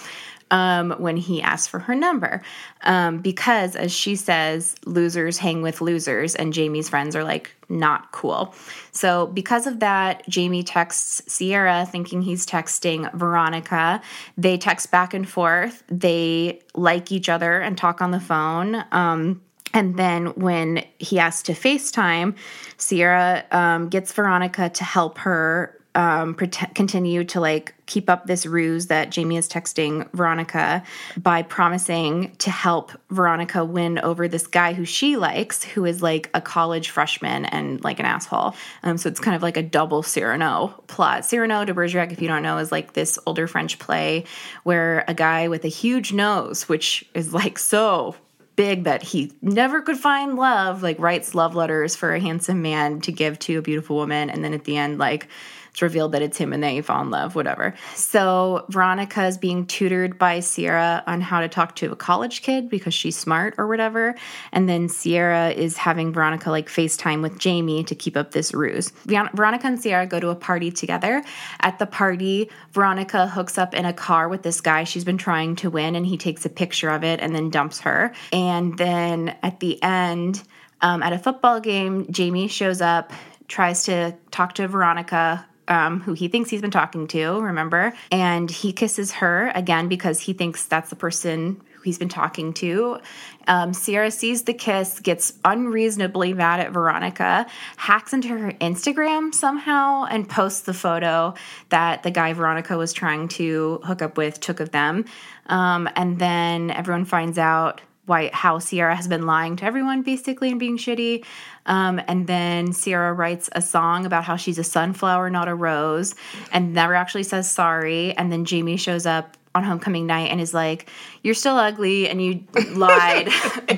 Um, 0.50 0.92
when 0.98 1.16
he 1.16 1.42
asks 1.42 1.66
for 1.66 1.80
her 1.80 1.94
number. 1.94 2.42
Um, 2.82 3.18
because, 3.18 3.74
as 3.74 3.90
she 3.92 4.14
says, 4.14 4.76
losers 4.84 5.38
hang 5.38 5.62
with 5.62 5.80
losers, 5.80 6.36
and 6.36 6.52
Jamie's 6.52 6.88
friends 6.88 7.16
are 7.16 7.24
like 7.24 7.54
not 7.68 8.12
cool. 8.12 8.54
So, 8.92 9.26
because 9.26 9.66
of 9.66 9.80
that, 9.80 10.22
Jamie 10.28 10.62
texts 10.62 11.22
Sierra 11.26 11.86
thinking 11.90 12.22
he's 12.22 12.46
texting 12.46 13.12
Veronica. 13.14 14.00
They 14.36 14.58
text 14.58 14.90
back 14.90 15.14
and 15.14 15.28
forth. 15.28 15.82
They 15.88 16.60
like 16.74 17.10
each 17.10 17.28
other 17.28 17.60
and 17.60 17.76
talk 17.76 18.00
on 18.00 18.10
the 18.10 18.20
phone. 18.20 18.84
Um, 18.92 19.40
and 19.74 19.96
then 19.96 20.26
when 20.36 20.84
he 20.98 21.18
asks 21.18 21.42
to 21.44 21.52
FaceTime, 21.52 22.36
Sierra 22.76 23.44
um, 23.50 23.88
gets 23.88 24.12
Veronica 24.12 24.70
to 24.70 24.84
help 24.84 25.18
her 25.18 25.78
um, 25.94 26.34
continue 26.34 27.22
to 27.24 27.40
like 27.40 27.74
keep 27.86 28.10
up 28.10 28.26
this 28.26 28.46
ruse 28.46 28.88
that 28.88 29.10
Jamie 29.10 29.36
is 29.36 29.48
texting 29.48 30.10
Veronica 30.12 30.82
by 31.16 31.42
promising 31.42 32.34
to 32.38 32.50
help 32.50 32.92
Veronica 33.10 33.64
win 33.64 33.98
over 34.00 34.26
this 34.26 34.46
guy 34.46 34.72
who 34.72 34.84
she 34.84 35.16
likes, 35.16 35.62
who 35.62 35.84
is 35.84 36.02
like 36.02 36.30
a 36.34 36.40
college 36.40 36.90
freshman 36.90 37.44
and 37.44 37.82
like 37.84 38.00
an 38.00 38.06
asshole. 38.06 38.56
Um, 38.82 38.98
so 38.98 39.08
it's 39.08 39.20
kind 39.20 39.36
of 39.36 39.42
like 39.42 39.56
a 39.56 39.62
double 39.62 40.02
Cyrano 40.02 40.82
plot. 40.88 41.24
Cyrano 41.24 41.64
de 41.64 41.74
Bergerac, 41.74 42.10
if 42.10 42.20
you 42.20 42.28
don't 42.28 42.42
know, 42.42 42.58
is 42.58 42.72
like 42.72 42.94
this 42.94 43.18
older 43.26 43.46
French 43.46 43.78
play 43.78 44.24
where 44.64 45.04
a 45.06 45.14
guy 45.14 45.48
with 45.48 45.64
a 45.64 45.68
huge 45.68 46.12
nose, 46.12 46.68
which 46.68 47.04
is 47.14 47.32
like 47.32 47.58
so 47.58 48.16
big 48.56 48.84
that 48.84 49.02
he 49.02 49.32
never 49.42 49.82
could 49.82 49.98
find 49.98 50.36
love, 50.36 50.82
like 50.82 50.98
writes 50.98 51.34
love 51.34 51.54
letters 51.54 51.96
for 51.96 52.14
a 52.14 52.20
handsome 52.20 52.62
man 52.62 53.00
to 53.00 53.12
give 53.12 53.38
to 53.40 53.58
a 53.58 53.62
beautiful 53.62 53.96
woman. 53.96 54.30
And 54.30 54.44
then 54.44 54.54
at 54.54 54.64
the 54.64 54.76
end, 54.76 54.98
like, 54.98 55.28
it's 55.74 55.82
revealed 55.82 56.12
that 56.12 56.22
it's 56.22 56.38
him 56.38 56.52
and 56.52 56.62
they 56.62 56.80
fall 56.82 57.02
in 57.02 57.10
love, 57.10 57.34
whatever. 57.34 57.74
So 57.96 58.64
Veronica 58.68 59.24
is 59.24 59.36
being 59.36 59.66
tutored 59.66 60.20
by 60.20 60.38
Sierra 60.38 61.02
on 61.08 61.20
how 61.20 61.40
to 61.40 61.48
talk 61.48 61.74
to 61.76 61.90
a 61.90 61.96
college 61.96 62.42
kid 62.42 62.70
because 62.70 62.94
she's 62.94 63.16
smart 63.16 63.56
or 63.58 63.66
whatever. 63.66 64.14
And 64.52 64.68
then 64.68 64.88
Sierra 64.88 65.50
is 65.50 65.76
having 65.76 66.12
Veronica 66.12 66.48
like 66.52 66.68
FaceTime 66.68 67.22
with 67.22 67.40
Jamie 67.40 67.82
to 67.82 67.94
keep 67.96 68.16
up 68.16 68.30
this 68.30 68.54
ruse. 68.54 68.90
Veronica 69.06 69.66
and 69.66 69.80
Sierra 69.80 70.06
go 70.06 70.20
to 70.20 70.28
a 70.28 70.36
party 70.36 70.70
together. 70.70 71.24
At 71.58 71.80
the 71.80 71.86
party, 71.86 72.50
Veronica 72.70 73.26
hooks 73.26 73.58
up 73.58 73.74
in 73.74 73.84
a 73.84 73.92
car 73.92 74.28
with 74.28 74.44
this 74.44 74.60
guy 74.60 74.84
she's 74.84 75.04
been 75.04 75.18
trying 75.18 75.56
to 75.56 75.70
win, 75.70 75.96
and 75.96 76.06
he 76.06 76.16
takes 76.16 76.46
a 76.46 76.50
picture 76.50 76.90
of 76.90 77.02
it 77.02 77.18
and 77.18 77.34
then 77.34 77.50
dumps 77.50 77.80
her. 77.80 78.12
And 78.32 78.78
then 78.78 79.36
at 79.42 79.58
the 79.58 79.82
end, 79.82 80.40
um, 80.82 81.02
at 81.02 81.12
a 81.12 81.18
football 81.18 81.58
game, 81.58 82.06
Jamie 82.12 82.46
shows 82.46 82.80
up, 82.80 83.12
tries 83.48 83.82
to 83.86 84.16
talk 84.30 84.54
to 84.54 84.68
Veronica 84.68 85.44
um, 85.68 86.00
who 86.00 86.12
he 86.12 86.28
thinks 86.28 86.50
he's 86.50 86.60
been 86.60 86.70
talking 86.70 87.06
to, 87.08 87.40
remember? 87.40 87.92
And 88.10 88.50
he 88.50 88.72
kisses 88.72 89.12
her 89.12 89.50
again 89.54 89.88
because 89.88 90.20
he 90.20 90.32
thinks 90.32 90.66
that's 90.66 90.90
the 90.90 90.96
person 90.96 91.60
who 91.72 91.82
he's 91.82 91.98
been 91.98 92.08
talking 92.08 92.52
to. 92.54 92.98
Um, 93.46 93.72
Sierra 93.74 94.10
sees 94.10 94.42
the 94.42 94.54
kiss, 94.54 95.00
gets 95.00 95.34
unreasonably 95.44 96.34
mad 96.34 96.60
at 96.60 96.72
Veronica, 96.72 97.46
hacks 97.76 98.12
into 98.12 98.28
her 98.28 98.52
Instagram 98.52 99.34
somehow, 99.34 100.04
and 100.04 100.28
posts 100.28 100.62
the 100.62 100.74
photo 100.74 101.34
that 101.70 102.02
the 102.02 102.10
guy 102.10 102.32
Veronica 102.32 102.76
was 102.76 102.92
trying 102.92 103.28
to 103.28 103.80
hook 103.84 104.02
up 104.02 104.16
with 104.16 104.40
took 104.40 104.60
of 104.60 104.70
them. 104.70 105.04
Um, 105.46 105.88
and 105.96 106.18
then 106.18 106.70
everyone 106.70 107.04
finds 107.04 107.38
out 107.38 107.80
why 108.06 108.30
how 108.32 108.58
Sierra 108.58 108.94
has 108.94 109.08
been 109.08 109.26
lying 109.26 109.56
to 109.56 109.64
everyone 109.64 110.02
basically 110.02 110.50
and 110.50 110.60
being 110.60 110.76
shitty. 110.76 111.24
Um, 111.66 112.00
and 112.06 112.26
then 112.26 112.72
Sierra 112.72 113.12
writes 113.12 113.48
a 113.52 113.62
song 113.62 114.04
about 114.04 114.24
how 114.24 114.36
she's 114.36 114.58
a 114.58 114.64
sunflower, 114.64 115.30
not 115.30 115.48
a 115.48 115.54
rose, 115.54 116.14
and 116.52 116.74
never 116.74 116.94
actually 116.94 117.22
says 117.22 117.50
sorry. 117.50 118.14
And 118.16 118.30
then 118.30 118.44
Jamie 118.44 118.76
shows 118.76 119.06
up 119.06 119.36
on 119.54 119.62
homecoming 119.62 120.06
night 120.06 120.30
and 120.30 120.40
is 120.40 120.52
like, 120.52 120.90
"You're 121.22 121.34
still 121.34 121.56
ugly 121.56 122.08
and 122.08 122.22
you 122.22 122.44
lied, 122.72 123.28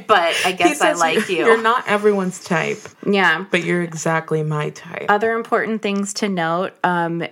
but 0.07 0.35
I 0.45 0.55
guess 0.57 0.81
I 0.81 0.93
like 0.93 1.29
you." 1.29 1.45
You're 1.45 1.63
not 1.63 1.87
everyone's 1.87 2.43
type. 2.43 2.79
Yeah, 3.07 3.45
but 3.51 3.63
you're 3.63 3.83
exactly 3.83 4.43
my 4.43 4.71
type. 4.71 5.07
Other 5.09 5.35
important 5.35 5.83
things 5.83 6.15
to 6.15 6.29
note: 6.29 6.73
um, 6.83 7.25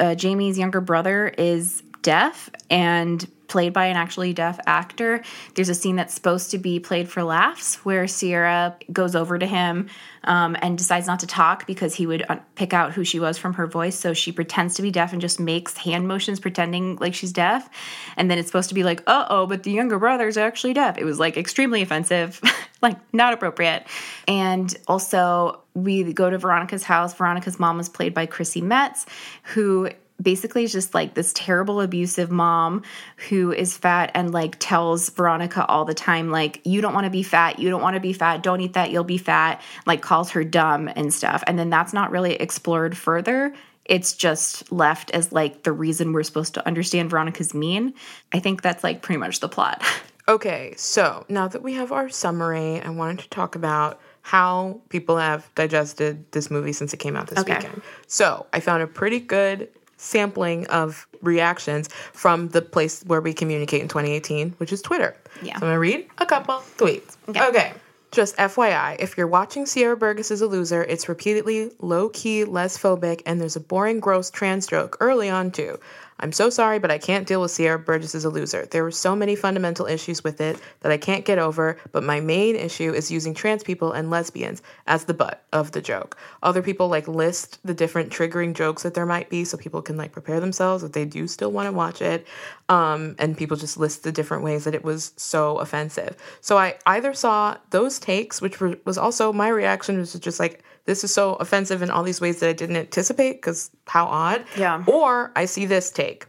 uh, 0.00 0.14
Jamie's 0.14 0.58
younger 0.58 0.80
brother 0.80 1.28
is 1.28 1.82
deaf 2.02 2.48
and 2.70 3.28
played 3.48 3.72
by 3.72 3.86
an 3.86 3.96
actually 3.96 4.32
deaf 4.32 4.60
actor. 4.66 5.22
There's 5.54 5.68
a 5.68 5.74
scene 5.74 5.96
that's 5.96 6.14
supposed 6.14 6.50
to 6.52 6.58
be 6.58 6.78
played 6.78 7.08
for 7.08 7.24
laughs 7.24 7.76
where 7.84 8.06
Sierra 8.06 8.76
goes 8.92 9.16
over 9.16 9.38
to 9.38 9.46
him 9.46 9.88
um, 10.24 10.56
and 10.60 10.76
decides 10.76 11.06
not 11.06 11.20
to 11.20 11.26
talk 11.26 11.66
because 11.66 11.94
he 11.94 12.06
would 12.06 12.24
uh, 12.28 12.36
pick 12.54 12.72
out 12.72 12.92
who 12.92 13.04
she 13.04 13.18
was 13.18 13.38
from 13.38 13.54
her 13.54 13.66
voice. 13.66 13.98
So 13.98 14.12
she 14.12 14.30
pretends 14.30 14.74
to 14.74 14.82
be 14.82 14.90
deaf 14.90 15.12
and 15.12 15.20
just 15.20 15.40
makes 15.40 15.76
hand 15.76 16.06
motions 16.06 16.38
pretending 16.38 16.96
like 16.96 17.14
she's 17.14 17.32
deaf. 17.32 17.68
And 18.16 18.30
then 18.30 18.38
it's 18.38 18.48
supposed 18.48 18.68
to 18.68 18.74
be 18.74 18.84
like, 18.84 19.02
uh 19.06 19.26
oh, 19.30 19.46
but 19.46 19.62
the 19.62 19.72
younger 19.72 19.98
brother's 19.98 20.36
actually 20.36 20.74
deaf. 20.74 20.98
It 20.98 21.04
was 21.04 21.18
like 21.18 21.36
extremely 21.36 21.82
offensive, 21.82 22.40
like 22.82 22.96
not 23.14 23.32
appropriate. 23.32 23.86
And 24.28 24.74
also, 24.86 25.62
we 25.74 26.12
go 26.12 26.28
to 26.28 26.38
Veronica's 26.38 26.82
house. 26.82 27.14
Veronica's 27.14 27.58
mom 27.58 27.80
is 27.80 27.88
played 27.88 28.12
by 28.12 28.26
Chrissy 28.26 28.60
Metz, 28.60 29.06
who 29.44 29.88
basically 30.20 30.64
is 30.64 30.72
just 30.72 30.94
like 30.94 31.14
this 31.14 31.32
terrible 31.32 31.80
abusive 31.80 32.30
mom 32.30 32.82
who 33.28 33.52
is 33.52 33.76
fat 33.76 34.10
and 34.14 34.32
like 34.32 34.56
tells 34.58 35.08
Veronica 35.10 35.64
all 35.66 35.84
the 35.84 35.94
time 35.94 36.30
like 36.30 36.60
you 36.64 36.80
don't 36.80 36.94
want 36.94 37.04
to 37.04 37.10
be 37.10 37.22
fat 37.22 37.58
you 37.58 37.70
don't 37.70 37.82
want 37.82 37.94
to 37.94 38.00
be 38.00 38.12
fat 38.12 38.42
don't 38.42 38.60
eat 38.60 38.72
that 38.72 38.90
you'll 38.90 39.04
be 39.04 39.18
fat 39.18 39.60
like 39.86 40.02
calls 40.02 40.30
her 40.30 40.42
dumb 40.42 40.88
and 40.96 41.14
stuff 41.14 41.42
and 41.46 41.58
then 41.58 41.70
that's 41.70 41.92
not 41.92 42.10
really 42.10 42.34
explored 42.34 42.96
further 42.96 43.54
it's 43.84 44.12
just 44.12 44.70
left 44.70 45.10
as 45.12 45.32
like 45.32 45.62
the 45.62 45.72
reason 45.72 46.12
we're 46.12 46.22
supposed 46.22 46.54
to 46.54 46.66
understand 46.66 47.10
Veronica's 47.10 47.54
mean 47.54 47.94
I 48.32 48.40
think 48.40 48.62
that's 48.62 48.82
like 48.82 49.02
pretty 49.02 49.18
much 49.18 49.40
the 49.40 49.48
plot 49.48 49.82
Okay, 50.28 50.74
so 50.76 51.24
now 51.30 51.48
that 51.48 51.62
we 51.62 51.72
have 51.72 51.90
our 51.90 52.10
summary, 52.10 52.82
I 52.82 52.90
wanted 52.90 53.20
to 53.20 53.30
talk 53.30 53.54
about 53.54 53.98
how 54.20 54.82
people 54.90 55.16
have 55.16 55.48
digested 55.54 56.30
this 56.32 56.50
movie 56.50 56.74
since 56.74 56.92
it 56.92 56.98
came 56.98 57.16
out 57.16 57.28
this 57.28 57.38
Okay. 57.38 57.54
weekend. 57.54 57.80
So 58.08 58.44
I 58.52 58.60
found 58.60 58.82
a 58.82 58.86
pretty 58.86 59.20
good 59.20 59.70
sampling 59.98 60.66
of 60.68 61.06
reactions 61.20 61.88
from 62.12 62.48
the 62.48 62.62
place 62.62 63.02
where 63.04 63.20
we 63.20 63.34
communicate 63.34 63.82
in 63.82 63.88
2018, 63.88 64.54
which 64.56 64.72
is 64.72 64.80
Twitter. 64.80 65.14
Yeah. 65.42 65.58
So 65.58 65.66
I'm 65.66 65.72
gonna 65.72 65.78
read 65.78 66.06
a 66.18 66.26
couple 66.26 66.54
tweets. 66.78 67.16
Okay. 67.28 67.74
Just 68.10 68.38
FYI, 68.38 68.96
if 68.98 69.18
you're 69.18 69.26
watching 69.26 69.66
Sierra 69.66 69.94
Burgess 69.94 70.30
is 70.30 70.40
a 70.40 70.46
loser, 70.46 70.82
it's 70.82 71.10
repeatedly 71.10 71.70
low 71.80 72.08
key, 72.08 72.42
lesbophobic, 72.42 73.20
and 73.26 73.38
there's 73.38 73.56
a 73.56 73.60
boring, 73.60 74.00
gross 74.00 74.30
trans 74.30 74.66
joke 74.66 74.96
early 75.00 75.28
on 75.28 75.50
too. 75.50 75.78
I'm 76.20 76.32
so 76.32 76.50
sorry, 76.50 76.78
but 76.78 76.90
I 76.90 76.98
can't 76.98 77.26
deal 77.26 77.40
with 77.40 77.52
Sierra 77.52 77.78
Burgess 77.78 78.14
as 78.14 78.24
a 78.24 78.30
loser. 78.30 78.66
There 78.66 78.82
were 78.82 78.90
so 78.90 79.14
many 79.14 79.36
fundamental 79.36 79.86
issues 79.86 80.24
with 80.24 80.40
it 80.40 80.58
that 80.80 80.90
I 80.90 80.96
can't 80.96 81.24
get 81.24 81.38
over, 81.38 81.78
but 81.92 82.02
my 82.02 82.20
main 82.20 82.56
issue 82.56 82.92
is 82.92 83.10
using 83.10 83.34
trans 83.34 83.62
people 83.62 83.92
and 83.92 84.10
lesbians 84.10 84.62
as 84.86 85.04
the 85.04 85.14
butt 85.14 85.44
of 85.52 85.72
the 85.72 85.80
joke. 85.80 86.16
Other 86.42 86.60
people 86.60 86.88
like 86.88 87.06
list 87.06 87.58
the 87.64 87.74
different 87.74 88.10
triggering 88.10 88.54
jokes 88.54 88.82
that 88.82 88.94
there 88.94 89.06
might 89.06 89.30
be 89.30 89.44
so 89.44 89.56
people 89.56 89.80
can 89.80 89.96
like 89.96 90.10
prepare 90.10 90.40
themselves 90.40 90.82
if 90.82 90.92
they 90.92 91.04
do 91.04 91.28
still 91.28 91.52
want 91.52 91.66
to 91.66 91.72
watch 91.72 92.02
it. 92.02 92.26
Um, 92.68 93.14
and 93.18 93.38
people 93.38 93.56
just 93.56 93.78
list 93.78 94.02
the 94.02 94.12
different 94.12 94.42
ways 94.42 94.64
that 94.64 94.74
it 94.74 94.84
was 94.84 95.12
so 95.16 95.58
offensive. 95.58 96.16
So 96.40 96.58
I 96.58 96.76
either 96.86 97.14
saw 97.14 97.56
those 97.70 97.98
takes, 97.98 98.42
which 98.42 98.60
were, 98.60 98.76
was 98.84 98.98
also 98.98 99.32
my 99.32 99.48
reaction 99.48 99.98
was 99.98 100.12
just 100.14 100.40
like, 100.40 100.62
this 100.88 101.04
is 101.04 101.12
so 101.12 101.34
offensive 101.34 101.82
in 101.82 101.90
all 101.90 102.02
these 102.02 102.18
ways 102.18 102.40
that 102.40 102.48
I 102.48 102.54
didn't 102.54 102.76
anticipate 102.76 103.34
because 103.34 103.70
how 103.86 104.06
odd. 104.06 104.46
Yeah. 104.56 104.82
Or 104.86 105.30
I 105.36 105.44
see 105.44 105.66
this 105.66 105.90
take. 105.90 106.26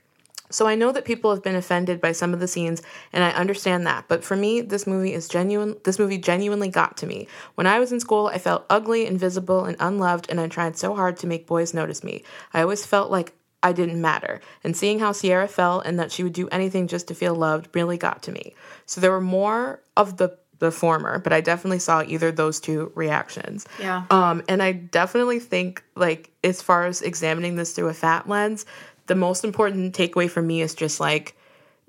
So 0.50 0.68
I 0.68 0.76
know 0.76 0.92
that 0.92 1.06
people 1.06 1.34
have 1.34 1.42
been 1.42 1.56
offended 1.56 2.02
by 2.02 2.12
some 2.12 2.34
of 2.34 2.42
the 2.42 2.48
scenes 2.48 2.82
and 3.14 3.24
I 3.24 3.30
understand 3.30 3.88
that, 3.88 4.10
but 4.10 4.22
for 4.22 4.36
me 4.36 4.60
this 4.60 4.86
movie 4.86 5.14
is 5.14 5.30
genuine 5.30 5.78
this 5.86 5.98
movie 5.98 6.18
genuinely 6.18 6.68
got 6.68 6.98
to 6.98 7.08
me. 7.08 7.30
When 7.56 7.68
I 7.68 7.80
was 7.80 7.94
in 7.94 8.02
school, 8.02 8.28
I 8.28 8.38
felt 8.38 8.66
ugly, 8.70 9.06
invisible, 9.06 9.64
and 9.64 9.78
unloved 9.80 10.30
and 10.30 10.42
I 10.42 10.50
tried 10.50 10.78
so 10.78 10.94
hard 10.94 11.16
to 11.18 11.28
make 11.28 11.48
boys 11.48 11.74
notice 11.74 12.04
me. 12.04 12.24
I 12.54 12.62
always 12.62 12.86
felt 12.86 13.10
like 13.10 13.32
I 13.64 13.72
didn't 13.72 14.02
matter. 14.02 14.42
And 14.62 14.76
seeing 14.76 15.00
how 15.00 15.14
Sierra 15.14 15.48
felt 15.48 15.86
and 15.86 15.98
that 16.00 16.12
she 16.12 16.24
would 16.24 16.34
do 16.34 16.50
anything 16.50 16.88
just 16.88 17.08
to 17.08 17.16
feel 17.16 17.34
loved 17.34 17.74
really 17.74 17.98
got 17.98 18.24
to 18.24 18.34
me. 18.34 18.56
So 18.86 19.00
there 19.00 19.12
were 19.12 19.22
more 19.22 19.82
of 19.96 20.18
the 20.18 20.38
the 20.60 20.72
former, 20.72 21.20
but 21.20 21.34
I 21.34 21.42
definitely 21.42 21.80
saw 21.80 22.04
either 22.04 22.32
those 22.32 22.60
two 22.60 22.92
reactions. 22.96 23.66
Yeah. 23.80 24.06
Um, 24.12 24.44
and 24.48 24.62
I 24.62 24.74
definitely 24.74 25.40
think, 25.40 25.84
like, 25.96 26.30
as 26.44 26.62
far 26.62 26.86
as 26.86 27.02
examining 27.02 27.56
this 27.56 27.74
through 27.74 27.88
a 27.88 27.94
fat 27.94 28.28
lens, 28.30 28.66
the 29.08 29.16
most 29.16 29.44
important 29.44 29.96
takeaway 29.96 30.30
for 30.30 30.42
me 30.42 30.62
is 30.62 30.76
just 30.76 31.00
like, 31.00 31.36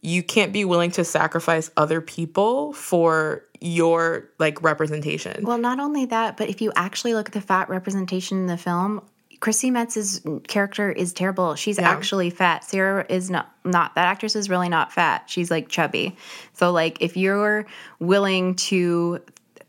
you 0.03 0.23
can't 0.23 0.53
be 0.53 0.65
willing 0.65 0.91
to 0.93 1.05
sacrifice 1.05 1.71
other 1.77 2.01
people 2.01 2.73
for 2.73 3.45
your 3.61 4.31
like 4.39 4.63
representation. 4.63 5.45
Well, 5.45 5.59
not 5.59 5.79
only 5.79 6.07
that, 6.07 6.39
but 6.39 6.49
if 6.49 6.63
you 6.63 6.73
actually 6.75 7.13
look 7.13 7.29
at 7.29 7.35
the 7.35 7.43
fat 7.43 7.69
representation 7.69 8.39
in 8.39 8.47
the 8.47 8.57
film, 8.57 9.03
Chrissy 9.41 9.71
Metz's 9.71 10.21
character 10.49 10.91
is 10.91 11.13
terrible. 11.13 11.55
She's 11.55 11.79
Yeah. 11.79 11.89
actually 11.91 12.31
fat. 12.31 12.63
Sarah 12.65 13.07
is 13.09 13.31
not 13.31 13.51
not 13.65 13.95
that 13.95 14.07
actress 14.07 14.37
is 14.37 14.49
really 14.51 14.69
not 14.69 14.93
fat. 14.93 15.25
She's 15.27 15.51
like 15.51 15.69
chubby. 15.69 16.17
So 16.53 16.71
like 16.73 16.99
if 17.01 17.17
you're 17.17 17.67
willing 17.99 18.55
to 18.57 19.21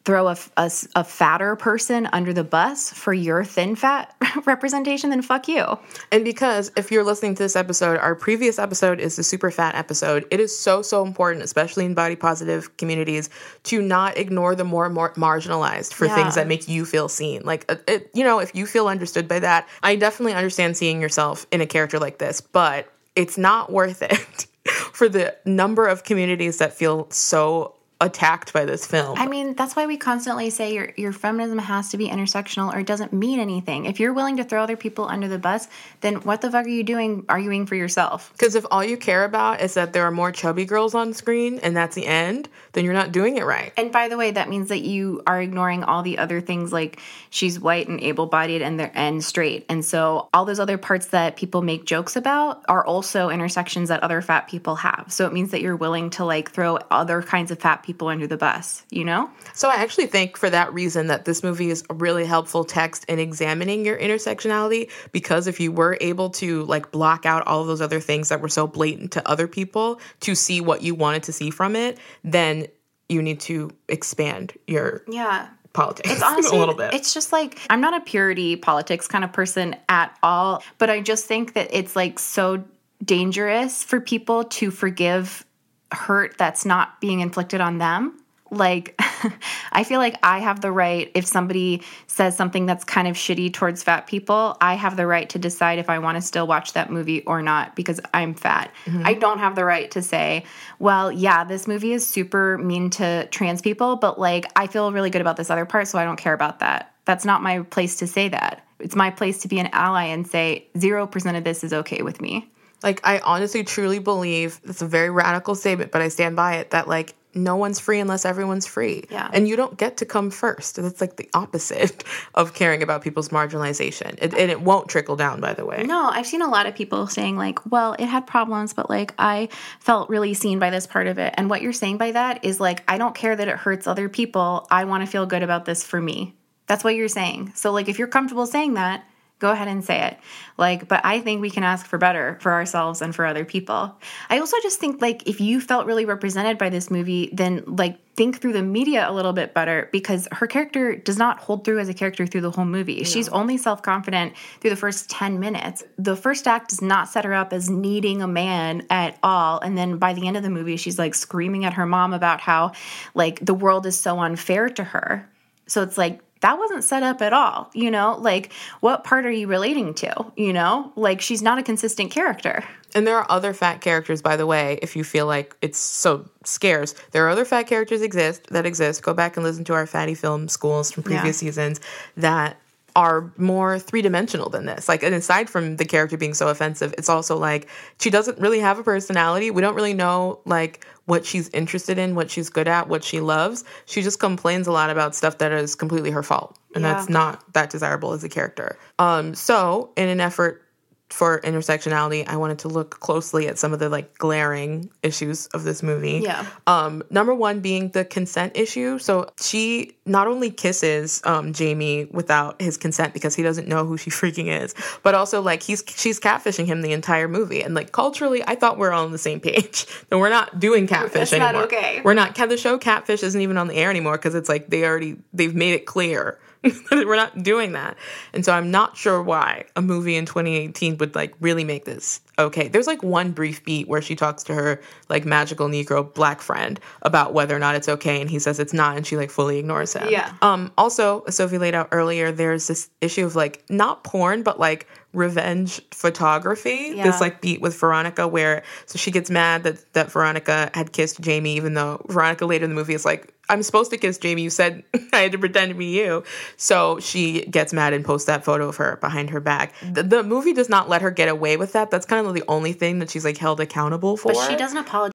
throw 0.03 0.27
a, 0.29 0.37
a, 0.57 0.71
a 0.95 1.03
fatter 1.03 1.55
person 1.55 2.09
under 2.11 2.33
the 2.33 2.43
bus 2.43 2.91
for 2.91 3.13
your 3.13 3.43
thin 3.43 3.75
fat 3.75 4.15
representation, 4.45 5.11
then 5.11 5.21
fuck 5.21 5.47
you. 5.47 5.63
And 6.11 6.23
because 6.23 6.71
if 6.75 6.91
you're 6.91 7.03
listening 7.03 7.35
to 7.35 7.43
this 7.43 7.55
episode, 7.55 7.99
our 7.99 8.15
previous 8.15 8.57
episode 8.57 8.99
is 8.99 9.15
the 9.15 9.23
super 9.23 9.51
fat 9.51 9.75
episode. 9.75 10.25
It 10.31 10.39
is 10.39 10.57
so, 10.57 10.81
so 10.81 11.05
important, 11.05 11.43
especially 11.43 11.85
in 11.85 11.93
body 11.93 12.15
positive 12.15 12.75
communities, 12.77 13.29
to 13.63 13.81
not 13.81 14.17
ignore 14.17 14.55
the 14.55 14.63
more, 14.63 14.89
more 14.89 15.13
marginalized 15.13 15.93
for 15.93 16.05
Yeah. 16.05 16.15
things 16.15 16.35
that 16.35 16.47
make 16.47 16.67
you 16.67 16.83
feel 16.85 17.07
seen. 17.07 17.43
Like, 17.43 17.71
uh, 17.71 17.75
it, 17.87 18.09
you 18.13 18.23
know, 18.23 18.39
if 18.39 18.55
you 18.55 18.65
feel 18.65 18.87
understood 18.87 19.27
by 19.27 19.39
that, 19.39 19.67
I 19.83 19.95
definitely 19.95 20.33
understand 20.33 20.77
seeing 20.77 20.99
yourself 21.01 21.45
in 21.51 21.61
a 21.61 21.67
character 21.67 21.99
like 21.99 22.17
this, 22.17 22.41
but 22.41 22.91
it's 23.15 23.37
not 23.37 23.71
worth 23.71 24.01
it 24.01 24.47
for 24.93 25.07
the 25.07 25.35
number 25.45 25.87
of 25.87 26.03
communities 26.03 26.57
that 26.57 26.73
feel 26.73 27.07
so 27.11 27.75
attacked 28.01 28.51
by 28.51 28.65
this 28.65 28.85
film. 28.85 29.17
I 29.17 29.27
mean, 29.27 29.53
that's 29.53 29.75
why 29.75 29.85
we 29.85 29.95
constantly 29.95 30.49
say 30.49 30.73
your 30.73 30.91
your 30.97 31.13
feminism 31.13 31.59
has 31.59 31.89
to 31.89 31.97
be 31.97 32.09
intersectional 32.09 32.73
or 32.73 32.79
it 32.79 32.87
doesn't 32.87 33.13
mean 33.13 33.39
anything. 33.39 33.85
If 33.85 33.99
you're 33.99 34.13
willing 34.13 34.37
to 34.37 34.43
throw 34.43 34.63
other 34.63 34.75
people 34.75 35.07
under 35.07 35.27
the 35.27 35.37
bus, 35.37 35.67
then 36.01 36.15
what 36.15 36.41
the 36.41 36.51
fuck 36.51 36.65
are 36.65 36.69
you 36.69 36.83
doing 36.83 37.25
arguing 37.29 37.65
for 37.65 37.75
yourself? 37.75 38.31
Because 38.33 38.55
if 38.55 38.65
all 38.71 38.83
you 38.83 38.97
care 38.97 39.23
about 39.23 39.61
is 39.61 39.75
that 39.75 39.93
there 39.93 40.03
are 40.03 40.11
more 40.11 40.31
chubby 40.31 40.65
girls 40.65 40.95
on 40.95 41.13
screen 41.13 41.59
and 41.59 41.77
that's 41.77 41.95
the 41.95 42.05
end, 42.05 42.49
then 42.73 42.83
you're 42.83 42.93
not 42.93 43.11
doing 43.11 43.37
it 43.37 43.45
right. 43.45 43.71
And 43.77 43.91
by 43.91 44.07
the 44.07 44.17
way, 44.17 44.31
that 44.31 44.49
means 44.49 44.69
that 44.69 44.81
you 44.81 45.21
are 45.27 45.39
ignoring 45.39 45.83
all 45.83 46.01
the 46.01 46.17
other 46.17 46.41
things 46.41 46.73
like 46.73 46.99
she's 47.29 47.59
white 47.59 47.87
and 47.87 48.01
able-bodied 48.01 48.61
and 48.61 48.79
they're 48.79 48.91
and 48.95 49.23
straight. 49.23 49.65
And 49.69 49.85
so 49.85 50.27
all 50.33 50.45
those 50.45 50.59
other 50.59 50.77
parts 50.77 51.07
that 51.07 51.35
people 51.35 51.61
make 51.61 51.85
jokes 51.85 52.15
about 52.15 52.63
are 52.67 52.85
also 52.85 53.29
intersections 53.29 53.89
that 53.89 54.01
other 54.03 54.21
fat 54.21 54.47
people 54.47 54.75
have. 54.75 55.05
So 55.09 55.27
it 55.27 55.33
means 55.33 55.51
that 55.51 55.61
you're 55.61 55.75
willing 55.75 56.09
to 56.11 56.25
like 56.25 56.51
throw 56.51 56.77
other 56.89 57.21
kinds 57.21 57.51
of 57.51 57.59
fat 57.59 57.83
people 57.83 57.90
under 57.99 58.27
the 58.27 58.37
bus, 58.37 58.85
you 58.89 59.03
know? 59.03 59.29
So 59.53 59.69
I 59.69 59.75
actually 59.75 60.07
think 60.07 60.37
for 60.37 60.49
that 60.49 60.73
reason 60.73 61.07
that 61.07 61.25
this 61.25 61.43
movie 61.43 61.69
is 61.69 61.83
a 61.89 61.93
really 61.93 62.25
helpful 62.25 62.63
text 62.63 63.05
in 63.05 63.19
examining 63.19 63.85
your 63.85 63.97
intersectionality 63.97 64.89
because 65.11 65.47
if 65.47 65.59
you 65.59 65.71
were 65.71 65.97
able 66.01 66.29
to 66.31 66.63
like 66.63 66.91
block 66.91 67.25
out 67.25 67.45
all 67.47 67.61
of 67.61 67.67
those 67.67 67.81
other 67.81 67.99
things 67.99 68.29
that 68.29 68.41
were 68.41 68.49
so 68.49 68.67
blatant 68.67 69.11
to 69.13 69.27
other 69.29 69.47
people 69.47 69.99
to 70.21 70.35
see 70.35 70.61
what 70.61 70.81
you 70.81 70.95
wanted 70.95 71.23
to 71.23 71.33
see 71.33 71.49
from 71.49 71.75
it, 71.75 71.97
then 72.23 72.67
you 73.09 73.21
need 73.21 73.39
to 73.41 73.71
expand 73.89 74.53
your 74.67 75.03
Yeah. 75.07 75.47
politics 75.73 76.09
It's 76.11 76.23
honestly 76.23 76.57
a 76.57 76.59
little 76.59 76.75
bit. 76.75 76.93
It's 76.93 77.13
just 77.13 77.31
like 77.31 77.59
I'm 77.69 77.81
not 77.81 77.93
a 77.93 78.01
purity 78.01 78.55
politics 78.55 79.07
kind 79.07 79.23
of 79.23 79.33
person 79.33 79.75
at 79.89 80.17
all, 80.23 80.63
but 80.77 80.89
I 80.89 81.01
just 81.01 81.25
think 81.25 81.53
that 81.53 81.69
it's 81.71 81.95
like 81.95 82.19
so 82.19 82.63
dangerous 83.03 83.83
for 83.83 83.99
people 83.99 84.43
to 84.45 84.71
forgive 84.71 85.45
hurt 85.91 86.37
that's 86.37 86.65
not 86.65 86.99
being 87.01 87.19
inflicted 87.19 87.61
on 87.61 87.77
them. 87.77 88.17
Like 88.53 88.99
I 89.71 89.85
feel 89.85 89.99
like 89.99 90.17
I 90.23 90.39
have 90.39 90.59
the 90.59 90.71
right 90.71 91.09
if 91.15 91.25
somebody 91.25 91.83
says 92.07 92.35
something 92.35 92.65
that's 92.65 92.83
kind 92.83 93.07
of 93.07 93.15
shitty 93.15 93.53
towards 93.53 93.81
fat 93.81 94.07
people, 94.07 94.57
I 94.59 94.73
have 94.73 94.97
the 94.97 95.07
right 95.07 95.29
to 95.29 95.39
decide 95.39 95.79
if 95.79 95.89
I 95.89 95.99
want 95.99 96.17
to 96.17 96.21
still 96.21 96.47
watch 96.47 96.73
that 96.73 96.91
movie 96.91 97.23
or 97.23 97.41
not 97.41 97.75
because 97.75 98.01
I'm 98.13 98.33
fat. 98.33 98.71
Mm-hmm. 98.85 99.03
I 99.05 99.13
don't 99.13 99.39
have 99.39 99.55
the 99.55 99.63
right 99.63 99.89
to 99.91 100.01
say, 100.01 100.43
well, 100.79 101.11
yeah, 101.11 101.45
this 101.45 101.67
movie 101.67 101.93
is 101.93 102.05
super 102.05 102.57
mean 102.57 102.89
to 102.91 103.25
trans 103.27 103.61
people, 103.61 103.95
but 103.95 104.19
like 104.19 104.45
I 104.55 104.67
feel 104.67 104.91
really 104.91 105.09
good 105.09 105.21
about 105.21 105.37
this 105.37 105.49
other 105.49 105.65
part, 105.65 105.87
so 105.87 105.97
I 105.97 106.03
don't 106.03 106.17
care 106.17 106.33
about 106.33 106.59
that. 106.59 106.93
That's 107.05 107.25
not 107.25 107.41
my 107.41 107.61
place 107.61 107.95
to 107.97 108.07
say 108.07 108.27
that. 108.29 108.65
It's 108.79 108.95
my 108.95 109.11
place 109.11 109.39
to 109.39 109.47
be 109.47 109.59
an 109.59 109.69
ally 109.71 110.05
and 110.05 110.27
say 110.27 110.67
0% 110.75 111.37
of 111.37 111.43
this 111.43 111.63
is 111.63 111.71
okay 111.73 112.01
with 112.01 112.21
me. 112.21 112.49
Like 112.83 113.01
I 113.03 113.19
honestly 113.19 113.63
truly 113.63 113.99
believe 113.99 114.59
it's 114.63 114.81
a 114.81 114.87
very 114.87 115.09
radical 115.09 115.55
statement, 115.55 115.91
but 115.91 116.01
I 116.01 116.07
stand 116.07 116.35
by 116.35 116.55
it 116.55 116.71
that 116.71 116.87
like 116.87 117.15
no 117.33 117.55
one's 117.55 117.79
free 117.79 117.99
unless 117.99 118.25
everyone's 118.25 118.65
free. 118.65 119.05
Yeah. 119.09 119.29
And 119.31 119.47
you 119.47 119.55
don't 119.55 119.77
get 119.77 119.97
to 119.97 120.05
come 120.05 120.31
first. 120.31 120.75
That's 120.75 120.99
like 120.99 121.15
the 121.15 121.29
opposite 121.33 122.03
of 122.35 122.53
caring 122.53 122.83
about 122.83 123.01
people's 123.01 123.29
marginalization. 123.29 124.17
It, 124.21 124.33
and 124.33 124.51
it 124.51 124.61
won't 124.61 124.89
trickle 124.89 125.15
down, 125.15 125.39
by 125.39 125.53
the 125.53 125.65
way. 125.65 125.83
No, 125.83 126.09
I've 126.09 126.27
seen 126.27 126.41
a 126.41 126.49
lot 126.49 126.65
of 126.65 126.75
people 126.75 127.07
saying, 127.07 127.37
like, 127.37 127.71
well, 127.71 127.93
it 127.93 128.07
had 128.07 128.27
problems, 128.27 128.73
but 128.73 128.89
like 128.89 129.13
I 129.17 129.49
felt 129.79 130.09
really 130.09 130.33
seen 130.33 130.59
by 130.59 130.69
this 130.69 130.87
part 130.87 131.07
of 131.07 131.17
it. 131.17 131.33
And 131.37 131.49
what 131.49 131.61
you're 131.61 131.73
saying 131.73 131.97
by 131.97 132.11
that 132.11 132.43
is 132.43 132.59
like, 132.59 132.83
I 132.87 132.97
don't 132.97 133.15
care 133.15 133.35
that 133.35 133.47
it 133.47 133.57
hurts 133.57 133.87
other 133.87 134.09
people. 134.09 134.67
I 134.69 134.85
want 134.85 135.03
to 135.03 135.09
feel 135.09 135.25
good 135.25 135.43
about 135.43 135.65
this 135.65 135.83
for 135.83 136.01
me. 136.01 136.35
That's 136.67 136.83
what 136.83 136.95
you're 136.95 137.07
saying. 137.07 137.51
So, 137.55 137.71
like, 137.71 137.89
if 137.89 137.99
you're 137.99 138.07
comfortable 138.07 138.45
saying 138.45 138.75
that, 138.75 139.03
go 139.41 139.49
ahead 139.49 139.67
and 139.67 139.83
say 139.83 140.05
it. 140.05 140.17
Like, 140.57 140.87
but 140.87 141.01
I 141.03 141.19
think 141.19 141.41
we 141.41 141.49
can 141.49 141.63
ask 141.63 141.85
for 141.85 141.97
better 141.97 142.37
for 142.41 142.53
ourselves 142.53 143.01
and 143.01 143.13
for 143.13 143.25
other 143.25 143.43
people. 143.43 143.97
I 144.29 144.37
also 144.37 144.55
just 144.61 144.79
think, 144.79 145.01
like, 145.01 145.27
if 145.27 145.41
you 145.41 145.59
felt 145.59 145.87
really 145.87 146.05
represented 146.05 146.59
by 146.59 146.69
this 146.69 146.91
movie, 146.91 147.31
then, 147.33 147.63
like, 147.65 147.97
think 148.13 148.39
through 148.39 148.53
the 148.53 148.61
media 148.61 149.09
a 149.09 149.11
little 149.11 149.33
bit 149.33 149.55
better 149.55 149.89
because 149.91 150.27
her 150.31 150.45
character 150.45 150.95
does 150.95 151.17
not 151.17 151.39
hold 151.39 151.65
through 151.65 151.79
as 151.79 151.89
a 151.89 151.93
character 151.93 152.27
through 152.27 152.41
the 152.41 152.51
whole 152.51 152.65
movie. 152.65 153.03
She's 153.03 153.27
only 153.29 153.57
self 153.57 153.81
confident 153.81 154.33
through 154.59 154.69
the 154.69 154.75
first 154.75 155.09
10 155.09 155.39
minutes. 155.39 155.83
The 155.97 156.15
first 156.15 156.47
act 156.47 156.69
does 156.69 156.81
not 156.81 157.09
set 157.09 157.25
her 157.25 157.33
up 157.33 157.51
as 157.51 157.67
needing 157.67 158.21
a 158.21 158.27
man 158.27 158.85
at 158.91 159.17
all. 159.23 159.59
And 159.59 159.75
then 159.75 159.97
by 159.97 160.13
the 160.13 160.27
end 160.27 160.37
of 160.37 160.43
the 160.43 160.51
movie, 160.51 160.77
she's 160.77 160.99
like 160.99 161.15
screaming 161.15 161.65
at 161.65 161.73
her 161.73 161.87
mom 161.87 162.13
about 162.13 162.41
how, 162.41 162.73
like, 163.15 163.43
the 163.43 163.55
world 163.55 163.87
is 163.87 163.99
so 163.99 164.19
unfair 164.19 164.69
to 164.69 164.83
her. 164.83 165.27
So 165.65 165.81
it's 165.81 165.97
like, 165.97 166.21
that 166.41 166.57
wasn't 166.57 166.83
set 166.83 167.03
up 167.03 167.21
at 167.21 167.33
all, 167.33 167.69
you 167.73 167.89
know? 167.89 168.17
Like, 168.19 168.51
what 168.81 169.03
part 169.03 169.25
are 169.25 169.31
you 169.31 169.47
relating 169.47 169.93
to, 169.95 170.31
you 170.35 170.53
know? 170.53 170.91
Like, 170.95 171.21
she's 171.21 171.41
not 171.41 171.57
a 171.57 171.63
consistent 171.63 172.11
character. 172.11 172.63
And 172.93 173.07
there 173.07 173.17
are 173.17 173.25
other 173.29 173.53
fat 173.53 173.79
characters, 173.79 174.21
by 174.21 174.35
the 174.35 174.45
way, 174.45 174.77
if 174.81 174.95
you 174.95 175.03
feel 175.03 175.25
like 175.25 175.55
it's 175.61 175.79
so 175.79 176.29
scarce. 176.43 176.93
There 177.11 177.25
are 177.25 177.29
other 177.29 177.45
fat 177.45 177.63
characters 177.63 178.01
exist 178.01 178.47
that 178.47 178.65
exist. 178.65 179.01
Go 179.01 179.13
back 179.13 179.37
and 179.37 179.43
listen 179.45 179.63
to 179.65 179.73
our 179.73 179.87
fatty 179.87 180.13
film 180.13 180.49
schools 180.49 180.91
from 180.91 181.03
previous 181.03 181.41
Yeah. 181.41 181.47
seasons 181.47 181.79
that 182.17 182.57
are 182.95 183.31
more 183.37 183.79
three 183.79 184.01
dimensional 184.01 184.49
than 184.49 184.65
this. 184.65 184.89
Like, 184.89 185.03
and 185.03 185.15
aside 185.15 185.49
from 185.49 185.77
the 185.77 185.85
character 185.85 186.17
being 186.17 186.33
so 186.33 186.47
offensive, 186.49 186.93
it's 186.97 187.09
also 187.09 187.37
like 187.37 187.67
she 187.99 188.09
doesn't 188.09 188.39
really 188.39 188.59
have 188.59 188.79
a 188.79 188.83
personality. 188.83 189.51
We 189.51 189.61
don't 189.61 189.75
really 189.75 189.93
know 189.93 190.39
like 190.45 190.85
what 191.05 191.25
she's 191.25 191.49
interested 191.49 191.97
in, 191.97 192.15
what 192.15 192.29
she's 192.29 192.49
good 192.49 192.67
at, 192.67 192.87
what 192.87 193.03
she 193.03 193.19
loves. 193.21 193.63
She 193.85 194.01
just 194.01 194.19
complains 194.19 194.67
a 194.67 194.71
lot 194.71 194.89
about 194.89 195.15
stuff 195.15 195.37
that 195.39 195.51
is 195.51 195.75
completely 195.75 196.11
her 196.11 196.23
fault. 196.23 196.57
And 196.75 196.83
Yeah. 196.83 196.93
that's 196.93 197.09
not 197.09 197.53
that 197.53 197.69
desirable 197.69 198.13
as 198.13 198.23
a 198.23 198.29
character. 198.29 198.77
Um, 198.99 199.35
so 199.35 199.91
in 199.97 200.07
an 200.09 200.19
effort 200.21 200.63
for 201.11 201.39
intersectionality, 201.41 202.27
I 202.27 202.37
wanted 202.37 202.59
to 202.59 202.67
look 202.67 202.99
closely 202.99 203.47
at 203.47 203.57
some 203.57 203.73
of 203.73 203.79
the 203.79 203.89
like 203.89 204.17
glaring 204.17 204.89
issues 205.03 205.47
of 205.47 205.63
this 205.63 205.83
movie. 205.83 206.21
Yeah. 206.23 206.45
Um, 206.67 207.03
number 207.09 207.33
one 207.33 207.59
being 207.61 207.89
the 207.89 208.05
consent 208.05 208.53
issue. 208.55 208.99
So 208.99 209.29
she 209.41 209.95
not 210.05 210.27
only 210.27 210.51
kisses 210.51 211.21
um, 211.25 211.53
Jamie 211.53 212.05
without 212.05 212.61
his 212.61 212.77
consent 212.77 213.13
because 213.13 213.35
he 213.35 213.43
doesn't 213.43 213.67
know 213.67 213.85
who 213.85 213.97
she 213.97 214.09
freaking 214.11 214.47
is, 214.47 214.75
but 215.03 215.15
also 215.15 215.41
like 215.41 215.63
he's 215.63 215.83
she's 215.87 216.19
catfishing 216.19 216.65
him 216.65 216.81
the 216.81 216.93
entire 216.93 217.27
movie. 217.27 217.61
And 217.63 217.73
like 217.73 217.91
culturally, 217.91 218.43
I 218.45 218.55
thought 218.55 218.77
we're 218.77 218.91
all 218.91 219.05
on 219.05 219.11
the 219.11 219.17
same 219.17 219.39
page. 219.39 219.85
that 220.09 220.17
we're 220.17 220.29
not 220.29 220.59
doing 220.59 220.87
catfish 220.87 221.29
That's 221.29 221.31
not 221.31 221.55
anymore. 221.55 221.63
okay. 221.65 222.01
We're 222.03 222.13
not. 222.13 222.35
The 222.41 222.57
show 222.57 222.77
Catfish 222.77 223.23
isn't 223.23 223.39
even 223.39 223.57
on 223.57 223.67
the 223.67 223.75
air 223.75 223.89
anymore 223.89 224.17
because 224.17 224.35
it's 224.35 224.49
like 224.49 224.67
they 224.67 224.83
already 224.83 225.17
they've 225.31 225.55
made 225.55 225.73
it 225.73 225.85
clear. 225.85 226.39
we're 226.91 227.15
not 227.15 227.41
doing 227.41 227.71
that. 227.71 227.97
And 228.33 228.45
so 228.45 228.53
I'm 228.53 228.69
not 228.69 228.95
sure 228.95 229.21
why 229.21 229.65
a 229.75 229.81
movie 229.81 230.15
in 230.15 230.25
2018 230.25 230.97
would 230.97 231.15
like 231.15 231.33
really 231.39 231.63
make 231.63 231.85
this 231.85 232.21
okay. 232.37 232.67
There's 232.67 232.87
like 232.87 233.01
one 233.03 233.31
brief 233.31 233.63
beat 233.63 233.87
where 233.87 234.01
she 234.01 234.15
talks 234.15 234.43
to 234.43 234.53
her 234.53 234.81
like 235.09 235.25
magical 235.25 235.67
Negro 235.67 236.13
black 236.13 236.41
friend 236.41 236.79
about 237.01 237.33
whether 237.33 237.55
or 237.55 237.59
not 237.59 237.75
it's 237.75 237.89
okay, 237.89 238.21
and 238.21 238.29
he 238.29 238.39
says 238.39 238.59
it's 238.59 238.73
not, 238.73 238.97
and 238.97 239.05
she 239.05 239.17
like 239.17 239.31
fully 239.31 239.57
ignores 239.57 239.93
him. 239.93 240.07
Yeah. 240.09 240.33
Um. 240.41 240.71
Also, 240.77 241.23
as 241.27 241.35
Sophie 241.35 241.57
laid 241.57 241.73
out 241.73 241.89
earlier, 241.91 242.31
there's 242.31 242.67
this 242.67 242.89
issue 243.01 243.25
of 243.25 243.35
like 243.35 243.63
not 243.69 244.03
porn, 244.03 244.43
but 244.43 244.59
like 244.59 244.87
revenge 245.13 245.81
photography. 245.91 246.93
Yeah. 246.95 247.03
This 247.03 247.21
like 247.21 247.41
beat 247.41 247.61
with 247.61 247.77
Veronica 247.79 248.27
where 248.27 248.63
so 248.85 248.97
she 248.97 249.11
gets 249.11 249.29
mad 249.29 249.63
that 249.63 249.93
that 249.93 250.11
Veronica 250.11 250.69
had 250.73 250.91
kissed 250.91 251.19
Jamie, 251.21 251.55
even 251.55 251.73
though 251.73 252.05
Veronica 252.07 252.45
later 252.45 252.63
in 252.63 252.69
the 252.69 252.75
movie 252.75 252.93
is 252.93 253.05
like, 253.05 253.33
I'm 253.49 253.63
supposed 253.63 253.91
to 253.91 253.97
kiss 253.97 254.17
Jamie. 254.17 254.43
You 254.43 254.49
said 254.49 254.83
I 255.13 255.19
had 255.19 255.31
to 255.33 255.37
pretend 255.37 255.69
to 255.69 255.75
be 255.75 255.97
you. 255.97 256.23
So 256.57 256.99
she 256.99 257.45
gets 257.45 257.73
mad 257.73 257.93
and 257.93 258.05
posts 258.05 258.27
that 258.27 258.45
photo 258.45 258.69
of 258.69 258.77
her 258.77 258.97
behind 258.97 259.29
her 259.31 259.39
back. 259.39 259.73
The, 259.81 260.03
the 260.03 260.23
movie 260.23 260.53
does 260.53 260.69
not 260.69 260.89
let 260.89 261.01
her 261.01 261.11
get 261.11 261.29
away 261.29 261.57
with 261.57 261.73
that. 261.73 261.91
That's 261.91 262.05
kind 262.05 262.25
of 262.25 262.33
the 262.33 262.43
only 262.47 262.73
thing 262.73 262.99
that 262.99 263.09
she's 263.09 263.25
like 263.25 263.37
held 263.37 263.59
accountable 263.59 264.17
for. 264.17 264.33
But 264.33 264.49
she 264.49 264.55
doesn't 264.55 264.77
apologize. 264.77 265.11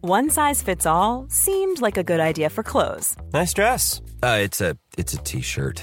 One 0.00 0.30
size 0.30 0.62
fits 0.62 0.86
all 0.86 1.26
seemed 1.28 1.80
like 1.80 1.96
a 1.96 2.04
good 2.04 2.20
idea 2.20 2.48
for 2.48 2.62
clothes 2.62 3.16
Nice 3.32 3.52
dress. 3.52 4.00
Uh, 4.22 4.38
it's 4.40 4.60
a 4.60 4.78
it's 4.96 5.14
a 5.14 5.18
t-shirt. 5.18 5.82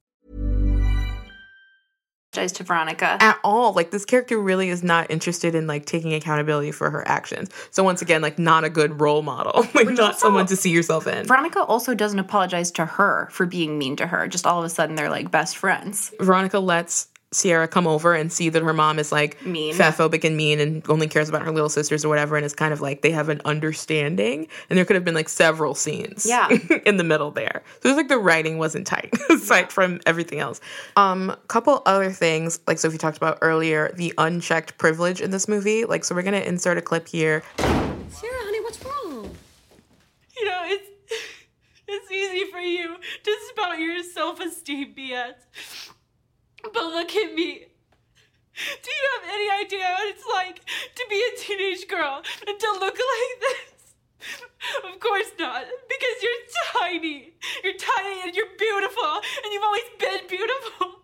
Apologize 2.33 2.53
to 2.53 2.63
Veronica. 2.63 3.17
at 3.19 3.39
all. 3.43 3.73
Like 3.73 3.91
this 3.91 4.05
character 4.05 4.39
really 4.39 4.69
is 4.69 4.85
not 4.85 5.11
interested 5.11 5.53
in 5.53 5.67
like 5.67 5.85
taking 5.85 6.13
accountability 6.13 6.71
for 6.71 6.89
her 6.89 7.05
actions. 7.05 7.49
So 7.71 7.83
once 7.83 8.01
again, 8.01 8.21
like 8.21 8.39
not 8.39 8.63
a 8.63 8.69
good 8.69 9.01
role 9.01 9.21
model. 9.21 9.67
like 9.73 9.89
not 9.89 10.17
someone 10.17 10.45
to 10.45 10.55
see 10.55 10.69
yourself 10.69 11.07
in. 11.07 11.25
Veronica 11.25 11.61
also 11.63 11.93
doesn't 11.93 12.19
apologize 12.19 12.71
to 12.71 12.85
her 12.85 13.27
for 13.31 13.45
being 13.45 13.77
mean 13.77 13.97
to 13.97 14.07
her. 14.07 14.29
Just 14.29 14.47
all 14.47 14.59
of 14.59 14.63
a 14.63 14.69
sudden, 14.69 14.95
they're 14.95 15.09
like 15.09 15.29
best 15.29 15.57
friends. 15.57 16.13
Veronica 16.21 16.59
lets 16.59 17.09
Sierra 17.33 17.65
come 17.67 17.87
over 17.87 18.13
and 18.13 18.31
see 18.31 18.49
that 18.49 18.61
her 18.61 18.73
mom 18.73 18.99
is 18.99 19.09
like 19.11 19.43
Mean. 19.45 19.73
fatphobic 19.73 20.25
and 20.25 20.35
mean 20.35 20.59
and 20.59 20.83
only 20.89 21.07
cares 21.07 21.29
about 21.29 21.43
her 21.43 21.51
little 21.51 21.69
sisters 21.69 22.03
or 22.03 22.09
whatever 22.09 22.35
and 22.35 22.43
it's 22.43 22.53
kind 22.53 22.73
of 22.73 22.81
like 22.81 23.01
they 23.03 23.11
have 23.11 23.29
an 23.29 23.39
understanding 23.45 24.47
and 24.69 24.77
there 24.77 24.83
could 24.83 24.95
have 24.95 25.05
been 25.05 25.15
like 25.15 25.29
several 25.29 25.73
scenes 25.73 26.25
Yeah. 26.25 26.49
in 26.85 26.97
the 26.97 27.05
middle 27.05 27.31
there 27.31 27.63
so 27.81 27.87
it's 27.89 27.95
like 27.95 28.09
the 28.09 28.17
writing 28.17 28.57
wasn't 28.57 28.85
tight 28.85 29.13
aside 29.29 29.71
from 29.71 30.01
everything 30.05 30.39
else 30.39 30.59
um 30.97 31.33
couple 31.47 31.81
other 31.85 32.11
things 32.11 32.59
like 32.67 32.77
sophie 32.79 32.97
talked 32.97 33.15
about 33.17 33.37
earlier 33.41 33.91
the 33.95 34.13
unchecked 34.17 34.77
privilege 34.77 35.21
in 35.21 35.31
this 35.31 35.47
movie 35.47 35.85
like 35.85 36.03
so 36.03 36.13
we're 36.13 36.23
gonna 36.23 36.37
insert 36.39 36.77
a 36.77 36.81
clip 36.81 37.07
here 37.07 37.43
Sierra, 37.57 38.35
honey, 38.41 38.59
what's 38.61 38.83
wrong? 38.83 39.33
You 40.37 40.45
know, 40.45 40.61
it's 40.65 40.89
it's 41.87 42.11
easy 42.11 42.51
for 42.51 42.59
you 42.59 42.97
to 43.23 43.35
spout 43.49 43.79
your 43.79 44.03
self-esteem 44.03 44.93
BS. 44.93 45.33
But 46.63 46.73
look 46.73 47.15
at 47.15 47.33
me. 47.33 47.67
Do 48.55 48.89
you 48.91 49.09
have 49.15 49.29
any 49.33 49.49
idea 49.65 49.95
what 49.97 50.07
it's 50.09 50.25
like 50.27 50.65
to 50.95 51.05
be 51.09 51.15
a 51.15 51.37
teenage 51.39 51.87
girl 51.87 52.21
and 52.47 52.59
to 52.59 52.71
look 52.79 52.97
like 52.97 53.39
this? 53.39 53.95
Of 54.83 54.99
course 54.99 55.31
not, 55.39 55.65
because 55.89 56.21
you're 56.21 56.43
tiny. 56.73 57.33
You're 57.63 57.77
tiny 57.77 58.21
and 58.23 58.35
you're 58.35 58.55
beautiful, 58.57 59.21
and 59.43 59.53
you've 59.53 59.63
always 59.63 59.89
been 59.97 60.27
beautiful. 60.27 60.99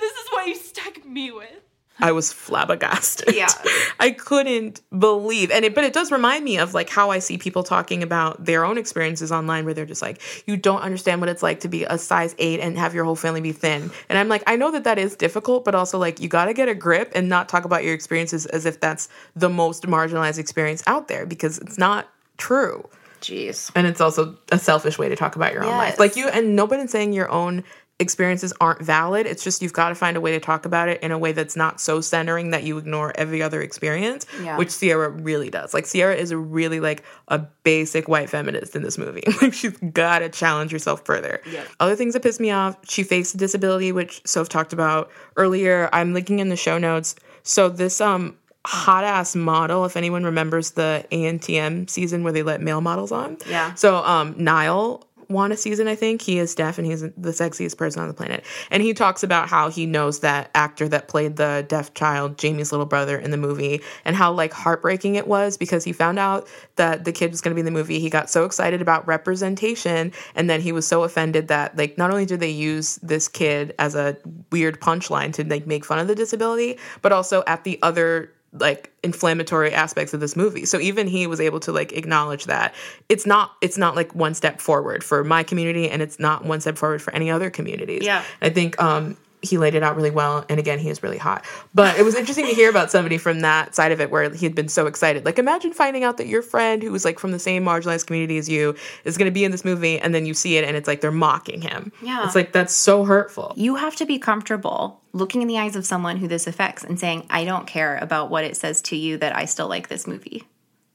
This 0.00 0.12
is 0.12 0.28
what 0.30 0.46
you 0.46 0.54
stuck 0.54 1.04
me 1.04 1.30
with. 1.32 1.62
I 2.00 2.12
was 2.12 2.32
flabbergasted. 2.32 3.34
Yeah. 3.34 3.48
I 4.00 4.10
couldn't 4.10 4.80
believe. 4.98 5.50
And 5.50 5.64
it 5.64 5.74
but 5.74 5.84
it 5.84 5.92
does 5.92 6.10
remind 6.10 6.44
me 6.44 6.58
of 6.58 6.74
like 6.74 6.88
how 6.88 7.10
I 7.10 7.18
see 7.18 7.38
people 7.38 7.62
talking 7.62 8.02
about 8.02 8.44
their 8.44 8.64
own 8.64 8.78
experiences 8.78 9.30
online 9.30 9.64
where 9.64 9.74
they're 9.74 9.86
just 9.86 10.02
like 10.02 10.20
you 10.46 10.56
don't 10.56 10.80
understand 10.80 11.20
what 11.20 11.28
it's 11.28 11.42
like 11.42 11.60
to 11.60 11.68
be 11.68 11.84
a 11.84 11.98
size 11.98 12.34
8 12.38 12.60
and 12.60 12.78
have 12.78 12.94
your 12.94 13.04
whole 13.04 13.16
family 13.16 13.40
be 13.40 13.52
thin. 13.52 13.90
And 14.08 14.18
I'm 14.18 14.28
like 14.28 14.42
I 14.46 14.56
know 14.56 14.70
that 14.72 14.84
that 14.84 14.98
is 14.98 15.16
difficult 15.16 15.64
but 15.64 15.74
also 15.74 15.98
like 15.98 16.20
you 16.20 16.28
got 16.28 16.46
to 16.46 16.54
get 16.54 16.68
a 16.68 16.74
grip 16.74 17.12
and 17.14 17.28
not 17.28 17.48
talk 17.48 17.64
about 17.64 17.84
your 17.84 17.94
experiences 17.94 18.46
as 18.46 18.66
if 18.66 18.80
that's 18.80 19.08
the 19.36 19.48
most 19.48 19.84
marginalized 19.84 20.38
experience 20.38 20.82
out 20.86 21.08
there 21.08 21.26
because 21.26 21.58
it's 21.58 21.78
not 21.78 22.08
true. 22.36 22.88
Jeez. 23.22 23.70
And 23.76 23.86
it's 23.86 24.00
also 24.00 24.36
a 24.50 24.58
selfish 24.58 24.98
way 24.98 25.08
to 25.08 25.16
talk 25.16 25.36
about 25.36 25.52
your 25.52 25.62
own 25.62 25.70
life. 25.70 25.98
Like 25.98 26.16
you 26.16 26.28
and 26.28 26.56
nobody's 26.56 26.90
saying 26.90 27.12
your 27.12 27.30
own 27.30 27.62
experiences 27.98 28.52
aren't 28.60 28.82
valid. 28.82 29.26
It's 29.26 29.44
just 29.44 29.62
you've 29.62 29.72
got 29.72 29.90
to 29.90 29.94
find 29.94 30.16
a 30.16 30.20
way 30.20 30.32
to 30.32 30.40
talk 30.40 30.66
about 30.66 30.88
it 30.88 31.00
in 31.02 31.12
a 31.12 31.18
way 31.18 31.32
that's 31.32 31.54
not 31.54 31.80
so 31.80 32.00
centering 32.00 32.50
that 32.50 32.64
you 32.64 32.76
ignore 32.78 33.12
every 33.14 33.42
other 33.42 33.62
experience, 33.62 34.26
Yeah. 34.42 34.56
which 34.58 34.70
Sierra 34.70 35.08
really 35.08 35.50
does. 35.50 35.72
Like 35.72 35.86
Sierra 35.86 36.14
is 36.14 36.34
really 36.34 36.80
like 36.80 37.04
a 37.28 37.38
basic 37.38 38.08
white 38.08 38.28
feminist 38.28 38.74
in 38.74 38.82
this 38.82 38.98
movie. 38.98 39.22
like 39.42 39.54
she's 39.54 39.76
got 39.78 40.18
to 40.20 40.28
challenge 40.28 40.72
herself 40.72 41.04
further. 41.04 41.40
Yeah. 41.48 41.62
Other 41.78 41.94
things 41.94 42.14
that 42.14 42.22
piss 42.24 42.40
me 42.40 42.50
off, 42.50 42.76
she 42.88 43.04
faced 43.04 43.34
a 43.34 43.38
disability, 43.38 43.92
which 43.92 44.20
Soph 44.26 44.48
talked 44.48 44.72
about 44.72 45.10
earlier. 45.36 45.88
I'm 45.92 46.12
linking 46.12 46.40
in 46.40 46.48
the 46.48 46.56
show 46.56 46.78
notes. 46.78 47.14
So 47.44 47.68
this 47.68 48.00
um 48.00 48.36
hot 48.64 49.02
ass 49.04 49.34
model, 49.34 49.84
if 49.84 49.96
anyone 49.96 50.22
remembers 50.24 50.72
the 50.72 51.04
ANTM 51.10 51.90
season 51.90 52.22
where 52.22 52.32
they 52.32 52.44
let 52.44 52.60
male 52.60 52.80
models 52.80 53.10
on. 53.12 53.36
Yeah. 53.48 53.74
So 53.74 53.96
um 54.04 54.34
Nyle 54.38 55.04
won 55.32 55.52
a 55.52 55.56
season, 55.56 55.88
I 55.88 55.94
think. 55.94 56.22
He 56.22 56.38
is 56.38 56.54
deaf 56.54 56.78
and 56.78 56.86
he's 56.86 57.00
the 57.00 57.30
sexiest 57.30 57.76
person 57.76 58.02
on 58.02 58.08
the 58.08 58.14
planet. 58.14 58.44
And 58.70 58.82
he 58.82 58.94
talks 58.94 59.22
about 59.22 59.48
how 59.48 59.70
he 59.70 59.86
knows 59.86 60.20
that 60.20 60.50
actor 60.54 60.88
that 60.88 61.08
played 61.08 61.36
the 61.36 61.64
deaf 61.68 61.94
child, 61.94 62.38
Jamie's 62.38 62.72
little 62.72 62.86
brother 62.86 63.18
in 63.18 63.30
the 63.30 63.36
movie, 63.36 63.80
and 64.04 64.16
how 64.16 64.32
like 64.32 64.52
heartbreaking 64.52 65.14
it 65.14 65.26
was 65.26 65.56
because 65.56 65.84
he 65.84 65.92
found 65.92 66.18
out 66.18 66.48
that 66.76 67.04
the 67.04 67.12
kid 67.12 67.30
was 67.30 67.40
gonna 67.40 67.54
be 67.54 67.60
in 67.60 67.64
the 67.64 67.70
movie. 67.70 67.98
He 67.98 68.10
got 68.10 68.30
so 68.30 68.44
excited 68.44 68.80
about 68.82 69.06
representation 69.06 70.12
and 70.34 70.48
then 70.48 70.60
he 70.60 70.72
was 70.72 70.86
so 70.86 71.02
offended 71.02 71.48
that 71.48 71.76
like 71.76 71.98
not 71.98 72.10
only 72.10 72.26
did 72.26 72.40
they 72.40 72.50
use 72.50 72.96
this 72.96 73.28
kid 73.28 73.74
as 73.78 73.94
a 73.94 74.16
weird 74.50 74.80
punchline 74.80 75.32
to 75.34 75.44
like 75.44 75.66
make 75.66 75.84
fun 75.84 75.98
of 75.98 76.08
the 76.08 76.14
disability, 76.14 76.78
but 77.00 77.12
also 77.12 77.42
at 77.46 77.64
the 77.64 77.78
other 77.82 78.32
like 78.52 78.92
inflammatory 79.02 79.72
aspects 79.72 80.12
of 80.12 80.20
this 80.20 80.36
movie. 80.36 80.66
So 80.66 80.78
even 80.78 81.06
he 81.06 81.26
was 81.26 81.40
able 81.40 81.60
to 81.60 81.72
like 81.72 81.92
acknowledge 81.92 82.44
that 82.46 82.74
it's 83.08 83.26
not 83.26 83.52
it's 83.60 83.78
not 83.78 83.96
like 83.96 84.14
one 84.14 84.34
step 84.34 84.60
forward 84.60 85.02
for 85.02 85.24
my 85.24 85.42
community 85.42 85.88
and 85.88 86.02
it's 86.02 86.18
not 86.18 86.44
one 86.44 86.60
step 86.60 86.76
forward 86.76 87.00
for 87.00 87.14
any 87.14 87.30
other 87.30 87.50
communities. 87.50 88.04
Yeah. 88.04 88.22
I 88.42 88.50
think 88.50 88.80
um 88.82 89.16
he 89.42 89.58
laid 89.58 89.74
it 89.74 89.82
out 89.82 89.96
really 89.96 90.10
well 90.10 90.44
and 90.48 90.58
again 90.58 90.78
he 90.78 90.88
is 90.88 91.02
really 91.02 91.18
hot. 91.18 91.44
But 91.74 91.98
it 91.98 92.04
was 92.04 92.14
interesting 92.14 92.46
to 92.46 92.54
hear 92.54 92.70
about 92.70 92.90
somebody 92.90 93.18
from 93.18 93.40
that 93.40 93.74
side 93.74 93.92
of 93.92 94.00
it 94.00 94.10
where 94.10 94.30
he 94.30 94.46
had 94.46 94.54
been 94.54 94.68
so 94.68 94.86
excited. 94.86 95.24
Like 95.24 95.38
imagine 95.38 95.72
finding 95.72 96.04
out 96.04 96.16
that 96.16 96.26
your 96.26 96.42
friend 96.42 96.82
who 96.82 96.92
was 96.92 97.04
like 97.04 97.18
from 97.18 97.32
the 97.32 97.38
same 97.38 97.64
marginalized 97.64 98.06
community 98.06 98.38
as 98.38 98.48
you 98.48 98.74
is 99.04 99.18
going 99.18 99.26
to 99.26 99.32
be 99.32 99.44
in 99.44 99.50
this 99.50 99.64
movie 99.64 99.98
and 99.98 100.14
then 100.14 100.26
you 100.26 100.34
see 100.34 100.56
it 100.56 100.64
and 100.64 100.76
it's 100.76 100.88
like 100.88 101.00
they're 101.00 101.10
mocking 101.10 101.60
him. 101.60 101.92
Yeah. 102.02 102.24
It's 102.24 102.34
like 102.34 102.52
that's 102.52 102.74
so 102.74 103.04
hurtful. 103.04 103.52
You 103.56 103.76
have 103.76 103.96
to 103.96 104.06
be 104.06 104.18
comfortable 104.18 105.00
looking 105.12 105.42
in 105.42 105.48
the 105.48 105.58
eyes 105.58 105.76
of 105.76 105.84
someone 105.84 106.16
who 106.16 106.28
this 106.28 106.46
affects 106.46 106.84
and 106.84 106.98
saying, 106.98 107.26
I 107.28 107.44
don't 107.44 107.66
care 107.66 107.98
about 107.98 108.30
what 108.30 108.44
it 108.44 108.56
says 108.56 108.80
to 108.82 108.96
you 108.96 109.18
that 109.18 109.36
I 109.36 109.44
still 109.44 109.68
like 109.68 109.88
this 109.88 110.06
movie. 110.06 110.44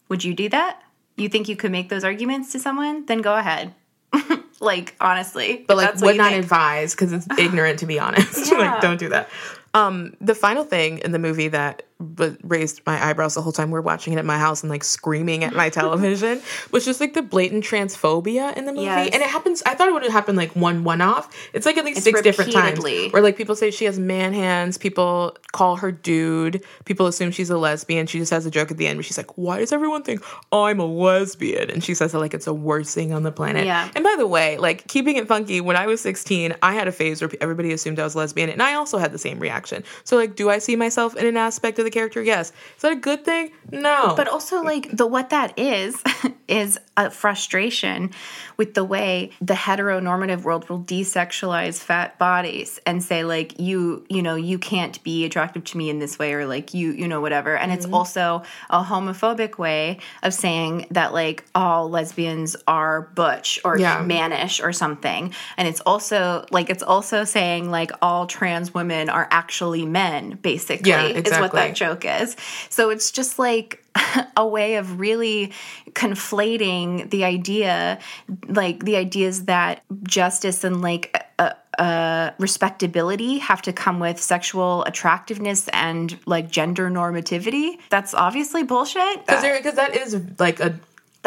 Would 0.10 0.24
you 0.24 0.34
do 0.34 0.50
that? 0.50 0.82
You 1.18 1.30
think 1.30 1.48
you 1.48 1.56
could 1.56 1.72
make 1.72 1.90
those 1.90 2.04
arguments 2.04 2.52
to 2.52 2.60
someone? 2.60 3.06
Then 3.06 3.22
go 3.22 3.36
ahead. 3.36 3.74
like, 4.60 4.96
honestly. 5.00 5.66
but 5.68 5.78
like 5.78 5.90
that's 5.92 6.02
would 6.02 6.18
not 6.18 6.32
think. 6.32 6.44
advise 6.44 6.94
because 6.96 7.14
it's 7.14 7.28
ignorant 7.40 7.80
to 7.80 7.86
be 7.86 8.00
honest 8.00 8.52
Yeah. 8.52 8.58
like 8.58 8.82
don't 8.82 8.98
do 8.98 9.10
that 9.10 9.30
um 9.74 10.16
the 10.22 10.34
final 10.36 10.64
thing 10.64 11.00
in 11.00 11.12
the 11.12 11.20
movie 11.20 11.50
that 11.50 11.84
b- 12.16 12.36
raised 12.44 12.82
my 12.86 13.04
eyebrows 13.04 13.34
the 13.34 13.42
whole 13.42 13.52
time 13.52 13.72
we 13.72 13.78
are 13.78 13.82
watching 13.82 14.14
it 14.14 14.18
at 14.18 14.26
my 14.26 14.38
house 14.38 14.62
and 14.64 14.70
like 14.70 14.84
screaming 14.84 15.44
at 15.44 15.54
my 15.54 15.70
television 15.80 16.42
was 16.72 16.86
just 16.86 17.00
like 17.02 17.14
the 17.14 17.22
blatant 17.22 17.64
transphobia 17.64 18.56
in 18.56 18.66
the 18.66 18.72
movie 18.74 18.86
Yes. 18.86 19.10
and 19.14 19.22
it 19.24 19.30
happens 19.30 19.64
i 19.66 19.74
thought 19.74 19.88
it 19.90 19.94
would 19.94 20.04
happen 20.12 20.36
like 20.36 20.56
one 20.56 20.84
one 20.84 21.02
off 21.02 21.36
it's 21.54 21.66
like 21.66 21.78
at 21.78 21.86
least 21.86 21.98
It's 21.98 22.06
six 22.06 22.22
different 22.22 22.52
times 22.52 22.80
where 22.84 23.22
like 23.22 23.36
people 23.38 23.56
say 23.56 23.72
she 23.72 23.86
has 23.86 23.98
man 24.00 24.34
hands 24.34 24.78
people 24.78 25.36
call 25.52 25.78
her 25.78 25.92
dude 25.92 26.64
people 26.86 27.08
assume 27.08 27.32
she's 27.32 27.50
a 27.50 27.58
lesbian 27.58 28.06
she 28.08 28.20
just 28.20 28.32
has 28.32 28.46
a 28.46 28.52
joke 28.52 28.72
at 28.72 28.78
the 28.78 28.88
end 28.88 28.98
where 28.98 29.04
she's 29.04 29.18
like 29.18 29.38
why 29.38 29.58
does 29.60 29.72
everyone 29.72 30.04
think 30.04 30.22
i'm 30.52 30.80
a 30.80 30.86
lesbian 30.86 31.70
and 31.72 31.84
she 31.84 31.94
says 31.94 32.12
that 32.12 32.20
like 32.20 32.34
it's 32.34 32.46
the 32.46 32.54
worst 32.54 32.94
thing 32.94 33.12
on 33.14 33.24
the 33.24 33.32
planet 33.32 33.66
Yeah. 33.66 33.90
and 33.96 34.04
by 34.04 34.16
the 34.18 34.28
way, 34.28 34.58
like 34.58 34.88
keeping 34.88 35.16
it 35.18 35.28
funky, 35.28 35.62
when 35.62 35.76
I 35.76 35.88
was 35.88 36.02
16, 36.02 36.56
I 36.62 36.74
had 36.74 36.88
a 36.88 36.92
phase 36.92 37.22
where 37.22 37.30
everybody 37.42 37.72
assumed 37.72 38.00
I 38.00 38.04
was 38.04 38.16
lesbian, 38.16 38.50
and 38.50 38.62
I 38.62 38.74
also 38.76 38.98
had 38.98 39.12
the 39.12 39.18
same 39.18 39.40
reaction. 39.40 39.84
So, 40.04 40.16
like, 40.16 40.36
do 40.36 40.50
I 40.50 40.60
see 40.60 40.76
myself 40.76 41.16
in 41.16 41.26
an 41.26 41.38
aspect 41.38 41.80
of 41.80 41.86
the 41.88 41.92
character? 41.92 42.22
Yes. 42.22 42.52
Is 42.76 42.82
that 42.82 42.92
a 42.92 42.96
good 42.96 43.24
thing? 43.24 43.52
No. 43.72 44.14
But 44.16 44.28
also, 44.28 44.62
like 44.62 44.90
the 44.96 45.08
what 45.08 45.30
that 45.32 45.58
is 45.58 45.96
is 46.48 46.78
a 46.98 47.10
frustration 47.12 48.10
with 48.58 48.74
the 48.74 48.84
way 48.84 49.30
the 49.40 49.54
heteronormative 49.54 50.42
world 50.42 50.68
will 50.70 50.80
desexualize 50.82 51.78
fat 51.80 52.18
bodies 52.18 52.80
and 52.88 53.04
say 53.04 53.24
like 53.24 53.60
you 53.60 54.04
you 54.10 54.22
know 54.24 54.34
you 54.36 54.58
can't 54.58 55.02
be 55.04 55.24
attractive 55.26 55.64
to 55.64 55.78
me 55.78 55.90
in 55.92 56.00
this 56.00 56.18
way 56.18 56.34
or 56.34 56.46
like 56.48 56.74
you 56.74 56.92
you 56.92 57.08
know 57.08 57.22
whatever. 57.22 57.56
And 57.56 57.72
it's 57.72 57.86
Mhm. 57.86 57.94
also 57.94 58.42
a 58.70 58.84
homophobic 58.84 59.58
way 59.58 60.00
of 60.24 60.34
saying 60.34 60.88
that 60.92 61.14
like 61.14 61.44
all 61.54 61.90
lesbians 61.90 62.56
are 62.68 63.02
butch 63.16 63.60
or 63.64 63.78
Yeah. 63.78 64.02
mannish 64.02 64.60
or 64.60 64.74
something. 64.74 65.34
And 65.58 65.68
it's 65.68 65.82
also 65.82 66.46
like 66.52 66.70
it's 66.70 66.84
also 66.84 67.24
saying 67.24 67.70
like 67.70 67.92
all 68.02 68.26
trans 68.28 68.74
women 68.74 69.10
are 69.10 69.28
actually 69.32 69.86
men, 69.86 70.40
basically, 70.42 70.90
Yeah, 70.90 71.04
is 71.06 71.14
what 71.14 71.18
exactly. 71.28 71.60
that 71.62 71.76
joke 71.78 72.06
is. 72.06 72.36
So 72.70 72.90
it's 72.90 73.12
just 73.12 73.40
like 73.40 73.84
a 74.38 74.48
way 74.48 74.76
of 74.76 75.00
really 75.00 75.54
conflating 75.92 77.10
the 77.10 77.24
idea, 77.24 78.00
like 78.48 78.84
the 78.84 78.96
ideas 78.96 79.46
that 79.46 79.84
justice 80.04 80.64
and 80.64 80.82
like 80.82 81.26
uh, 81.40 81.54
uh, 81.78 82.32
respectability 82.40 83.38
have 83.38 83.62
to 83.64 83.74
come 83.74 84.00
with 84.00 84.22
sexual 84.22 84.84
attractiveness 84.86 85.68
and 85.70 86.18
like 86.26 86.50
gender 86.50 86.90
normativity. 86.90 87.78
That's 87.90 88.14
obviously 88.14 88.64
bullshit. 88.64 89.26
because 89.26 89.44
because 89.44 89.76
that 89.76 89.96
is 89.96 90.20
like 90.40 90.60
a 90.60 90.80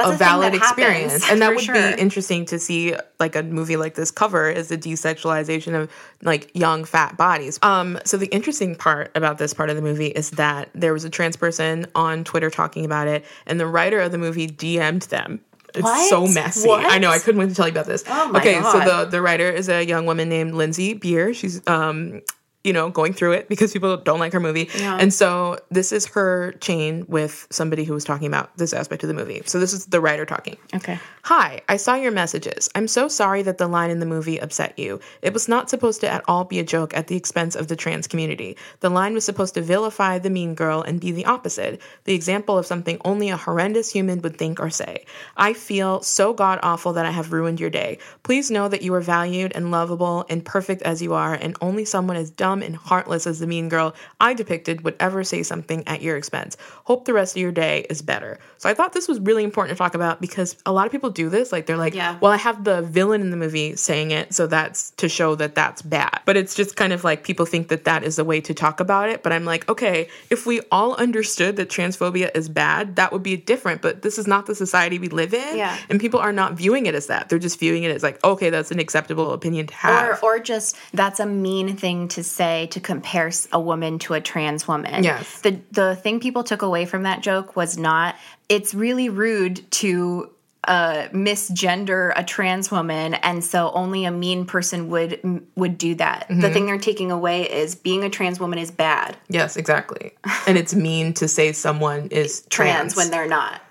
That's 0.08 0.12
a 0.12 0.14
a 0.14 0.18
valid 0.18 0.54
experience, 0.54 1.12
happens, 1.12 1.30
and 1.30 1.42
that 1.42 1.54
would 1.54 1.64
sure. 1.64 1.74
be 1.74 2.00
interesting 2.00 2.44
to 2.46 2.58
see 2.58 2.94
like 3.18 3.36
a 3.36 3.42
movie 3.42 3.76
like 3.76 3.94
this 3.94 4.10
cover 4.10 4.50
is 4.50 4.68
the 4.68 4.78
desexualization 4.78 5.80
of 5.80 5.90
like 6.22 6.50
young 6.54 6.84
fat 6.84 7.16
bodies. 7.16 7.58
Um, 7.62 7.98
so 8.04 8.16
the 8.16 8.26
interesting 8.26 8.74
part 8.74 9.10
about 9.16 9.38
this 9.38 9.54
part 9.54 9.70
of 9.70 9.76
the 9.76 9.82
movie 9.82 10.08
is 10.08 10.30
that 10.32 10.70
there 10.74 10.92
was 10.92 11.04
a 11.04 11.10
trans 11.10 11.36
person 11.36 11.86
on 11.94 12.24
Twitter 12.24 12.50
talking 12.50 12.84
about 12.84 13.08
it, 13.08 13.24
and 13.46 13.60
the 13.60 13.66
writer 13.66 14.00
of 14.00 14.12
the 14.12 14.18
movie 14.18 14.46
DM'd 14.48 15.02
them. 15.02 15.40
It's 15.72 15.82
What? 15.82 16.10
so 16.10 16.26
messy. 16.26 16.66
What? 16.68 16.84
I 16.84 16.98
know. 16.98 17.10
I 17.10 17.20
couldn't 17.20 17.40
wait 17.40 17.48
to 17.50 17.54
tell 17.54 17.66
you 17.66 17.72
about 17.72 17.86
this. 17.86 18.02
Oh 18.08 18.28
my 18.32 18.40
okay, 18.40 18.60
God. 18.60 18.72
so 18.72 19.04
the 19.04 19.10
the 19.10 19.22
writer 19.22 19.48
is 19.48 19.68
a 19.68 19.84
young 19.84 20.04
woman 20.06 20.28
named 20.28 20.54
Lindsey 20.54 20.94
Beer. 20.94 21.32
She's 21.32 21.64
um 21.68 22.22
you 22.62 22.74
know, 22.74 22.90
going 22.90 23.14
through 23.14 23.32
it 23.32 23.48
because 23.48 23.72
people 23.72 23.96
don't 23.96 24.18
like 24.18 24.34
her 24.34 24.40
movie. 24.40 24.68
Yeah. 24.78 24.98
And 25.00 25.14
so 25.14 25.58
this 25.70 25.92
is 25.92 26.04
her 26.08 26.52
chain 26.60 27.06
with 27.08 27.46
somebody 27.50 27.84
who 27.84 27.94
was 27.94 28.04
talking 28.04 28.28
about 28.28 28.54
this 28.58 28.74
aspect 28.74 29.02
of 29.02 29.08
the 29.08 29.14
movie. 29.14 29.42
So 29.46 29.58
this 29.58 29.72
is 29.72 29.86
the 29.86 30.00
writer 30.00 30.26
talking. 30.26 30.58
Okay. 30.74 30.98
Hi, 31.22 31.62
I 31.70 31.78
saw 31.78 31.94
your 31.94 32.12
messages. 32.12 32.68
I'm 32.74 32.86
so 32.86 33.08
sorry 33.08 33.42
that 33.42 33.56
the 33.56 33.66
line 33.66 33.90
in 33.90 34.00
the 34.00 34.06
movie 34.06 34.38
upset 34.38 34.78
you. 34.78 35.00
It 35.22 35.32
was 35.32 35.48
not 35.48 35.70
supposed 35.70 36.02
to 36.02 36.08
at 36.08 36.22
all 36.28 36.44
be 36.44 36.58
a 36.58 36.64
joke 36.64 36.94
at 36.94 37.06
the 37.06 37.16
expense 37.16 37.56
of 37.56 37.68
the 37.68 37.76
trans 37.76 38.06
community. 38.06 38.58
The 38.80 38.90
line 38.90 39.14
was 39.14 39.24
supposed 39.24 39.54
to 39.54 39.62
vilify 39.62 40.18
the 40.18 40.30
mean 40.30 40.54
girl 40.54 40.82
and 40.82 41.00
be 41.00 41.12
the 41.12 41.24
opposite, 41.24 41.80
the 42.04 42.14
example 42.14 42.58
of 42.58 42.66
something 42.66 43.00
only 43.06 43.30
a 43.30 43.36
horrendous 43.38 43.90
human 43.90 44.20
would 44.20 44.36
think 44.36 44.60
or 44.60 44.68
say. 44.68 45.06
I 45.36 45.54
feel 45.54 46.02
so 46.02 46.34
god 46.34 46.58
awful 46.62 46.92
that 46.94 47.06
I 47.06 47.10
have 47.10 47.32
ruined 47.32 47.60
your 47.60 47.70
day. 47.70 47.98
Please 48.22 48.50
know 48.50 48.68
that 48.68 48.82
you 48.82 48.92
are 48.94 49.00
valued 49.00 49.52
and 49.54 49.70
lovable 49.70 50.26
and 50.28 50.44
perfect 50.44 50.82
as 50.82 51.00
you 51.00 51.14
are, 51.14 51.34
and 51.34 51.56
only 51.62 51.86
someone 51.86 52.16
as 52.16 52.30
dumb 52.30 52.49
and 52.58 52.76
heartless 52.76 53.26
as 53.26 53.38
the 53.38 53.46
mean 53.46 53.68
girl 53.68 53.94
I 54.20 54.34
depicted 54.34 54.82
would 54.82 54.96
ever 55.00 55.24
say 55.24 55.42
something 55.42 55.86
at 55.86 56.02
your 56.02 56.16
expense. 56.16 56.56
Hope 56.84 57.04
the 57.04 57.12
rest 57.12 57.36
of 57.36 57.40
your 57.40 57.52
day 57.52 57.86
is 57.88 58.02
better. 58.02 58.38
So 58.58 58.68
I 58.68 58.74
thought 58.74 58.92
this 58.92 59.08
was 59.08 59.20
really 59.20 59.44
important 59.44 59.76
to 59.76 59.78
talk 59.78 59.94
about 59.94 60.20
because 60.20 60.56
a 60.66 60.72
lot 60.72 60.86
of 60.86 60.92
people 60.92 61.10
do 61.10 61.28
this. 61.28 61.52
Like 61.52 61.66
they're 61.66 61.76
like, 61.76 61.94
yeah. 61.94 62.18
well, 62.20 62.32
I 62.32 62.36
have 62.36 62.64
the 62.64 62.82
villain 62.82 63.20
in 63.20 63.30
the 63.30 63.36
movie 63.36 63.76
saying 63.76 64.10
it, 64.10 64.34
so 64.34 64.46
that's 64.46 64.90
to 64.92 65.08
show 65.08 65.34
that 65.36 65.54
that's 65.54 65.82
bad. 65.82 66.20
But 66.26 66.36
it's 66.36 66.54
just 66.54 66.76
kind 66.76 66.92
of 66.92 67.04
like 67.04 67.24
people 67.24 67.46
think 67.46 67.68
that 67.68 67.84
that 67.84 68.04
is 68.04 68.16
the 68.16 68.24
way 68.24 68.40
to 68.40 68.54
talk 68.54 68.80
about 68.80 69.08
it. 69.08 69.22
But 69.22 69.32
I'm 69.32 69.44
like, 69.44 69.68
okay, 69.68 70.08
if 70.30 70.46
we 70.46 70.60
all 70.72 70.94
understood 70.96 71.56
that 71.56 71.68
transphobia 71.68 72.30
is 72.34 72.48
bad, 72.48 72.96
that 72.96 73.12
would 73.12 73.22
be 73.22 73.36
different. 73.36 73.82
But 73.82 74.02
this 74.02 74.18
is 74.18 74.26
not 74.26 74.46
the 74.46 74.54
society 74.54 74.98
we 74.98 75.08
live 75.08 75.32
in. 75.32 75.56
Yeah. 75.56 75.78
And 75.88 76.00
people 76.00 76.20
are 76.20 76.32
not 76.32 76.54
viewing 76.54 76.86
it 76.86 76.94
as 76.94 77.06
that. 77.06 77.28
They're 77.28 77.38
just 77.38 77.58
viewing 77.58 77.84
it 77.84 77.94
as 77.94 78.02
like, 78.02 78.22
okay, 78.24 78.50
that's 78.50 78.70
an 78.70 78.78
acceptable 78.78 79.32
opinion 79.32 79.66
to 79.68 79.74
have. 79.74 80.22
Or, 80.22 80.36
or 80.36 80.38
just 80.38 80.76
that's 80.92 81.20
a 81.20 81.26
mean 81.26 81.76
thing 81.76 82.08
to 82.08 82.24
say 82.24 82.39
to 82.40 82.80
compare 82.80 83.30
a 83.52 83.60
woman 83.60 83.98
to 84.00 84.14
a 84.14 84.20
trans 84.20 84.66
woman. 84.66 85.04
Yes. 85.04 85.40
The 85.42 85.60
the 85.72 85.94
thing 85.96 86.20
people 86.20 86.42
took 86.42 86.62
away 86.62 86.86
from 86.86 87.02
that 87.02 87.20
joke 87.20 87.54
was 87.56 87.76
not. 87.76 88.16
It's 88.48 88.72
really 88.74 89.08
rude 89.08 89.70
to 89.72 90.30
uh 90.64 91.08
misgender 91.12 92.12
a 92.16 92.22
trans 92.22 92.70
woman 92.70 93.14
and 93.14 93.42
so 93.42 93.70
only 93.72 94.04
a 94.04 94.10
mean 94.10 94.44
person 94.44 94.90
would 94.90 95.18
would 95.56 95.78
do 95.78 95.94
that 95.94 96.26
the 96.28 96.34
Mhm. 96.34 96.52
thing 96.52 96.66
they're 96.66 96.78
taking 96.78 97.10
away 97.10 97.50
is 97.50 97.74
being 97.74 98.04
a 98.04 98.10
trans 98.10 98.38
woman 98.38 98.58
is 98.58 98.70
bad 98.70 99.16
yes, 99.30 99.56
exactly. 99.56 100.12
and 100.46 100.58
it's 100.58 100.74
mean 100.74 101.14
to 101.14 101.28
say 101.28 101.52
someone 101.52 102.08
is 102.10 102.42
trans, 102.50 102.92
trans, 102.92 102.96
when 102.96 103.10
they're 103.10 103.26
not 103.26 103.62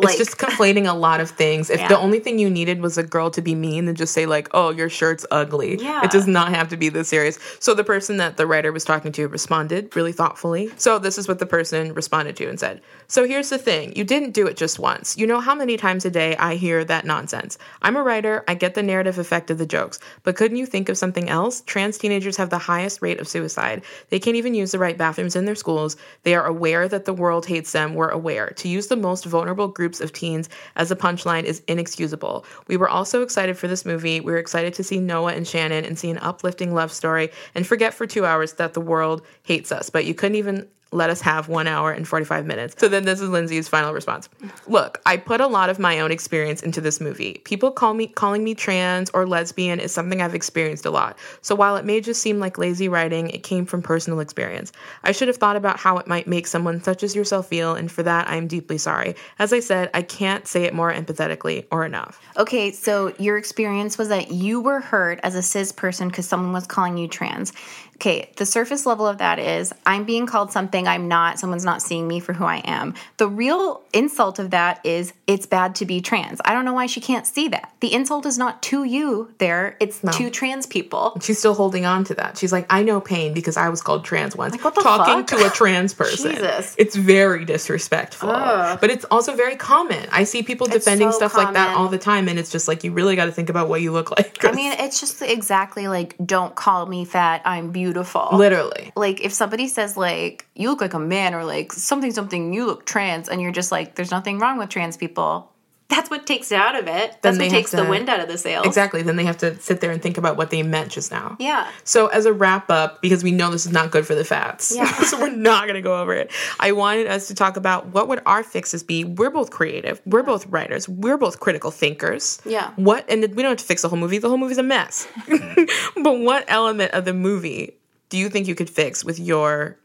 it's 0.00 0.16
just 0.16 0.38
conflating 0.38 0.88
a 0.88 0.94
lot 0.94 1.20
of 1.20 1.30
things. 1.30 1.70
If 1.70 1.80
Yeah. 1.80 1.88
the 1.88 1.98
only 1.98 2.20
thing 2.20 2.38
you 2.38 2.48
needed 2.48 2.80
was 2.80 2.96
a 2.98 3.02
girl 3.02 3.30
to 3.30 3.42
be 3.42 3.54
mean, 3.54 3.86
then 3.86 3.94
just 3.94 4.12
say 4.14 4.26
like, 4.26 4.48
"Oh, 4.52 4.70
your 4.70 4.88
shirt's 4.88 5.26
ugly." 5.30 5.76
Yeah. 5.80 6.04
It 6.04 6.10
does 6.10 6.26
not 6.26 6.54
have 6.54 6.68
to 6.68 6.76
be 6.76 6.88
this 6.88 7.08
serious. 7.08 7.38
So 7.58 7.74
the 7.74 7.84
person 7.84 8.16
that 8.18 8.36
the 8.36 8.46
writer 8.46 8.72
was 8.72 8.84
talking 8.84 9.12
to 9.12 9.26
responded 9.28 9.94
really 9.96 10.12
thoughtfully. 10.12 10.70
So 10.76 10.98
this 10.98 11.18
is 11.18 11.26
what 11.26 11.38
the 11.40 11.46
person 11.46 11.94
responded 11.94 12.36
to 12.36 12.48
and 12.48 12.60
said. 12.60 12.80
So 13.08 13.26
here's 13.26 13.48
the 13.48 13.58
thing: 13.58 13.92
you 13.96 14.04
didn't 14.04 14.34
do 14.34 14.46
it 14.46 14.56
just 14.56 14.78
once. 14.78 15.16
You 15.18 15.26
know 15.26 15.40
how 15.40 15.54
many 15.54 15.76
times 15.76 16.04
a 16.04 16.10
day 16.10 16.36
I 16.36 16.54
hear 16.54 16.84
that 16.84 17.04
nonsense. 17.04 17.58
I'm 17.82 17.96
a 17.96 18.02
writer. 18.02 18.44
I 18.46 18.54
get 18.54 18.74
the 18.74 18.82
narrative 18.82 19.18
effect 19.18 19.50
of 19.50 19.58
the 19.58 19.66
jokes, 19.66 19.98
but 20.22 20.36
couldn't 20.36 20.56
you 20.58 20.66
think 20.66 20.88
of 20.88 20.96
something 20.98 21.28
else? 21.28 21.62
Trans 21.66 21.98
teenagers 21.98 22.36
have 22.36 22.50
the 22.50 22.58
highest 22.58 23.02
rate 23.02 23.20
of 23.20 23.28
suicide. 23.28 23.82
They 24.10 24.18
can't 24.18 24.36
even 24.36 24.54
use 24.54 24.72
the 24.72 24.78
right 24.78 24.96
bathrooms 24.96 25.34
in 25.36 25.44
their 25.44 25.54
schools. 25.54 25.96
They 26.22 26.34
are 26.34 26.46
aware 26.46 26.88
that 26.88 27.04
the 27.04 27.12
world 27.12 27.46
hates 27.46 27.72
them. 27.72 27.94
We're 27.94 28.08
aware. 28.10 28.48
To 28.56 28.68
use 28.68 28.86
the 28.86 28.96
most 28.96 29.24
vulnerable 29.24 29.68
groups 29.88 30.02
of 30.02 30.12
teens 30.12 30.50
as 30.76 30.90
a 30.90 30.96
punchline 30.96 31.44
is 31.44 31.62
inexcusable. 31.66 32.44
We 32.66 32.76
were 32.76 32.90
also 32.90 33.22
excited 33.22 33.56
for 33.56 33.68
this 33.68 33.86
movie. 33.86 34.20
We 34.20 34.32
were 34.32 34.38
excited 34.38 34.74
to 34.74 34.84
see 34.84 35.00
Noah 35.00 35.32
and 35.32 35.48
Shannon 35.48 35.86
and 35.86 35.98
see 35.98 36.10
an 36.10 36.18
uplifting 36.18 36.74
love 36.74 36.92
story 36.92 37.30
and 37.54 37.66
forget 37.66 37.94
for 37.94 38.06
two 38.06 38.26
hours 38.26 38.52
that 38.54 38.74
the 38.74 38.82
world 38.82 39.22
hates 39.44 39.72
us. 39.72 39.88
But 39.88 40.04
you 40.04 40.12
couldn't 40.12 40.36
even 40.36 40.68
let 40.90 41.10
us 41.10 41.20
have 41.20 41.48
one 41.48 41.66
hour 41.66 41.92
and 41.92 42.08
45 42.08 42.46
minutes. 42.46 42.74
So 42.78 42.88
then 42.88 43.04
this 43.04 43.20
is 43.20 43.28
Lindsey's 43.28 43.68
final 43.68 43.92
response. 43.92 44.28
Look, 44.66 45.00
I 45.04 45.16
put 45.18 45.40
a 45.40 45.46
lot 45.46 45.68
of 45.68 45.78
my 45.78 46.00
own 46.00 46.10
experience 46.10 46.62
into 46.62 46.80
this 46.80 47.00
movie. 47.00 47.40
People 47.44 47.70
call 47.70 47.94
me 47.94 48.06
calling 48.06 48.42
me 48.42 48.54
trans 48.54 49.10
or 49.10 49.26
lesbian 49.26 49.80
is 49.80 49.92
something 49.92 50.22
I've 50.22 50.34
experienced 50.34 50.86
a 50.86 50.90
lot. 50.90 51.18
So 51.42 51.54
while 51.54 51.76
it 51.76 51.84
may 51.84 52.00
just 52.00 52.22
seem 52.22 52.38
like 52.38 52.56
lazy 52.56 52.88
writing, 52.88 53.28
it 53.30 53.42
came 53.42 53.66
from 53.66 53.82
personal 53.82 54.20
experience. 54.20 54.72
I 55.04 55.12
should 55.12 55.28
have 55.28 55.36
thought 55.36 55.56
about 55.56 55.78
how 55.78 55.98
it 55.98 56.06
might 56.06 56.26
make 56.26 56.46
someone 56.46 56.82
such 56.82 57.02
as 57.02 57.14
yourself 57.14 57.48
feel, 57.48 57.74
and 57.74 57.90
for 57.90 58.02
that 58.02 58.28
I 58.28 58.36
am 58.36 58.46
deeply 58.46 58.78
sorry. 58.78 59.14
As 59.38 59.52
I 59.52 59.60
said, 59.60 59.90
I 59.92 60.02
can't 60.02 60.46
say 60.46 60.64
it 60.64 60.74
more 60.74 60.92
empathetically 60.92 61.66
or 61.70 61.84
enough. 61.84 62.20
Okay, 62.38 62.72
so 62.72 63.14
your 63.18 63.36
experience 63.36 63.98
was 63.98 64.08
that 64.08 64.30
you 64.30 64.60
were 64.60 64.80
hurt 64.80 65.20
as 65.22 65.34
a 65.34 65.42
cis 65.42 65.70
person 65.70 66.08
because 66.08 66.26
someone 66.26 66.52
was 66.52 66.66
calling 66.66 66.96
you 66.96 67.08
trans. 67.08 67.52
Okay, 68.00 68.30
the 68.36 68.46
surface 68.46 68.86
level 68.86 69.08
of 69.08 69.18
that 69.18 69.40
is 69.40 69.74
I'm 69.84 70.04
being 70.04 70.26
called 70.26 70.52
something 70.52 70.86
I'm 70.86 71.08
not, 71.08 71.40
someone's 71.40 71.64
not 71.64 71.82
seeing 71.82 72.06
me 72.06 72.20
for 72.20 72.32
who 72.32 72.44
I 72.44 72.58
am. 72.58 72.94
The 73.16 73.26
real 73.26 73.82
insult 73.92 74.38
of 74.38 74.50
that 74.50 74.78
is 74.86 75.12
it's 75.26 75.46
bad 75.46 75.74
to 75.76 75.84
be 75.84 76.00
trans. 76.00 76.40
I 76.44 76.54
don't 76.54 76.64
know 76.64 76.74
why 76.74 76.86
she 76.86 77.00
can't 77.00 77.26
see 77.26 77.48
that. 77.48 77.72
The 77.80 77.92
insult 77.92 78.24
is 78.24 78.38
not 78.38 78.62
to 78.64 78.84
you 78.84 79.34
there, 79.38 79.76
it's 79.80 80.00
to 80.12 80.30
trans 80.30 80.64
people. 80.64 81.18
She's 81.20 81.40
still 81.40 81.54
holding 81.54 81.86
on 81.86 82.04
to 82.04 82.14
that. 82.14 82.38
She's 82.38 82.52
like, 82.52 82.66
I 82.70 82.84
know 82.84 83.00
pain 83.00 83.34
because 83.34 83.56
I 83.56 83.68
was 83.68 83.82
called 83.82 84.04
trans 84.04 84.36
once. 84.36 84.52
the 84.56 84.70
Talking 84.70 85.26
fuck? 85.26 85.26
to 85.36 85.46
a 85.46 85.50
trans 85.50 85.92
person. 86.02 86.30
Jesus. 86.36 86.76
It's 86.78 86.94
very 86.94 87.44
disrespectful. 87.44 88.30
Ugh. 88.30 88.78
But 88.80 88.90
it's 88.90 89.06
also 89.10 89.34
very 89.34 89.56
common. 89.56 90.08
I 90.12 90.22
see 90.22 90.44
people 90.44 90.68
It's 90.68 90.76
defending 90.76 91.10
so 91.10 91.16
stuff 91.16 91.34
like 91.36 91.52
that 91.54 91.76
all 91.76 91.88
the 91.88 91.98
time, 91.98 92.28
and 92.28 92.38
it's 92.38 92.52
just 92.52 92.68
like, 92.68 92.84
you 92.84 92.92
really 92.92 93.16
got 93.16 93.24
to 93.24 93.32
think 93.32 93.50
about 93.50 93.68
what 93.68 93.82
you 93.82 93.90
look 93.90 94.10
like. 94.16 94.44
I 94.44 94.52
mean, 94.52 94.72
it's 94.78 95.00
just 95.00 95.20
exactly 95.20 95.88
like, 95.88 96.14
don't 96.24 96.54
call 96.54 96.86
me 96.86 97.04
fat, 97.04 97.42
I'm 97.44 97.72
beautiful. 97.72 97.87
Literally. 98.36 98.92
Like, 98.96 99.20
if 99.20 99.32
somebody 99.32 99.68
says, 99.68 99.96
like, 99.96 100.46
you 100.54 100.70
look 100.70 100.80
like 100.80 100.94
a 100.94 100.98
man, 100.98 101.34
or 101.34 101.44
like 101.44 101.72
something, 101.72 102.12
something, 102.12 102.52
you 102.52 102.66
look 102.66 102.86
trans, 102.86 103.28
and 103.28 103.40
you're 103.40 103.52
just 103.52 103.72
like, 103.72 103.94
there's 103.94 104.10
nothing 104.10 104.38
wrong 104.38 104.58
with 104.58 104.68
trans 104.68 104.96
people, 104.96 105.52
that's 105.88 106.10
what 106.10 106.26
takes 106.26 106.52
it 106.52 106.56
out 106.56 106.76
of 106.76 106.86
it. 106.86 107.16
That's 107.22 107.38
what 107.38 107.48
takes 107.48 107.70
the 107.70 107.84
wind 107.84 108.10
out 108.10 108.20
of 108.20 108.28
the 108.28 108.36
sails. 108.36 108.66
Exactly. 108.66 109.02
Then 109.02 109.16
they 109.16 109.24
have 109.24 109.38
to 109.38 109.58
sit 109.58 109.80
there 109.80 109.90
and 109.90 110.02
think 110.02 110.18
about 110.18 110.36
what 110.36 110.50
they 110.50 110.62
meant 110.62 110.92
just 110.92 111.10
now. 111.10 111.36
Yeah. 111.40 111.70
So, 111.84 112.08
as 112.08 112.26
a 112.26 112.32
wrap 112.32 112.70
up, 112.70 113.00
because 113.00 113.24
we 113.24 113.32
know 113.32 113.50
this 113.50 113.64
is 113.64 113.72
not 113.72 113.90
good 113.90 114.06
for 114.06 114.14
the 114.14 114.24
fats, 114.24 114.74
Yeah. 114.76 114.92
so 115.04 115.18
we're 115.18 115.34
not 115.34 115.62
going 115.62 115.76
to 115.76 115.82
go 115.82 115.98
over 116.00 116.12
it. 116.12 116.30
I 116.60 116.72
wanted 116.72 117.06
us 117.06 117.28
to 117.28 117.34
talk 117.34 117.56
about 117.56 117.86
what 117.86 118.06
would 118.08 118.20
our 118.26 118.42
fixes 118.42 118.82
be. 118.82 119.04
We're 119.04 119.30
both 119.30 119.50
creative. 119.50 120.02
We're 120.04 120.22
both 120.22 120.46
writers. 120.48 120.88
We're 120.88 121.16
both 121.16 121.40
critical 121.40 121.70
thinkers. 121.70 122.40
Yeah. 122.44 122.70
What? 122.76 123.06
And 123.08 123.22
we 123.22 123.42
don't 123.42 123.52
have 123.52 123.58
to 123.58 123.64
fix 123.64 123.80
the 123.80 123.88
whole 123.88 123.98
movie. 123.98 124.18
The 124.18 124.28
whole 124.28 124.38
movie's 124.38 124.58
a 124.58 124.62
mess. 124.62 125.08
but 125.28 126.18
what 126.20 126.44
element 126.48 126.92
of 126.92 127.06
the 127.06 127.14
movie 127.14 127.78
do 128.10 128.18
you 128.18 128.28
think 128.28 128.46
you 128.46 128.54
could 128.54 128.70
fix 128.70 129.04
with 129.04 129.18
your 129.18 129.78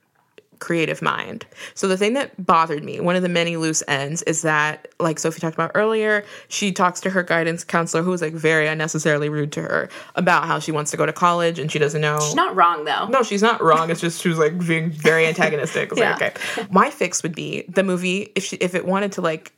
creative 0.64 1.02
mind. 1.02 1.46
So 1.76 1.88
the 1.88 1.98
thing 1.98 2.14
that 2.14 2.32
bothered 2.44 2.84
me, 2.84 3.00
one 3.02 3.16
of 3.18 3.22
the 3.22 3.30
many 3.30 3.58
loose 3.58 3.84
ends, 3.88 4.22
is 4.24 4.42
that, 4.44 4.88
like 5.00 5.20
Sophie 5.20 5.42
talked 5.42 5.56
about 5.56 5.72
earlier, 5.76 6.24
she 6.48 6.72
talks 6.72 7.02
to 7.02 7.10
her 7.10 7.22
guidance 7.22 7.64
counselor, 7.66 8.02
who 8.02 8.12
was 8.12 8.22
like 8.22 8.34
very 8.34 8.68
unnecessarily 8.68 9.28
rude 9.30 9.52
to 9.52 9.62
her, 9.62 9.90
about 10.16 10.46
how 10.46 10.60
she 10.60 10.72
wants 10.72 10.90
to 10.92 10.98
go 10.98 11.06
to 11.06 11.14
college 11.14 11.60
and 11.60 11.72
she 11.72 11.80
doesn't 11.80 12.02
know. 12.02 12.20
She's 12.22 12.36
not 12.36 12.56
wrong 12.56 12.86
though. 12.86 13.08
No, 13.08 13.24
she's 13.24 13.42
not 13.42 13.62
wrong. 13.62 13.90
It's 13.92 14.00
just 14.02 14.22
she 14.22 14.30
was 14.30 14.38
like 14.38 14.58
being 14.66 14.90
very 14.90 15.28
antagonistic. 15.28 15.92
It's 15.92 16.00
like, 16.00 16.20
Yeah. 16.22 16.28
okay. 16.30 16.68
My 16.72 16.90
fix 16.90 17.22
would 17.24 17.36
be 17.36 17.64
the 17.68 17.84
movie 17.84 18.32
if 18.36 18.46
she 18.46 18.56
if 18.58 18.74
it 18.74 18.86
wanted 18.86 19.12
to 19.14 19.22
like 19.22 19.52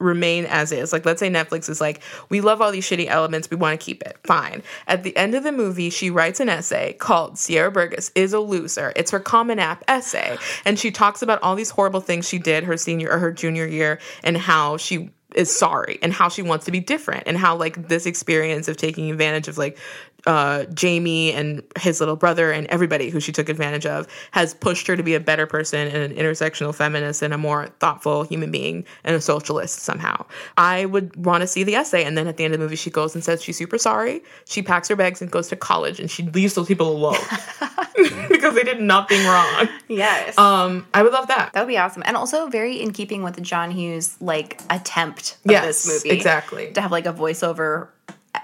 remain 0.00 0.46
as 0.46 0.72
is. 0.72 0.92
Like 0.92 1.04
let's 1.04 1.20
say 1.20 1.30
Netflix 1.30 1.68
is 1.68 1.80
like, 1.80 2.02
we 2.28 2.40
love 2.40 2.60
all 2.60 2.72
these 2.72 2.88
shitty 2.88 3.06
elements, 3.06 3.50
we 3.50 3.56
want 3.56 3.78
to 3.78 3.84
keep 3.84 4.02
it. 4.02 4.18
Fine. 4.24 4.62
At 4.86 5.02
the 5.02 5.16
end 5.16 5.34
of 5.34 5.44
the 5.44 5.52
movie, 5.52 5.90
she 5.90 6.10
writes 6.10 6.40
an 6.40 6.48
essay 6.48 6.94
called 6.94 7.38
Sierra 7.38 7.70
Burgess 7.70 8.10
is 8.14 8.32
a 8.32 8.40
loser. 8.40 8.92
It's 8.96 9.10
her 9.10 9.20
common 9.20 9.58
app 9.58 9.84
essay. 9.86 10.38
And 10.64 10.78
she 10.78 10.90
talks 10.90 11.22
about 11.22 11.42
all 11.42 11.54
these 11.54 11.70
horrible 11.70 12.00
things 12.00 12.28
she 12.28 12.38
did 12.38 12.64
her 12.64 12.76
senior 12.76 13.10
or 13.10 13.18
her 13.18 13.32
junior 13.32 13.66
year 13.66 14.00
and 14.24 14.36
how 14.36 14.76
she 14.76 15.10
is 15.34 15.56
sorry 15.56 15.98
and 16.02 16.12
how 16.12 16.28
she 16.28 16.42
wants 16.42 16.64
to 16.64 16.72
be 16.72 16.80
different 16.80 17.24
and 17.26 17.36
how 17.36 17.56
like 17.56 17.88
this 17.88 18.06
experience 18.06 18.68
of 18.68 18.76
taking 18.76 19.10
advantage 19.10 19.48
of 19.48 19.58
like 19.58 19.78
uh, 20.26 20.64
Jamie 20.74 21.32
and 21.32 21.62
his 21.78 22.00
little 22.00 22.16
brother 22.16 22.50
and 22.52 22.66
everybody 22.66 23.10
who 23.10 23.20
she 23.20 23.32
took 23.32 23.48
advantage 23.48 23.86
of 23.86 24.06
has 24.32 24.54
pushed 24.54 24.86
her 24.86 24.96
to 24.96 25.02
be 25.02 25.14
a 25.14 25.20
better 25.20 25.46
person 25.46 25.88
and 25.88 25.96
an 25.96 26.14
intersectional 26.14 26.74
feminist 26.74 27.22
and 27.22 27.32
a 27.34 27.38
more 27.38 27.66
thoughtful 27.80 28.24
human 28.24 28.50
being 28.50 28.84
and 29.04 29.16
a 29.16 29.20
socialist 29.20 29.80
somehow. 29.80 30.24
I 30.56 30.84
would 30.86 31.24
want 31.24 31.40
to 31.42 31.46
see 31.46 31.62
the 31.64 31.74
essay. 31.74 32.04
And 32.04 32.16
then 32.18 32.26
at 32.26 32.36
the 32.36 32.44
end 32.44 32.54
of 32.54 32.60
the 32.60 32.64
movie, 32.64 32.76
she 32.76 32.90
goes 32.90 33.14
and 33.14 33.24
says 33.24 33.42
she's 33.42 33.56
super 33.56 33.78
sorry. 33.78 34.22
She 34.46 34.62
packs 34.62 34.88
her 34.88 34.96
bags 34.96 35.22
and 35.22 35.30
goes 35.30 35.48
to 35.48 35.56
college 35.56 36.00
and 36.00 36.10
she 36.10 36.22
leaves 36.24 36.54
those 36.54 36.66
people 36.68 36.90
alone 36.90 37.16
because 38.28 38.54
they 38.54 38.62
did 38.62 38.80
nothing 38.80 39.24
wrong. 39.26 39.68
Yes. 39.88 40.36
Um, 40.38 40.86
I 40.94 41.02
would 41.02 41.12
love 41.12 41.28
that. 41.28 41.52
That 41.52 41.60
would 41.60 41.68
be 41.68 41.78
awesome. 41.78 42.02
And 42.06 42.16
also 42.16 42.48
very 42.48 42.80
in 42.80 42.92
keeping 42.92 43.22
with 43.22 43.40
John 43.42 43.70
Hughes 43.70 44.16
like 44.20 44.60
attempt 44.70 45.36
of 45.44 45.50
Yes, 45.50 45.84
this 45.84 46.04
movie. 46.04 46.14
exactly. 46.16 46.72
To 46.72 46.80
have 46.80 46.92
like 46.92 47.06
a 47.06 47.12
voiceover 47.12 47.88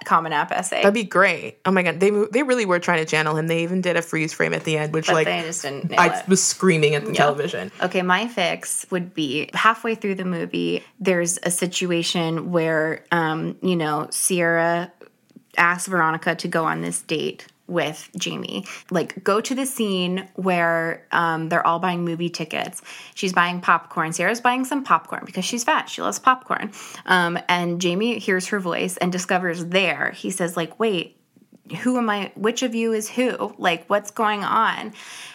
common 0.05 0.33
app 0.33 0.53
essay. 0.53 0.77
That'd 0.77 0.95
be 0.95 1.05
great. 1.05 1.59
Oh 1.65 1.71
my 1.71 1.83
god, 1.83 2.01
they 2.01 2.11
they 2.33 2.43
really 2.43 2.67
were 2.67 2.79
trying 2.79 2.99
to 2.99 3.05
channel 3.05 3.37
him. 3.37 3.47
They 3.47 3.63
even 3.63 3.81
did 3.81 3.97
a 3.97 4.03
freeze 4.03 4.33
frame 4.33 4.53
at 4.55 4.65
the 4.65 4.77
end, 4.79 4.93
which 4.93 5.07
But 5.07 5.15
like 5.15 5.27
they 5.27 5.43
just 5.43 5.63
didn't 5.63 5.91
nail 5.91 6.01
I 6.01 6.19
it. 6.19 6.29
was 6.29 6.43
screaming 6.43 6.95
at 6.95 7.05
the 7.05 7.13
Yeah. 7.13 7.19
television. 7.25 7.71
Okay, 7.83 8.03
my 8.03 8.29
fix 8.29 8.87
would 8.91 9.15
be 9.15 9.51
halfway 9.55 9.95
through 9.95 10.17
the 10.17 10.25
movie, 10.25 10.85
there's 11.01 11.39
a 11.43 11.51
situation 11.51 12.51
where, 12.53 13.05
um, 13.13 13.57
you 13.63 13.77
know, 13.77 14.09
Sierra 14.11 14.93
asks 15.57 15.89
Veronica 15.89 16.35
to 16.35 16.49
go 16.49 16.65
on 16.65 16.83
this 16.83 17.01
date 17.03 17.47
with 17.67 18.09
Jamie. 18.17 18.65
Like, 18.91 19.23
go 19.25 19.41
to 19.41 19.55
the 19.55 19.67
scene 19.67 20.29
where 20.35 21.07
um, 21.13 21.49
they're 21.49 21.67
all 21.67 21.79
buying 21.79 22.05
movie 22.05 22.31
tickets. 22.31 22.83
She's 23.15 23.33
buying 23.33 23.61
popcorn. 23.61 24.13
Sarah's 24.13 24.41
buying 24.41 24.65
some 24.65 24.85
popcorn 24.85 25.23
because 25.27 25.45
she's 25.45 25.65
fat. 25.65 25.89
She 25.89 26.03
loves 26.03 26.19
popcorn. 26.19 26.73
Um, 27.07 27.39
and 27.49 27.81
Jamie 27.81 28.19
hears 28.19 28.47
her 28.49 28.61
voice 28.61 28.97
and 28.97 29.11
discovers 29.11 29.67
there, 29.67 30.13
he 30.13 30.31
says, 30.31 30.57
like, 30.57 30.79
wait, 30.79 31.17
who 31.83 31.99
am 31.99 32.09
I? 32.09 32.33
Which 32.37 32.63
of 32.63 32.75
you 32.75 32.93
is 32.93 33.11
who? 33.11 33.55
Like, 33.59 33.89
what's 33.89 34.11
going 34.11 34.45
on? 34.45 34.93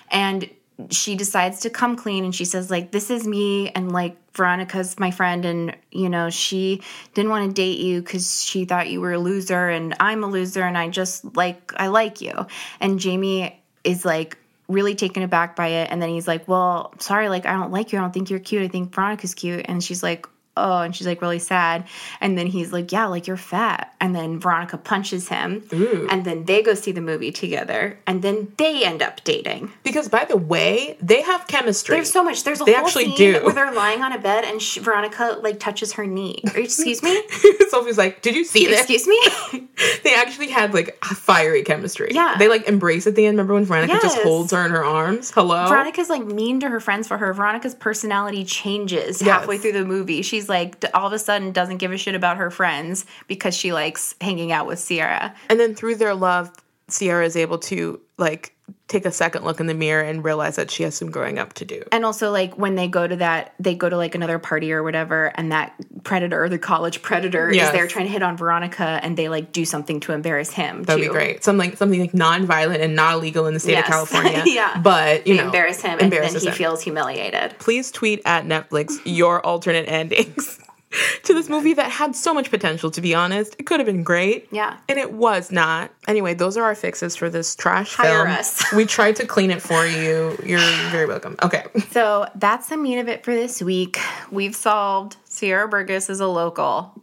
And 0.10 0.50
she 0.90 1.16
decides 1.16 1.62
to 1.62 1.70
come 1.70 1.96
clean 1.96 2.24
and 2.24 2.34
she 2.34 2.46
says, 2.46 2.72
like, 2.72 2.92
this 2.92 3.10
is 3.10 3.28
me. 3.28 3.70
And 3.70 3.92
like, 3.92 4.18
Veronica's 4.34 5.00
my 5.00 5.12
friend. 5.12 5.46
And, 5.46 5.78
you 5.92 6.10
know, 6.10 6.30
she 6.30 6.82
didn't 7.14 7.30
want 7.30 7.50
to 7.50 7.54
date 7.54 7.80
you 7.80 8.02
because 8.02 8.44
she 8.44 8.66
thought 8.66 8.90
you 8.90 9.02
were 9.02 9.14
a 9.14 9.20
loser 9.20 9.70
and 9.70 9.96
I'm 10.00 10.24
a 10.24 10.28
loser 10.28 10.64
and 10.64 10.78
I 10.78 10.90
just 10.90 11.36
like, 11.36 11.74
I 11.76 11.88
like 11.88 12.22
you. 12.22 12.48
And 12.80 13.00
Jamie 13.00 13.62
is 13.84 14.06
like, 14.06 14.38
really 14.68 14.96
taken 14.96 15.22
aback 15.22 15.56
by 15.56 15.68
it 15.68 15.90
and 15.92 16.02
then 16.02 16.08
he's 16.08 16.30
like 16.30 16.48
well 16.48 16.94
sorry 16.98 17.28
like 17.28 17.46
i 17.46 17.52
don't 17.52 17.72
like 17.72 17.92
you 17.92 18.00
i 18.00 18.02
don't 18.02 18.14
think 18.14 18.30
you're 18.30 18.40
cute 18.40 18.62
i 18.62 18.70
think 18.70 18.94
veronica's 18.96 19.34
cute 19.34 19.66
and 19.68 19.84
she's 19.84 20.02
like 20.02 20.26
oh 20.62 20.80
and 20.82 20.96
she's 20.96 21.08
like 21.08 21.22
really 21.22 21.40
sad 21.40 21.86
and 22.22 22.38
then 22.38 22.48
he's 22.48 22.72
like 22.72 22.92
yeah 22.92 23.06
like 23.08 23.28
you're 23.28 23.38
fat 23.38 23.94
and 24.00 24.16
then 24.16 24.40
veronica 24.40 24.78
punches 24.78 25.28
him 25.30 25.64
and 26.10 26.24
then 26.26 26.46
they 26.46 26.62
go 26.62 26.74
see 26.74 26.92
the 26.92 27.02
movie 27.02 27.32
together 27.32 27.98
and 28.08 28.22
then 28.22 28.52
they 28.58 28.84
end 28.86 29.02
up 29.02 29.24
dating 29.24 29.72
Because 29.84 30.08
by 30.10 30.26
the 30.26 30.38
way, 30.38 30.98
they 31.02 31.22
have 31.22 31.48
chemistry. 31.48 31.96
there's 31.96 32.12
so 32.12 32.24
much 32.24 32.44
there's 32.44 32.62
a 32.62 32.64
They 32.66 32.74
whole 32.74 32.86
actually 32.86 33.06
scene 33.16 33.34
do. 33.34 33.44
where 33.46 33.54
they're 33.54 33.74
lying 33.74 34.02
on 34.02 34.12
a 34.14 34.20
bed 34.20 34.44
and 34.46 34.62
sh 34.62 34.78
veronica 34.78 35.40
like 35.42 35.60
touches 35.60 35.94
her 35.94 36.06
knee 36.06 36.42
excuse 36.56 37.02
me 37.04 37.22
Sophie's 37.70 37.98
like, 37.98 38.22
did 38.22 38.36
you 38.36 38.44
see 38.46 38.66
this? 38.68 38.80
excuse 38.90 39.08
me 39.08 39.68
They 40.04 40.14
actually 40.16 40.50
had 40.50 40.74
like 40.74 41.04
fiery 41.04 41.64
chemistry. 41.64 42.10
Yeah. 42.14 42.36
They 42.38 42.48
like 42.48 42.68
embrace 42.68 43.08
at 43.08 43.16
the 43.16 43.26
end. 43.26 43.36
Remember 43.38 43.56
when 43.56 43.66
Veronica 43.66 43.98
just 44.02 44.18
holds 44.20 44.52
her 44.52 44.64
in 44.66 44.72
her 44.72 44.84
arms? 44.86 45.32
Hello? 45.32 45.68
Veronica's 45.68 46.10
like 46.10 46.24
mean 46.26 46.60
to 46.60 46.70
her 46.70 46.80
friends 46.80 47.08
for 47.08 47.18
her. 47.18 47.34
Veronica's 47.34 47.74
personality 47.74 48.44
changes 48.44 49.22
halfway 49.22 49.58
through 49.58 49.72
the 49.74 49.86
movie. 49.86 50.22
She's 50.22 50.48
like 50.52 50.86
all 50.94 51.08
of 51.08 51.14
a 51.14 51.20
sudden 51.20 51.52
doesn't 51.52 51.78
give 51.78 51.92
a 51.92 51.98
shit 51.98 52.14
about 52.14 52.38
her 52.38 52.52
friends 52.52 53.06
because 53.28 53.56
she 53.56 53.74
likes 53.74 54.14
hanging 54.22 54.52
out 54.52 54.68
with 54.68 54.78
Sierra. 54.78 55.34
And 55.50 55.60
then 55.60 55.74
through 55.74 55.96
their 55.96 56.14
love, 56.14 56.52
Sierra 56.90 57.26
is 57.26 57.36
able 57.36 57.58
to 57.58 58.00
like 58.20 58.56
take 58.88 59.06
a 59.06 59.12
second 59.12 59.44
look 59.46 59.60
in 59.60 59.68
the 59.68 59.74
mirror 59.74 60.02
and 60.04 60.24
realize 60.24 60.58
that 60.58 60.70
she 60.70 60.84
has 60.84 60.96
some 60.96 61.10
growing 61.12 61.40
up 61.40 61.54
to 61.54 61.66
do. 61.66 61.84
And 61.92 62.04
also 62.06 62.30
like 62.32 62.58
when 62.58 62.76
they 62.76 62.88
go 62.88 63.08
to 63.08 63.16
that 63.18 63.54
they 63.60 63.74
go 63.76 63.88
to 63.90 63.96
like 63.98 64.16
another 64.16 64.38
party 64.40 64.72
or 64.74 64.84
whatever 64.84 65.32
and 65.36 65.52
that 65.52 65.74
predator, 66.04 66.48
the 66.50 66.60
college 66.60 67.02
predator 67.02 67.52
Yes. 67.54 67.68
is 67.68 67.74
there 67.74 67.88
trying 67.88 68.06
to 68.08 68.12
hit 68.12 68.22
on 68.24 68.36
Veronica 68.38 69.00
and 69.02 69.16
they 69.18 69.30
like 69.30 69.52
do 69.52 69.64
something 69.66 70.00
to 70.02 70.12
embarrass 70.14 70.52
him. 70.52 70.84
That'd 70.84 71.04
too. 71.04 71.10
be 71.10 71.14
great. 71.14 71.44
Something 71.44 71.76
something 71.76 72.00
like 72.00 72.14
non-violent 72.14 72.82
and 72.82 72.96
not 72.96 73.16
illegal 73.16 73.48
in 73.48 73.54
the 73.54 73.60
state 73.60 73.72
Yes. 73.74 73.86
of 73.86 73.92
California. 74.10 74.44
yeah. 74.48 74.80
But 74.82 75.26
you 75.28 75.36
They 75.36 75.40
know, 75.42 75.46
embarrass 75.48 75.82
him 75.82 76.00
and 76.02 76.12
then 76.12 76.34
he 76.36 76.48
him. 76.48 76.54
feels 76.54 76.82
humiliated. 76.82 77.56
please 77.60 77.92
tweet 77.92 78.22
at 78.26 78.46
Netflix 78.46 79.00
your 79.06 79.46
alternate 79.46 79.88
endings 79.88 80.60
to 81.24 81.34
this 81.34 81.50
movie 81.50 81.74
that 81.74 81.90
had 81.90 82.16
so 82.16 82.34
much 82.34 82.50
potential, 82.50 82.92
to 82.92 83.02
be 83.02 83.16
honest. 83.16 83.56
It 83.60 83.66
could 83.66 83.80
have 83.80 83.88
been 83.88 84.04
great. 84.04 84.48
Yeah. 84.52 84.78
And 84.90 85.00
it 85.00 85.14
was 85.14 85.52
not. 85.52 85.92
Anyway, 86.08 86.34
those 86.34 86.58
are 86.58 86.64
our 86.64 86.76
fixes 86.76 87.16
for 87.16 87.30
this 87.30 87.56
trash 87.56 87.94
Hire 87.96 88.26
film. 88.26 88.38
us. 88.38 88.74
we 88.76 88.86
tried 88.86 89.16
to 89.18 89.26
clean 89.26 89.52
it 89.52 89.62
for 89.62 89.86
you. 89.86 90.38
You're 90.46 90.60
very 90.90 91.06
welcome. 91.06 91.36
Okay. 91.42 91.66
So 91.92 92.28
that's 92.36 92.70
the 92.70 92.78
meat 92.78 93.00
of 93.00 93.08
it 93.08 93.24
for 93.24 93.34
this 93.34 93.62
week. 93.62 94.00
We've 94.32 94.56
solved 94.56 95.18
Sierra 95.26 95.68
Burgess 95.68 96.10
is 96.10 96.20
a 96.20 96.28
local. 96.28 96.94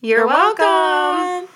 You're, 0.00 0.18
You're 0.20 0.26
welcome. 0.28 0.64
welcome. 0.64 1.48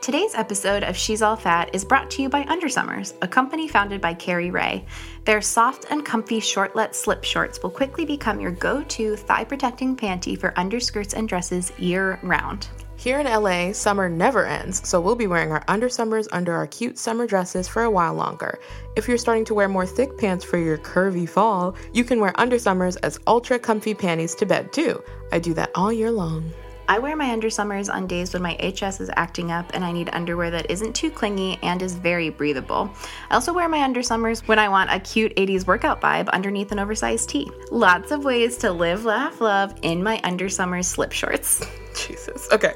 Today's 0.00 0.36
episode 0.36 0.84
of 0.84 0.96
She's 0.96 1.20
All 1.20 1.34
Fat 1.34 1.70
is 1.74 1.84
brought 1.84 2.12
to 2.12 2.22
you 2.22 2.28
by 2.28 2.44
Undersummers, 2.44 3.14
a 3.22 3.26
company 3.26 3.66
founded 3.66 4.00
by 4.00 4.14
Carrie 4.14 4.52
Ray. 4.52 4.84
Their 5.26 5.42
soft 5.42 5.86
and 5.90 6.04
comfy 6.04 6.38
shortlet 6.38 6.94
slip 6.94 7.24
shorts 7.24 7.60
will 7.60 7.70
quickly 7.70 8.04
become 8.04 8.38
your 8.38 8.52
go 8.52 8.84
to 8.84 9.16
thigh 9.16 9.42
protecting 9.42 9.96
panty 9.96 10.38
for 10.38 10.52
underskirts 10.52 11.14
and 11.14 11.28
dresses 11.28 11.72
year 11.78 12.20
round. 12.22 12.68
Here 12.94 13.18
in 13.18 13.26
LA, 13.26 13.72
summer 13.72 14.08
never 14.08 14.46
ends, 14.46 14.88
so 14.88 15.00
we'll 15.00 15.16
be 15.16 15.26
wearing 15.26 15.50
our 15.50 15.64
undersummers 15.64 16.28
under 16.30 16.54
our 16.54 16.68
cute 16.68 16.96
summer 16.96 17.26
dresses 17.26 17.66
for 17.66 17.82
a 17.82 17.90
while 17.90 18.14
longer. 18.14 18.60
If 18.94 19.08
you're 19.08 19.18
starting 19.18 19.44
to 19.46 19.54
wear 19.54 19.68
more 19.68 19.84
thick 19.84 20.16
pants 20.16 20.44
for 20.44 20.58
your 20.58 20.78
curvy 20.78 21.28
fall, 21.28 21.74
you 21.92 22.04
can 22.04 22.20
wear 22.20 22.32
undersummers 22.34 22.96
as 23.02 23.18
ultra 23.26 23.58
comfy 23.58 23.94
panties 23.94 24.36
to 24.36 24.46
bed 24.46 24.72
too. 24.72 25.02
I 25.32 25.40
do 25.40 25.54
that 25.54 25.72
all 25.74 25.92
year 25.92 26.12
long. 26.12 26.52
I 26.88 27.00
wear 27.00 27.16
my 27.16 27.26
undersummers 27.26 27.92
on 27.92 28.06
days 28.06 28.32
when 28.32 28.42
my 28.42 28.54
HS 28.54 29.00
is 29.00 29.10
acting 29.16 29.50
up 29.50 29.72
and 29.74 29.84
I 29.84 29.90
need 29.90 30.08
underwear 30.12 30.50
that 30.52 30.70
isn't 30.70 30.94
too 30.94 31.10
clingy 31.10 31.58
and 31.62 31.82
is 31.82 31.94
very 31.94 32.28
breathable. 32.28 32.90
I 33.28 33.34
also 33.34 33.52
wear 33.52 33.68
my 33.68 33.78
undersummers 33.78 34.46
when 34.46 34.60
I 34.60 34.68
want 34.68 34.92
a 34.92 35.00
cute 35.00 35.34
80s 35.34 35.66
workout 35.66 36.00
vibe 36.00 36.28
underneath 36.30 36.70
an 36.70 36.78
oversized 36.78 37.28
tee. 37.28 37.50
Lots 37.72 38.12
of 38.12 38.24
ways 38.24 38.56
to 38.58 38.70
live, 38.70 39.04
laugh, 39.04 39.40
love 39.40 39.74
in 39.82 40.02
my 40.02 40.18
undersummers 40.18 40.84
slip 40.84 41.10
shorts. 41.10 41.66
Jesus. 41.96 42.48
Okay. 42.52 42.74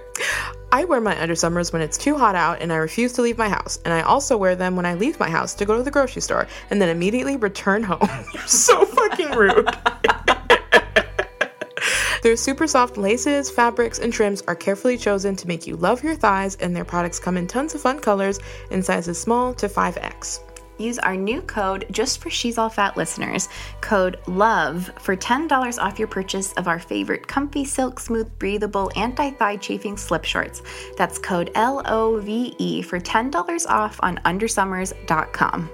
I 0.72 0.84
wear 0.86 1.00
my 1.00 1.14
undersummers 1.14 1.72
when 1.72 1.82
it's 1.82 1.98
too 1.98 2.16
hot 2.16 2.34
out 2.34 2.60
and 2.60 2.72
I 2.72 2.76
refuse 2.76 3.12
to 3.14 3.22
leave 3.22 3.38
my 3.38 3.48
house. 3.48 3.78
And 3.84 3.94
I 3.94 4.00
also 4.00 4.36
wear 4.36 4.56
them 4.56 4.74
when 4.74 4.86
I 4.86 4.94
leave 4.94 5.20
my 5.20 5.30
house 5.30 5.54
to 5.54 5.64
go 5.64 5.76
to 5.76 5.82
the 5.84 5.90
grocery 5.90 6.22
store 6.22 6.48
and 6.70 6.82
then 6.82 6.88
immediately 6.88 7.36
return 7.36 7.84
home. 7.84 8.00
You're 8.34 8.46
so 8.46 8.84
fucking 8.84 9.30
rude. 9.32 9.68
Their 12.22 12.36
super 12.36 12.66
soft 12.66 12.96
laces, 12.96 13.50
fabrics, 13.50 13.98
and 13.98 14.12
trims 14.12 14.42
are 14.42 14.54
carefully 14.54 14.98
chosen 14.98 15.36
to 15.36 15.48
make 15.48 15.66
you 15.66 15.76
love 15.76 16.04
your 16.04 16.14
thighs, 16.14 16.56
and 16.56 16.74
their 16.74 16.84
products 16.84 17.18
come 17.18 17.36
in 17.36 17.46
tons 17.46 17.74
of 17.74 17.80
fun 17.80 18.00
colors 18.00 18.38
in 18.70 18.82
sizes 18.82 19.20
small 19.20 19.54
to 19.54 19.68
5X. 19.68 20.40
Use 20.78 20.98
our 20.98 21.14
new 21.14 21.42
code 21.42 21.84
just 21.90 22.22
for 22.22 22.30
She's 22.30 22.56
All 22.56 22.70
Fat 22.70 22.96
listeners, 22.96 23.50
code 23.82 24.18
LOVE, 24.26 24.90
for 24.98 25.14
$10 25.14 25.78
off 25.78 25.98
your 25.98 26.08
purchase 26.08 26.54
of 26.54 26.68
our 26.68 26.78
favorite 26.78 27.26
comfy, 27.26 27.66
silk, 27.66 28.00
smooth, 28.00 28.30
breathable, 28.38 28.90
anti 28.96 29.30
thigh 29.30 29.56
chafing 29.56 29.98
slip 29.98 30.24
shorts. 30.24 30.62
That's 30.96 31.18
code 31.18 31.50
L 31.54 31.82
O 31.84 32.18
V 32.20 32.54
E 32.58 32.80
for 32.80 32.98
$10 32.98 33.66
off 33.68 34.00
on 34.02 34.16
undersummers.com. 34.24 35.70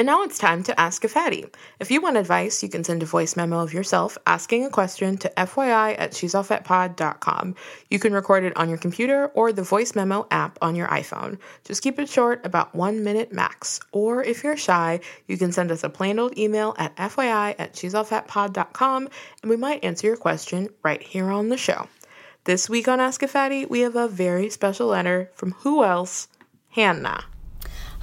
And 0.00 0.06
now 0.06 0.22
it's 0.22 0.38
time 0.38 0.62
to 0.62 0.80
ask 0.80 1.04
a 1.04 1.08
fatty. 1.08 1.44
If 1.78 1.90
you 1.90 2.00
want 2.00 2.16
advice, 2.16 2.62
you 2.62 2.70
can 2.70 2.84
send 2.84 3.02
a 3.02 3.04
voice 3.04 3.36
memo 3.36 3.60
of 3.60 3.74
yourself 3.74 4.16
asking 4.26 4.64
a 4.64 4.70
question 4.70 5.18
to 5.18 5.32
FYI 5.36 5.94
at 5.98 6.14
she'sallfatpod.com. 6.14 7.54
You 7.90 7.98
can 7.98 8.14
record 8.14 8.44
it 8.44 8.56
on 8.56 8.70
your 8.70 8.78
computer 8.78 9.26
or 9.34 9.52
the 9.52 9.62
voice 9.62 9.94
memo 9.94 10.26
app 10.30 10.58
on 10.62 10.74
your 10.74 10.88
iPhone. 10.88 11.38
Just 11.64 11.82
keep 11.82 11.98
it 11.98 12.08
short, 12.08 12.46
about 12.46 12.74
one 12.74 13.04
minute 13.04 13.30
max. 13.30 13.78
Or 13.92 14.24
if 14.24 14.42
you're 14.42 14.56
shy, 14.56 15.00
you 15.26 15.36
can 15.36 15.52
send 15.52 15.70
us 15.70 15.84
a 15.84 15.90
plain 15.90 16.18
old 16.18 16.38
email 16.38 16.74
at 16.78 16.96
FYI 16.96 17.56
at 17.58 17.76
she'sallfatpod.com 17.76 19.06
and 19.42 19.50
we 19.50 19.56
might 19.58 19.84
answer 19.84 20.06
your 20.06 20.16
question 20.16 20.70
right 20.82 21.02
here 21.02 21.30
on 21.30 21.50
the 21.50 21.58
show. 21.58 21.88
This 22.44 22.70
week 22.70 22.88
on 22.88 23.00
Ask 23.00 23.22
a 23.22 23.28
Fatty, 23.28 23.66
we 23.66 23.80
have 23.80 23.96
a 23.96 24.08
very 24.08 24.48
special 24.48 24.86
letter 24.86 25.30
from 25.34 25.52
who 25.58 25.84
else? 25.84 26.28
Hannah. 26.70 27.24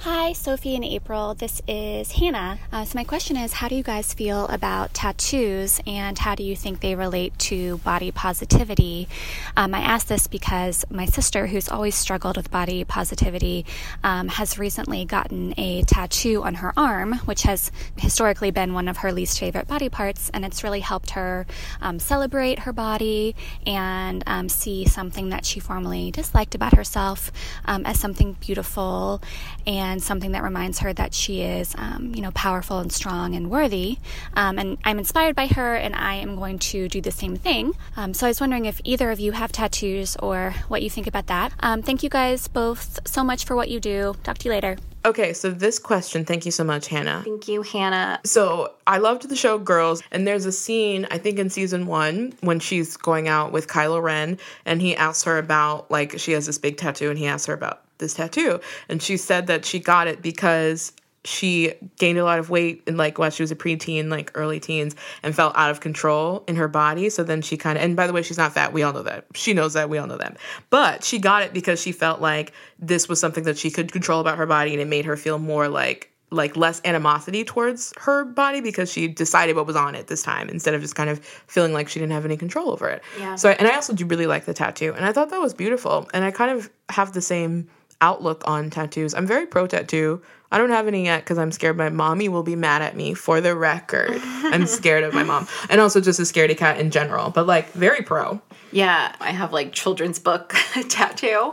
Hi, 0.02 0.32
Sophie 0.32 0.76
and 0.76 0.84
April. 0.84 1.34
This 1.34 1.60
is 1.66 2.12
Hannah. 2.12 2.60
Uh, 2.70 2.84
so, 2.84 2.96
my 2.96 3.02
question 3.02 3.36
is 3.36 3.54
How 3.54 3.66
do 3.66 3.74
you 3.74 3.82
guys 3.82 4.14
feel 4.14 4.46
about 4.46 4.94
tattoos 4.94 5.80
and 5.88 6.16
how 6.16 6.36
do 6.36 6.44
you 6.44 6.54
think 6.54 6.78
they 6.78 6.94
relate 6.94 7.36
to 7.40 7.78
body 7.78 8.12
positivity? 8.12 9.08
Um, 9.56 9.74
I 9.74 9.80
ask 9.80 10.06
this 10.06 10.28
because 10.28 10.84
my 10.88 11.04
sister, 11.04 11.48
who's 11.48 11.68
always 11.68 11.96
struggled 11.96 12.36
with 12.36 12.48
body 12.48 12.84
positivity, 12.84 13.66
um, 14.04 14.28
has 14.28 14.56
recently 14.56 15.04
gotten 15.04 15.52
a 15.58 15.82
tattoo 15.82 16.44
on 16.44 16.54
her 16.54 16.72
arm, 16.76 17.14
which 17.24 17.42
has 17.42 17.72
historically 17.96 18.52
been 18.52 18.74
one 18.74 18.86
of 18.86 18.98
her 18.98 19.10
least 19.10 19.40
favorite 19.40 19.66
body 19.66 19.88
parts, 19.88 20.30
and 20.32 20.44
it's 20.44 20.62
really 20.62 20.80
helped 20.80 21.10
her 21.10 21.44
um, 21.80 21.98
celebrate 21.98 22.60
her 22.60 22.72
body 22.72 23.34
and 23.66 24.22
um, 24.28 24.48
see 24.48 24.86
something 24.86 25.30
that 25.30 25.44
she 25.44 25.58
formerly 25.58 26.12
disliked 26.12 26.54
about 26.54 26.76
herself 26.76 27.32
um, 27.64 27.84
as 27.84 27.98
something 27.98 28.34
beautiful 28.34 29.20
and 29.66 29.87
and 29.88 30.02
something 30.02 30.32
that 30.32 30.42
reminds 30.42 30.80
her 30.80 30.92
that 30.92 31.14
she 31.14 31.42
is, 31.42 31.74
um, 31.76 32.12
you 32.14 32.22
know, 32.22 32.30
powerful 32.32 32.78
and 32.78 32.92
strong 32.92 33.34
and 33.34 33.50
worthy. 33.50 33.98
Um, 34.34 34.58
and 34.58 34.78
I'm 34.84 34.98
inspired 34.98 35.34
by 35.34 35.46
her, 35.48 35.74
and 35.74 35.94
I 35.94 36.14
am 36.14 36.36
going 36.36 36.58
to 36.70 36.88
do 36.88 37.00
the 37.00 37.10
same 37.10 37.36
thing. 37.36 37.72
Um, 37.96 38.14
so 38.14 38.26
I 38.26 38.30
was 38.30 38.40
wondering 38.40 38.66
if 38.66 38.80
either 38.84 39.10
of 39.10 39.18
you 39.20 39.32
have 39.32 39.52
tattoos 39.52 40.16
or 40.16 40.54
what 40.68 40.82
you 40.82 40.90
think 40.90 41.06
about 41.06 41.26
that. 41.26 41.52
Um, 41.60 41.82
thank 41.82 42.02
you 42.02 42.10
guys 42.10 42.48
both 42.48 43.00
so 43.06 43.24
much 43.24 43.44
for 43.44 43.56
what 43.56 43.68
you 43.68 43.80
do. 43.80 44.14
Talk 44.22 44.38
to 44.38 44.44
you 44.44 44.50
later. 44.50 44.76
Okay, 45.08 45.32
so 45.32 45.50
this 45.50 45.78
question, 45.78 46.26
thank 46.26 46.44
you 46.44 46.52
so 46.52 46.62
much, 46.64 46.86
Hannah. 46.86 47.22
Thank 47.24 47.48
you, 47.48 47.62
Hannah. 47.62 48.20
So 48.24 48.74
I 48.86 48.98
loved 48.98 49.26
the 49.26 49.36
show 49.36 49.56
Girls, 49.56 50.02
and 50.10 50.26
there's 50.26 50.44
a 50.44 50.52
scene, 50.52 51.06
I 51.10 51.16
think 51.16 51.38
in 51.38 51.48
season 51.48 51.86
one, 51.86 52.34
when 52.42 52.60
she's 52.60 52.98
going 52.98 53.26
out 53.26 53.50
with 53.50 53.68
Kylo 53.68 54.02
Ren, 54.02 54.38
and 54.66 54.82
he 54.82 54.94
asks 54.94 55.24
her 55.24 55.38
about, 55.38 55.90
like, 55.90 56.18
she 56.18 56.32
has 56.32 56.44
this 56.44 56.58
big 56.58 56.76
tattoo, 56.76 57.08
and 57.08 57.18
he 57.18 57.26
asks 57.26 57.46
her 57.46 57.54
about 57.54 57.80
this 57.96 58.12
tattoo. 58.12 58.60
And 58.90 59.02
she 59.02 59.16
said 59.16 59.46
that 59.46 59.64
she 59.64 59.78
got 59.78 60.08
it 60.08 60.20
because 60.20 60.92
she 61.28 61.74
gained 61.98 62.18
a 62.18 62.24
lot 62.24 62.38
of 62.38 62.50
weight 62.50 62.82
in 62.86 62.96
like 62.96 63.18
while 63.18 63.30
she 63.30 63.42
was 63.42 63.50
a 63.50 63.56
preteen, 63.56 64.08
like 64.08 64.32
early 64.34 64.58
teens, 64.58 64.96
and 65.22 65.34
felt 65.34 65.54
out 65.56 65.70
of 65.70 65.80
control 65.80 66.42
in 66.48 66.56
her 66.56 66.68
body. 66.68 67.10
So 67.10 67.22
then 67.22 67.42
she 67.42 67.56
kind 67.56 67.76
of, 67.76 67.84
and 67.84 67.94
by 67.94 68.06
the 68.06 68.12
way, 68.12 68.22
she's 68.22 68.38
not 68.38 68.52
fat. 68.52 68.72
We 68.72 68.82
all 68.82 68.92
know 68.92 69.02
that. 69.02 69.26
She 69.34 69.52
knows 69.52 69.74
that. 69.74 69.90
We 69.90 69.98
all 69.98 70.06
know 70.06 70.16
that. 70.16 70.38
But 70.70 71.04
she 71.04 71.18
got 71.18 71.42
it 71.42 71.52
because 71.52 71.80
she 71.80 71.92
felt 71.92 72.20
like 72.20 72.52
this 72.78 73.08
was 73.08 73.20
something 73.20 73.44
that 73.44 73.58
she 73.58 73.70
could 73.70 73.92
control 73.92 74.20
about 74.20 74.38
her 74.38 74.46
body, 74.46 74.72
and 74.72 74.80
it 74.80 74.88
made 74.88 75.04
her 75.04 75.16
feel 75.16 75.38
more 75.38 75.68
like 75.68 76.10
like 76.30 76.56
less 76.56 76.82
animosity 76.84 77.42
towards 77.42 77.94
her 77.96 78.22
body 78.22 78.60
because 78.60 78.92
she 78.92 79.08
decided 79.08 79.56
what 79.56 79.66
was 79.66 79.76
on 79.76 79.94
it 79.94 80.08
this 80.08 80.22
time 80.22 80.50
instead 80.50 80.74
of 80.74 80.82
just 80.82 80.94
kind 80.94 81.08
of 81.08 81.24
feeling 81.46 81.72
like 81.72 81.88
she 81.88 81.98
didn't 81.98 82.12
have 82.12 82.26
any 82.26 82.36
control 82.36 82.70
over 82.70 82.86
it. 82.86 83.02
Yeah. 83.18 83.34
So 83.36 83.50
and 83.50 83.66
I 83.66 83.74
also 83.74 83.94
do 83.94 84.04
really 84.04 84.26
like 84.26 84.44
the 84.44 84.54
tattoo, 84.54 84.92
and 84.94 85.04
I 85.04 85.12
thought 85.12 85.30
that 85.30 85.40
was 85.40 85.54
beautiful, 85.54 86.08
and 86.12 86.24
I 86.24 86.30
kind 86.30 86.56
of 86.56 86.70
have 86.90 87.12
the 87.12 87.22
same 87.22 87.68
outlook 88.00 88.42
on 88.46 88.70
tattoos. 88.70 89.14
I'm 89.14 89.26
very 89.26 89.46
pro 89.46 89.66
tattoo. 89.66 90.22
I 90.50 90.58
don't 90.58 90.70
have 90.70 90.86
any 90.86 91.04
yet 91.04 91.20
because 91.24 91.38
I'm 91.38 91.52
scared 91.52 91.76
my 91.76 91.90
mommy 91.90 92.28
will 92.28 92.42
be 92.42 92.56
mad 92.56 92.80
at 92.80 92.96
me. 92.96 93.14
For 93.14 93.40
the 93.40 93.54
record, 93.54 94.20
I'm 94.22 94.66
scared 94.78 95.04
of 95.04 95.12
my 95.12 95.22
mom, 95.22 95.46
and 95.68 95.80
also 95.80 96.00
just 96.00 96.18
a 96.18 96.22
scaredy 96.22 96.56
cat 96.56 96.80
in 96.80 96.90
general. 96.90 97.30
But 97.30 97.46
like 97.46 97.70
very 97.72 98.02
pro. 98.02 98.40
Yeah, 98.72 99.14
I 99.20 99.30
have 99.30 99.52
like 99.52 99.72
children's 99.72 100.18
book 100.18 100.54
tattoo. 100.88 101.52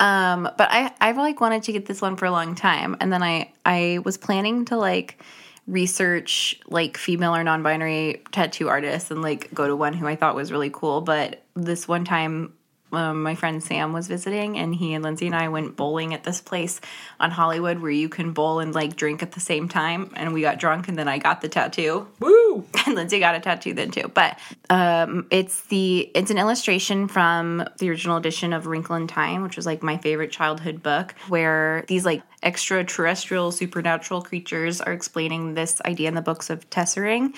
Um, 0.00 0.50
but 0.56 0.68
I 0.70 0.92
I've 1.00 1.16
like 1.16 1.40
wanted 1.40 1.62
to 1.64 1.72
get 1.72 1.86
this 1.86 2.02
one 2.02 2.16
for 2.16 2.26
a 2.26 2.30
long 2.30 2.54
time, 2.54 2.96
and 3.00 3.12
then 3.12 3.22
I 3.22 3.52
I 3.64 4.00
was 4.04 4.18
planning 4.18 4.66
to 4.66 4.76
like 4.76 5.22
research 5.66 6.58
like 6.66 6.96
female 6.96 7.34
or 7.34 7.44
non-binary 7.44 8.22
tattoo 8.32 8.68
artists 8.68 9.10
and 9.10 9.22
like 9.22 9.52
go 9.54 9.68
to 9.68 9.76
one 9.76 9.92
who 9.92 10.06
I 10.06 10.16
thought 10.16 10.34
was 10.34 10.50
really 10.50 10.70
cool. 10.70 11.00
But 11.00 11.42
this 11.54 11.86
one 11.86 12.04
time 12.04 12.52
um, 12.92 13.22
my 13.22 13.34
friend 13.34 13.62
Sam 13.62 13.92
was 13.92 14.08
visiting, 14.08 14.58
and 14.58 14.74
he 14.74 14.94
and 14.94 15.04
Lindsay 15.04 15.26
and 15.26 15.34
I 15.34 15.48
went 15.48 15.76
bowling 15.76 16.14
at 16.14 16.24
this 16.24 16.40
place 16.40 16.80
on 17.18 17.30
Hollywood 17.30 17.78
where 17.78 17.90
you 17.90 18.08
can 18.08 18.32
bowl 18.32 18.60
and 18.60 18.74
like 18.74 18.96
drink 18.96 19.22
at 19.22 19.32
the 19.32 19.40
same 19.40 19.68
time. 19.68 20.10
And 20.14 20.32
we 20.32 20.40
got 20.40 20.58
drunk, 20.58 20.88
and 20.88 20.98
then 20.98 21.08
I 21.08 21.18
got 21.18 21.40
the 21.40 21.48
tattoo. 21.48 22.08
Woo! 22.18 22.66
And 22.86 22.96
Lindsay 22.96 23.20
got 23.20 23.36
a 23.36 23.40
tattoo 23.40 23.72
then 23.74 23.92
too. 23.92 24.10
But 24.12 24.38
um, 24.68 25.26
it's 25.30 25.62
the 25.66 26.10
it's 26.14 26.30
an 26.30 26.38
illustration 26.38 27.06
from 27.06 27.64
the 27.78 27.90
original 27.90 28.16
edition 28.16 28.52
of 28.52 28.66
Wrinkle 28.66 28.96
in 28.96 29.06
Time, 29.06 29.42
which 29.42 29.54
was 29.54 29.66
like 29.66 29.82
my 29.82 29.96
favorite 29.98 30.32
childhood 30.32 30.82
book, 30.82 31.14
where 31.28 31.84
these 31.86 32.04
like 32.04 32.22
extraterrestrial 32.42 33.52
supernatural 33.52 34.22
creatures 34.22 34.80
are 34.80 34.92
explaining 34.92 35.54
this 35.54 35.80
idea 35.84 36.08
in 36.08 36.14
the 36.14 36.22
books 36.22 36.50
of 36.50 36.68
tessering 36.70 37.34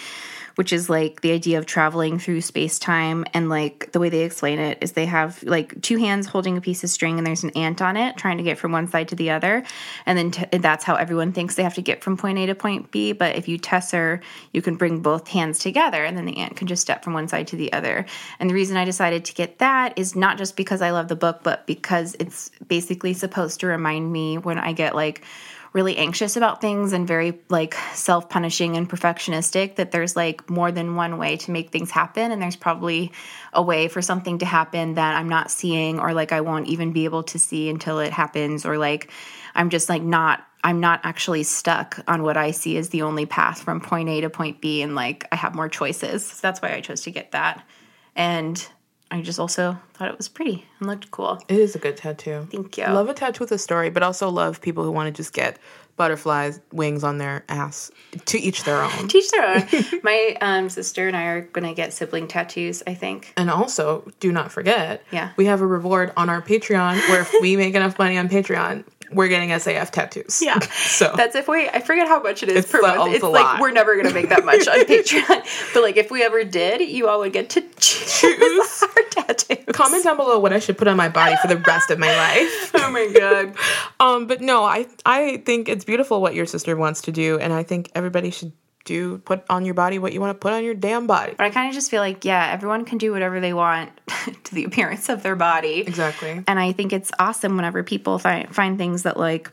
which 0.56 0.72
is 0.72 0.90
like 0.90 1.20
the 1.20 1.32
idea 1.32 1.58
of 1.58 1.66
traveling 1.66 2.18
through 2.18 2.40
space 2.40 2.78
time. 2.78 3.24
And 3.34 3.48
like 3.48 3.92
the 3.92 4.00
way 4.00 4.08
they 4.08 4.24
explain 4.24 4.58
it 4.58 4.78
is 4.80 4.92
they 4.92 5.06
have 5.06 5.42
like 5.42 5.80
two 5.82 5.96
hands 5.98 6.26
holding 6.26 6.56
a 6.56 6.60
piece 6.60 6.84
of 6.84 6.90
string 6.90 7.18
and 7.18 7.26
there's 7.26 7.44
an 7.44 7.50
ant 7.50 7.82
on 7.82 7.96
it 7.96 8.16
trying 8.16 8.38
to 8.38 8.42
get 8.42 8.58
from 8.58 8.72
one 8.72 8.88
side 8.88 9.08
to 9.08 9.16
the 9.16 9.30
other. 9.30 9.62
And 10.06 10.18
then 10.18 10.30
t- 10.30 10.58
that's 10.58 10.84
how 10.84 10.94
everyone 10.94 11.32
thinks 11.32 11.54
they 11.54 11.62
have 11.62 11.74
to 11.74 11.82
get 11.82 12.02
from 12.02 12.16
point 12.16 12.38
A 12.38 12.46
to 12.46 12.54
point 12.54 12.90
B. 12.90 13.12
But 13.12 13.36
if 13.36 13.48
you 13.48 13.58
tesser, 13.58 14.20
you 14.52 14.62
can 14.62 14.76
bring 14.76 15.00
both 15.00 15.28
hands 15.28 15.58
together 15.58 16.04
and 16.04 16.16
then 16.16 16.24
the 16.24 16.38
ant 16.38 16.56
can 16.56 16.66
just 16.66 16.82
step 16.82 17.04
from 17.04 17.14
one 17.14 17.28
side 17.28 17.46
to 17.48 17.56
the 17.56 17.72
other. 17.72 18.06
And 18.38 18.50
the 18.50 18.54
reason 18.54 18.76
I 18.76 18.84
decided 18.84 19.24
to 19.26 19.34
get 19.34 19.58
that 19.58 19.98
is 19.98 20.14
not 20.14 20.38
just 20.38 20.56
because 20.56 20.82
I 20.82 20.90
love 20.90 21.08
the 21.08 21.16
book, 21.16 21.40
but 21.42 21.66
because 21.66 22.16
it's 22.18 22.50
basically 22.66 23.14
supposed 23.14 23.60
to 23.60 23.66
remind 23.66 24.12
me 24.12 24.38
when 24.38 24.58
I 24.58 24.72
get 24.72 24.94
like, 24.94 25.24
really 25.72 25.96
anxious 25.96 26.36
about 26.36 26.60
things 26.60 26.92
and 26.92 27.06
very 27.06 27.40
like 27.48 27.74
self-punishing 27.94 28.76
and 28.76 28.88
perfectionistic 28.88 29.76
that 29.76 29.90
there's 29.90 30.14
like 30.14 30.48
more 30.50 30.70
than 30.70 30.96
one 30.96 31.18
way 31.18 31.36
to 31.38 31.50
make 31.50 31.70
things 31.70 31.90
happen 31.90 32.30
and 32.30 32.42
there's 32.42 32.56
probably 32.56 33.10
a 33.52 33.62
way 33.62 33.88
for 33.88 34.02
something 34.02 34.38
to 34.38 34.46
happen 34.46 34.94
that 34.94 35.14
I'm 35.14 35.28
not 35.28 35.50
seeing 35.50 35.98
or 35.98 36.12
like 36.12 36.32
I 36.32 36.42
won't 36.42 36.68
even 36.68 36.92
be 36.92 37.04
able 37.04 37.22
to 37.24 37.38
see 37.38 37.70
until 37.70 38.00
it 38.00 38.12
happens 38.12 38.66
or 38.66 38.76
like 38.76 39.10
I'm 39.54 39.70
just 39.70 39.88
like 39.88 40.02
not 40.02 40.46
I'm 40.64 40.80
not 40.80 41.00
actually 41.02 41.42
stuck 41.42 41.98
on 42.06 42.22
what 42.22 42.36
I 42.36 42.52
see 42.52 42.76
as 42.76 42.90
the 42.90 43.02
only 43.02 43.26
path 43.26 43.62
from 43.62 43.80
point 43.80 44.08
A 44.08 44.20
to 44.20 44.30
point 44.30 44.60
B 44.60 44.82
and 44.82 44.94
like 44.94 45.26
I 45.32 45.36
have 45.36 45.54
more 45.54 45.68
choices. 45.68 46.24
So 46.24 46.38
that's 46.40 46.62
why 46.62 46.72
I 46.72 46.80
chose 46.80 47.00
to 47.02 47.10
get 47.10 47.32
that. 47.32 47.66
And 48.14 48.64
I 49.12 49.20
just 49.22 49.38
also 49.38 49.78
thought 49.94 50.08
it 50.08 50.16
was 50.16 50.28
pretty 50.28 50.64
and 50.80 50.88
looked 50.88 51.10
cool. 51.10 51.40
It 51.46 51.58
is 51.60 51.76
a 51.76 51.78
good 51.78 51.96
tattoo. 51.96 52.48
Thank 52.50 52.78
you. 52.78 52.84
Love 52.86 53.08
a 53.08 53.14
tattoo 53.14 53.44
with 53.44 53.52
a 53.52 53.58
story, 53.58 53.90
but 53.90 54.02
also 54.02 54.28
love 54.30 54.60
people 54.60 54.82
who 54.84 54.90
want 54.90 55.06
to 55.14 55.22
just 55.22 55.32
get 55.34 55.58
butterflies 55.96 56.58
wings 56.72 57.04
on 57.04 57.18
their 57.18 57.44
ass. 57.50 57.90
To 58.24 58.38
each 58.38 58.64
their 58.64 58.82
own. 58.82 59.08
Teach 59.08 59.30
their 59.30 59.56
own. 59.56 60.00
My 60.02 60.36
um, 60.40 60.68
sister 60.70 61.06
and 61.06 61.14
I 61.16 61.24
are 61.26 61.40
going 61.42 61.68
to 61.68 61.74
get 61.74 61.92
sibling 61.92 62.26
tattoos, 62.26 62.82
I 62.86 62.94
think. 62.94 63.32
And 63.36 63.50
also, 63.50 64.10
do 64.18 64.32
not 64.32 64.50
forget, 64.50 65.04
Yeah. 65.12 65.32
we 65.36 65.44
have 65.46 65.60
a 65.60 65.66
reward 65.66 66.12
on 66.16 66.30
our 66.30 66.40
Patreon 66.40 66.96
where 67.10 67.20
if 67.20 67.32
we 67.42 67.56
make 67.56 67.74
enough 67.74 67.98
money 67.98 68.16
on 68.16 68.30
Patreon, 68.30 68.84
we're 69.14 69.28
getting 69.28 69.50
SAF 69.50 69.90
tattoos. 69.90 70.40
Yeah. 70.42 70.58
so 70.60 71.12
That's 71.16 71.34
if 71.34 71.48
we, 71.48 71.68
I 71.68 71.80
forget 71.80 72.08
how 72.08 72.22
much 72.22 72.42
it 72.42 72.48
is 72.48 72.64
It's 72.64 72.72
per 72.72 72.80
month. 72.80 73.14
it's 73.14 73.22
like, 73.24 73.44
lot. 73.44 73.60
we're 73.60 73.70
never 73.72 73.94
going 73.94 74.06
to 74.08 74.14
make 74.14 74.28
that 74.28 74.44
much 74.44 74.66
on 74.68 74.78
Patreon. 74.86 75.72
But 75.74 75.82
like, 75.82 75.96
if 75.96 76.10
we 76.10 76.22
ever 76.22 76.44
did, 76.44 76.80
you 76.80 77.08
all 77.08 77.20
would 77.20 77.32
get 77.32 77.50
to 77.50 77.60
choose 77.76 78.82
our 78.82 79.02
tattoos. 79.10 79.64
comment 79.74 80.04
down 80.04 80.16
below 80.16 80.38
what 80.38 80.52
I 80.52 80.58
should 80.58 80.78
put 80.78 80.88
on 80.88 80.96
my 80.96 81.08
body 81.08 81.36
for 81.40 81.48
the 81.48 81.56
rest 81.56 81.90
of 81.90 81.98
my 81.98 82.14
life. 82.16 82.70
Oh 82.74 82.90
my 82.90 83.12
God. 83.18 83.54
Um, 84.00 84.26
but 84.26 84.40
no, 84.40 84.64
I 84.64 84.86
I 85.06 85.38
think 85.46 85.68
it's 85.68 85.84
beautiful 85.84 86.20
what 86.20 86.34
your 86.34 86.46
sister 86.46 86.76
wants 86.76 87.02
to 87.02 87.12
do, 87.12 87.38
and 87.38 87.52
I 87.52 87.62
think 87.62 87.90
everybody 87.94 88.30
should 88.30 88.52
do 88.84 89.18
put 89.18 89.44
on 89.48 89.64
your 89.64 89.74
body 89.74 89.98
what 89.98 90.12
you 90.12 90.20
want 90.20 90.30
to 90.34 90.38
put 90.42 90.52
on 90.52 90.64
your 90.64 90.74
damn 90.74 91.06
body. 91.06 91.34
But 91.36 91.44
I 91.44 91.50
kind 91.50 91.68
of 91.68 91.74
just 91.74 91.90
feel 91.90 92.00
like, 92.00 92.24
yeah, 92.24 92.50
everyone 92.52 92.84
can 92.84 92.98
do 92.98 93.12
whatever 93.12 93.38
they 93.40 93.52
want 93.54 93.90
to 94.44 94.54
the 94.54 94.64
appearance 94.64 95.08
of 95.08 95.22
their 95.22 95.36
body. 95.36 95.80
Exactly. 95.80 96.42
And 96.46 96.58
I 96.58 96.72
think 96.72 96.92
it's 96.92 97.10
awesome 97.18 97.56
whenever 97.56 97.82
people 97.82 98.18
find 98.18 98.54
find 98.54 98.78
things 98.78 99.04
that 99.04 99.16
like 99.16 99.50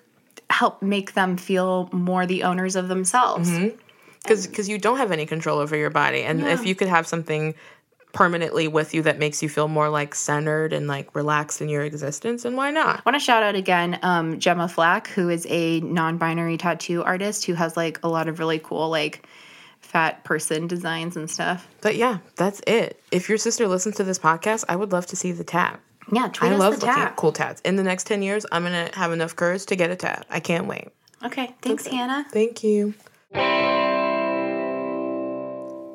help 0.50 0.82
make 0.82 1.14
them 1.14 1.38
feel 1.38 1.90
more 1.92 2.26
the 2.26 2.44
owners 2.44 2.76
of 2.76 2.88
themselves. 2.88 3.50
Mm-hmm. 3.50 3.76
because 4.24 4.48
because 4.48 4.68
you 4.68 4.78
don't 4.80 4.98
have 4.98 5.12
any 5.12 5.26
control 5.26 5.60
over 5.60 5.76
your 5.76 5.90
body 5.92 6.24
and 6.24 6.40
Yeah. 6.42 6.54
if 6.54 6.66
you 6.66 6.74
could 6.76 6.88
have 6.88 7.06
something 7.08 7.54
permanently 8.12 8.68
with 8.68 8.93
you 8.93 9.01
that 9.03 9.20
makes 9.20 9.43
you 9.43 9.49
feel 9.49 9.68
more 9.68 9.89
like 9.89 10.16
centered 10.16 10.74
and 10.74 10.88
like 10.88 11.14
relaxed 11.16 11.62
in 11.62 11.70
your 11.70 11.84
existence 11.84 12.43
and 12.45 12.57
why 12.57 12.72
not 12.72 12.97
I 12.97 13.01
want 13.05 13.16
to 13.16 13.20
shout 13.20 13.43
out 13.43 13.55
again 13.55 13.99
um, 14.01 14.39
Gemma 14.39 14.68
Flack, 14.68 15.07
who 15.10 15.30
is 15.30 15.45
a 15.49 15.80
non-binary 15.82 16.57
tattoo 16.57 17.03
artist 17.03 17.45
who 17.45 17.53
has 17.53 17.78
like 17.78 17.99
a 18.03 18.07
lot 18.10 18.28
of 18.28 18.39
really 18.39 18.60
cool 18.60 18.89
like 18.89 19.28
fat 19.82 20.24
person 20.24 20.68
designs 20.68 21.16
and 21.18 21.30
stuff. 21.30 21.68
but 21.82 21.95
yeah 21.95 22.18
that's 22.36 22.62
it 22.68 22.99
if 23.12 23.30
your 23.30 23.38
sister 23.38 23.68
listens 23.68 23.95
to 23.95 24.03
this 24.03 24.20
podcast 24.20 24.64
i 24.70 24.76
would 24.76 24.91
love 24.91 25.05
to 25.07 25.16
see 25.16 25.32
the 25.32 25.43
tat 25.43 25.80
Yeah, 26.12 26.28
tweet 26.28 26.51
i 26.51 26.53
us 26.53 26.60
love 26.60 26.74
the 26.80 26.86
looking 26.86 26.95
tat. 27.01 27.07
at 27.12 27.16
cool 27.16 27.32
tats 27.32 27.62
in 27.62 27.76
the 27.76 27.84
next 27.84 28.05
10 28.05 28.22
years 28.22 28.45
i'm 28.51 28.64
gonna 28.64 28.89
have 28.93 29.12
enough 29.12 29.36
courage 29.36 29.66
to 29.68 29.76
get 29.76 29.89
a 29.89 29.95
tat 29.95 30.26
i 30.30 30.39
can't 30.39 30.68
wait 30.68 30.89
Okay, 31.22 31.53
thanks, 31.62 31.86
Hannah. 31.86 32.26
Thank 32.32 32.64
you. 32.64 32.93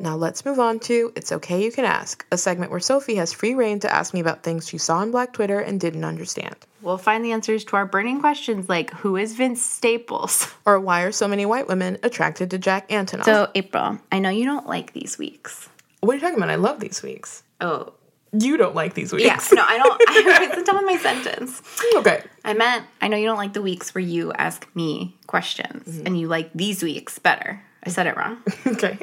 Now 0.05 0.17
let's 0.17 0.45
move 0.45 0.61
on 0.61 0.81
to 0.81 1.15
It's 1.17 1.33
Okay 1.33 1.65
You 1.65 1.73
Can 1.73 1.87
Ask, 1.87 2.27
a 2.31 2.37
segment 2.37 2.71
where 2.71 2.79
Sophie 2.79 3.15
has 3.15 3.33
free 3.33 3.55
reign 3.55 3.81
to 3.81 3.91
ask 3.91 4.13
me 4.13 4.21
about 4.21 4.43
things 4.43 4.69
she 4.69 4.77
saw 4.77 4.99
on 4.99 5.11
Black 5.11 5.33
Twitter 5.33 5.61
and 5.61 5.81
didn't 5.81 6.05
understand. 6.05 6.57
We'll 6.83 6.99
find 6.99 7.25
the 7.25 7.33
answers 7.33 7.65
to 7.65 7.77
our 7.77 7.87
burning 7.87 8.21
questions 8.21 8.69
like 8.69 8.91
who 8.91 9.17
is 9.17 9.33
Vince 9.33 9.65
Staples? 9.65 10.47
Or 10.67 10.79
why 10.79 11.05
are 11.05 11.13
so 11.13 11.27
many 11.27 11.47
white 11.47 11.69
women 11.69 11.97
attracted 12.03 12.51
to 12.51 12.59
Jack 12.59 12.91
Antonoff? 12.91 13.25
So, 13.25 13.51
April, 13.55 13.99
I 14.13 14.19
know 14.19 14.29
you 14.29 14.45
don't 14.45 14.67
like 14.67 14.93
these 14.93 15.17
weeks. 15.17 15.71
what 16.01 16.13
are 16.13 16.15
you 16.17 16.21
talking 16.21 16.37
about? 16.37 16.51
I 16.51 16.57
love 16.57 16.81
these 16.81 17.03
weeks. 17.03 17.43
Oh, 17.63 17.95
You 18.33 18.59
don't 18.59 18.75
like 18.75 18.93
these 18.93 19.11
weeks. 19.11 19.25
yes. 19.25 19.53
No, 19.53 19.63
I 19.63 19.79
don't. 19.79 20.03
I 20.09 20.47
wasn't 20.49 20.67
done 20.67 20.77
with 20.77 20.85
my 20.85 20.99
sentence. 20.99 21.63
okay. 21.97 22.23
I 22.45 22.53
meant, 22.53 22.85
I 23.01 23.09
know 23.09 23.17
you 23.17 23.25
don't 23.25 23.39
like 23.39 23.55
the 23.55 23.63
weeks 23.63 23.95
where 23.95 24.05
you 24.05 24.35
ask 24.35 24.69
me 24.75 25.17
questions 25.27 25.89
mm-hmm. 25.89 26.07
and 26.07 26.21
you 26.21 26.29
like 26.29 26.51
these 26.55 26.83
weeks 26.83 27.19
better. 27.19 27.63
I 27.85 27.89
said 27.89 28.07
it 28.07 28.19
wrong. 28.19 28.43
Okay. 28.67 28.99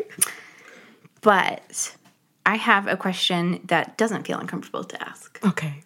But 1.21 1.95
I 2.45 2.55
have 2.55 2.87
a 2.87 2.97
question 2.97 3.61
that 3.65 3.97
doesn't 3.97 4.25
feel 4.25 4.39
uncomfortable 4.39 4.83
to 4.83 5.01
ask. 5.07 5.39
Okay. 5.45 5.83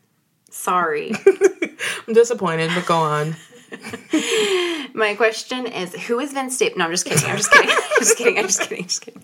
Sorry. 0.50 1.12
I'm 2.08 2.14
disappointed, 2.14 2.72
but 2.74 2.86
go 2.86 2.96
on. 2.96 3.36
My 4.94 5.14
question 5.16 5.66
is 5.66 5.94
who 6.08 6.20
is 6.20 6.32
Vince 6.32 6.56
Staples? 6.56 6.78
No, 6.78 6.86
I'm 6.86 6.92
just 6.92 7.06
kidding. 7.06 7.30
I'm 7.30 7.38
just 7.38 7.52
kidding. 7.52 7.70
I'm 7.76 8.00
just 8.00 8.18
kidding. 8.18 8.38
I'm 8.38 8.46
just 8.46 8.62
kidding. 8.62 8.84
I'm 8.84 8.88
just 8.88 9.02
kidding. 9.02 9.24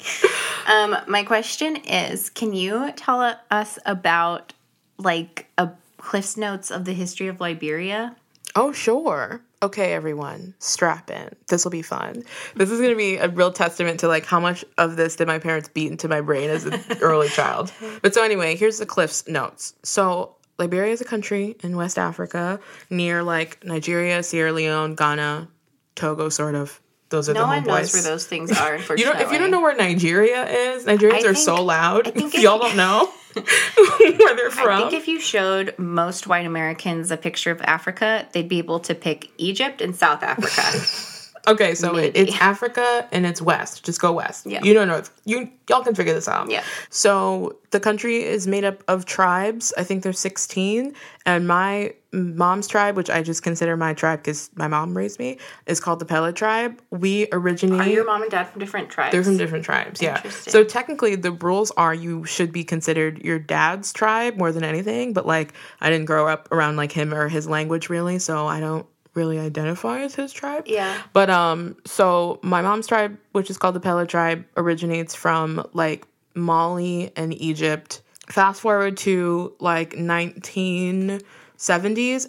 Um, 0.67 0.97
my 1.07 1.23
question 1.23 1.77
is 1.77 2.29
can 2.29 2.53
you 2.53 2.91
tell 2.97 3.37
us 3.49 3.79
about 3.85 4.53
like 4.97 5.47
a 5.57 5.69
Cliff's 5.97 6.35
Notes 6.35 6.71
of 6.71 6.85
the 6.85 6.93
history 6.93 7.27
of 7.27 7.39
Liberia? 7.39 8.15
Oh, 8.55 8.71
sure. 8.73 9.41
Okay, 9.63 9.93
everyone, 9.93 10.55
strap 10.57 11.11
in. 11.11 11.29
This 11.47 11.63
will 11.63 11.71
be 11.71 11.83
fun. 11.83 12.23
This 12.55 12.71
is 12.71 12.79
going 12.79 12.89
to 12.89 12.97
be 12.97 13.17
a 13.17 13.29
real 13.29 13.51
testament 13.51 13.99
to 13.99 14.07
like 14.07 14.25
how 14.25 14.39
much 14.39 14.65
of 14.79 14.95
this 14.95 15.15
did 15.15 15.27
my 15.27 15.37
parents 15.37 15.69
beat 15.69 15.91
into 15.91 16.07
my 16.07 16.19
brain 16.19 16.49
as 16.49 16.65
an 16.65 16.81
early 17.01 17.29
child. 17.29 17.71
But 18.01 18.15
so 18.15 18.23
anyway, 18.23 18.55
here's 18.55 18.79
the 18.79 18.87
Cliff's 18.87 19.27
notes. 19.27 19.75
So 19.83 20.35
Liberia 20.57 20.93
is 20.93 21.01
a 21.01 21.05
country 21.05 21.57
in 21.61 21.77
West 21.77 21.99
Africa 21.99 22.59
near 22.89 23.21
like 23.21 23.63
Nigeria, 23.63 24.23
Sierra 24.23 24.51
Leone, 24.51 24.95
Ghana, 24.95 25.47
Togo, 25.93 26.29
sort 26.29 26.55
of. 26.55 26.80
Those 27.11 27.29
are 27.29 27.33
No 27.33 27.41
the 27.41 27.47
one 27.47 27.63
knows 27.63 27.93
where 27.93 28.01
those 28.01 28.25
things 28.25 28.51
are, 28.57 28.77
You 28.77 29.05
don't, 29.05 29.19
if 29.21 29.31
you 29.31 29.37
don't 29.37 29.51
know 29.51 29.61
where 29.61 29.75
Nigeria 29.75 30.45
is, 30.73 30.85
Nigerians 30.85 31.23
I 31.25 31.29
are 31.29 31.35
so 31.35 31.63
loud. 31.63 32.07
If 32.15 32.33
y'all 32.35 32.57
don't 32.59 32.77
know 32.77 33.11
where 33.33 34.35
they're 34.35 34.47
I 34.47 34.51
from. 34.51 34.81
think 34.81 34.93
if 34.93 35.07
you 35.07 35.19
showed 35.19 35.77
most 35.77 36.27
white 36.27 36.45
Americans 36.45 37.11
a 37.11 37.17
picture 37.17 37.51
of 37.51 37.61
Africa, 37.61 38.27
they'd 38.31 38.49
be 38.49 38.57
able 38.57 38.79
to 38.81 38.95
pick 38.95 39.29
Egypt 39.37 39.81
and 39.81 39.95
South 39.95 40.23
Africa. 40.23 41.10
Okay, 41.47 41.75
so 41.75 41.95
it, 41.95 42.11
it's 42.15 42.39
Africa 42.39 43.07
and 43.11 43.25
it's 43.25 43.41
west. 43.41 43.83
Just 43.83 43.99
go 43.99 44.11
west. 44.13 44.45
Yeah. 44.45 44.63
You 44.63 44.73
don't 44.73 44.87
know 44.87 44.91
north. 44.91 45.21
You 45.25 45.49
y'all 45.69 45.83
can 45.83 45.95
figure 45.95 46.13
this 46.13 46.27
out. 46.27 46.49
Yeah. 46.49 46.63
So 46.89 47.57
the 47.71 47.79
country 47.79 48.23
is 48.23 48.47
made 48.47 48.63
up 48.63 48.83
of 48.87 49.05
tribes. 49.05 49.73
I 49.77 49.83
think 49.83 50.03
there's 50.03 50.19
16, 50.19 50.93
and 51.25 51.47
my 51.47 51.93
mom's 52.13 52.67
tribe, 52.67 52.97
which 52.97 53.09
I 53.09 53.23
just 53.23 53.41
consider 53.41 53.77
my 53.77 53.93
tribe 53.93 54.19
because 54.19 54.49
my 54.55 54.67
mom 54.67 54.95
raised 54.95 55.17
me, 55.17 55.37
is 55.65 55.79
called 55.79 55.99
the 55.99 56.05
Kpelle 56.05 56.35
tribe. 56.35 56.81
We 56.91 57.27
originally 57.31 57.79
Are 57.79 57.89
your 57.89 58.05
mom 58.05 58.21
and 58.21 58.31
dad 58.31 58.45
from 58.49 58.59
different 58.59 58.89
tribes? 58.89 59.13
they're 59.13 59.23
from 59.23 59.37
different 59.37 59.63
tribes, 59.63 60.01
yeah. 60.01 60.21
So 60.29 60.63
technically, 60.63 61.15
the 61.15 61.31
rules 61.31 61.71
are 61.71 61.93
you 61.93 62.25
should 62.25 62.51
be 62.51 62.63
considered 62.63 63.19
your 63.19 63.39
dad's 63.39 63.93
tribe 63.93 64.35
more 64.35 64.51
than 64.51 64.63
anything. 64.63 65.13
But 65.13 65.25
like, 65.25 65.53
I 65.79 65.89
didn't 65.89 66.05
grow 66.05 66.27
up 66.27 66.51
around 66.51 66.75
like 66.75 66.91
him 66.91 67.13
or 67.13 67.29
his 67.29 67.47
language 67.47 67.89
really, 67.89 68.19
so 68.19 68.47
I 68.47 68.59
don't 68.59 68.85
really 69.13 69.37
identify 69.39 70.01
as 70.01 70.15
his 70.15 70.31
tribe. 70.31 70.63
Yeah. 70.67 71.01
But 71.13 71.29
um, 71.29 71.75
so 71.85 72.39
my 72.41 72.61
mom's 72.61 72.87
tribe, 72.87 73.17
which 73.33 73.49
is 73.49 73.57
called 73.57 73.75
the 73.75 73.79
Kpelle 73.79 74.07
tribe, 74.07 74.45
originates 74.55 75.13
from 75.15 75.67
like 75.73 76.07
Mali 76.33 77.11
and 77.15 77.33
Egypt. 77.33 78.01
Fast 78.29 78.61
forward 78.61 78.95
to 78.97 79.53
like 79.59 79.91
1970s 79.91 81.21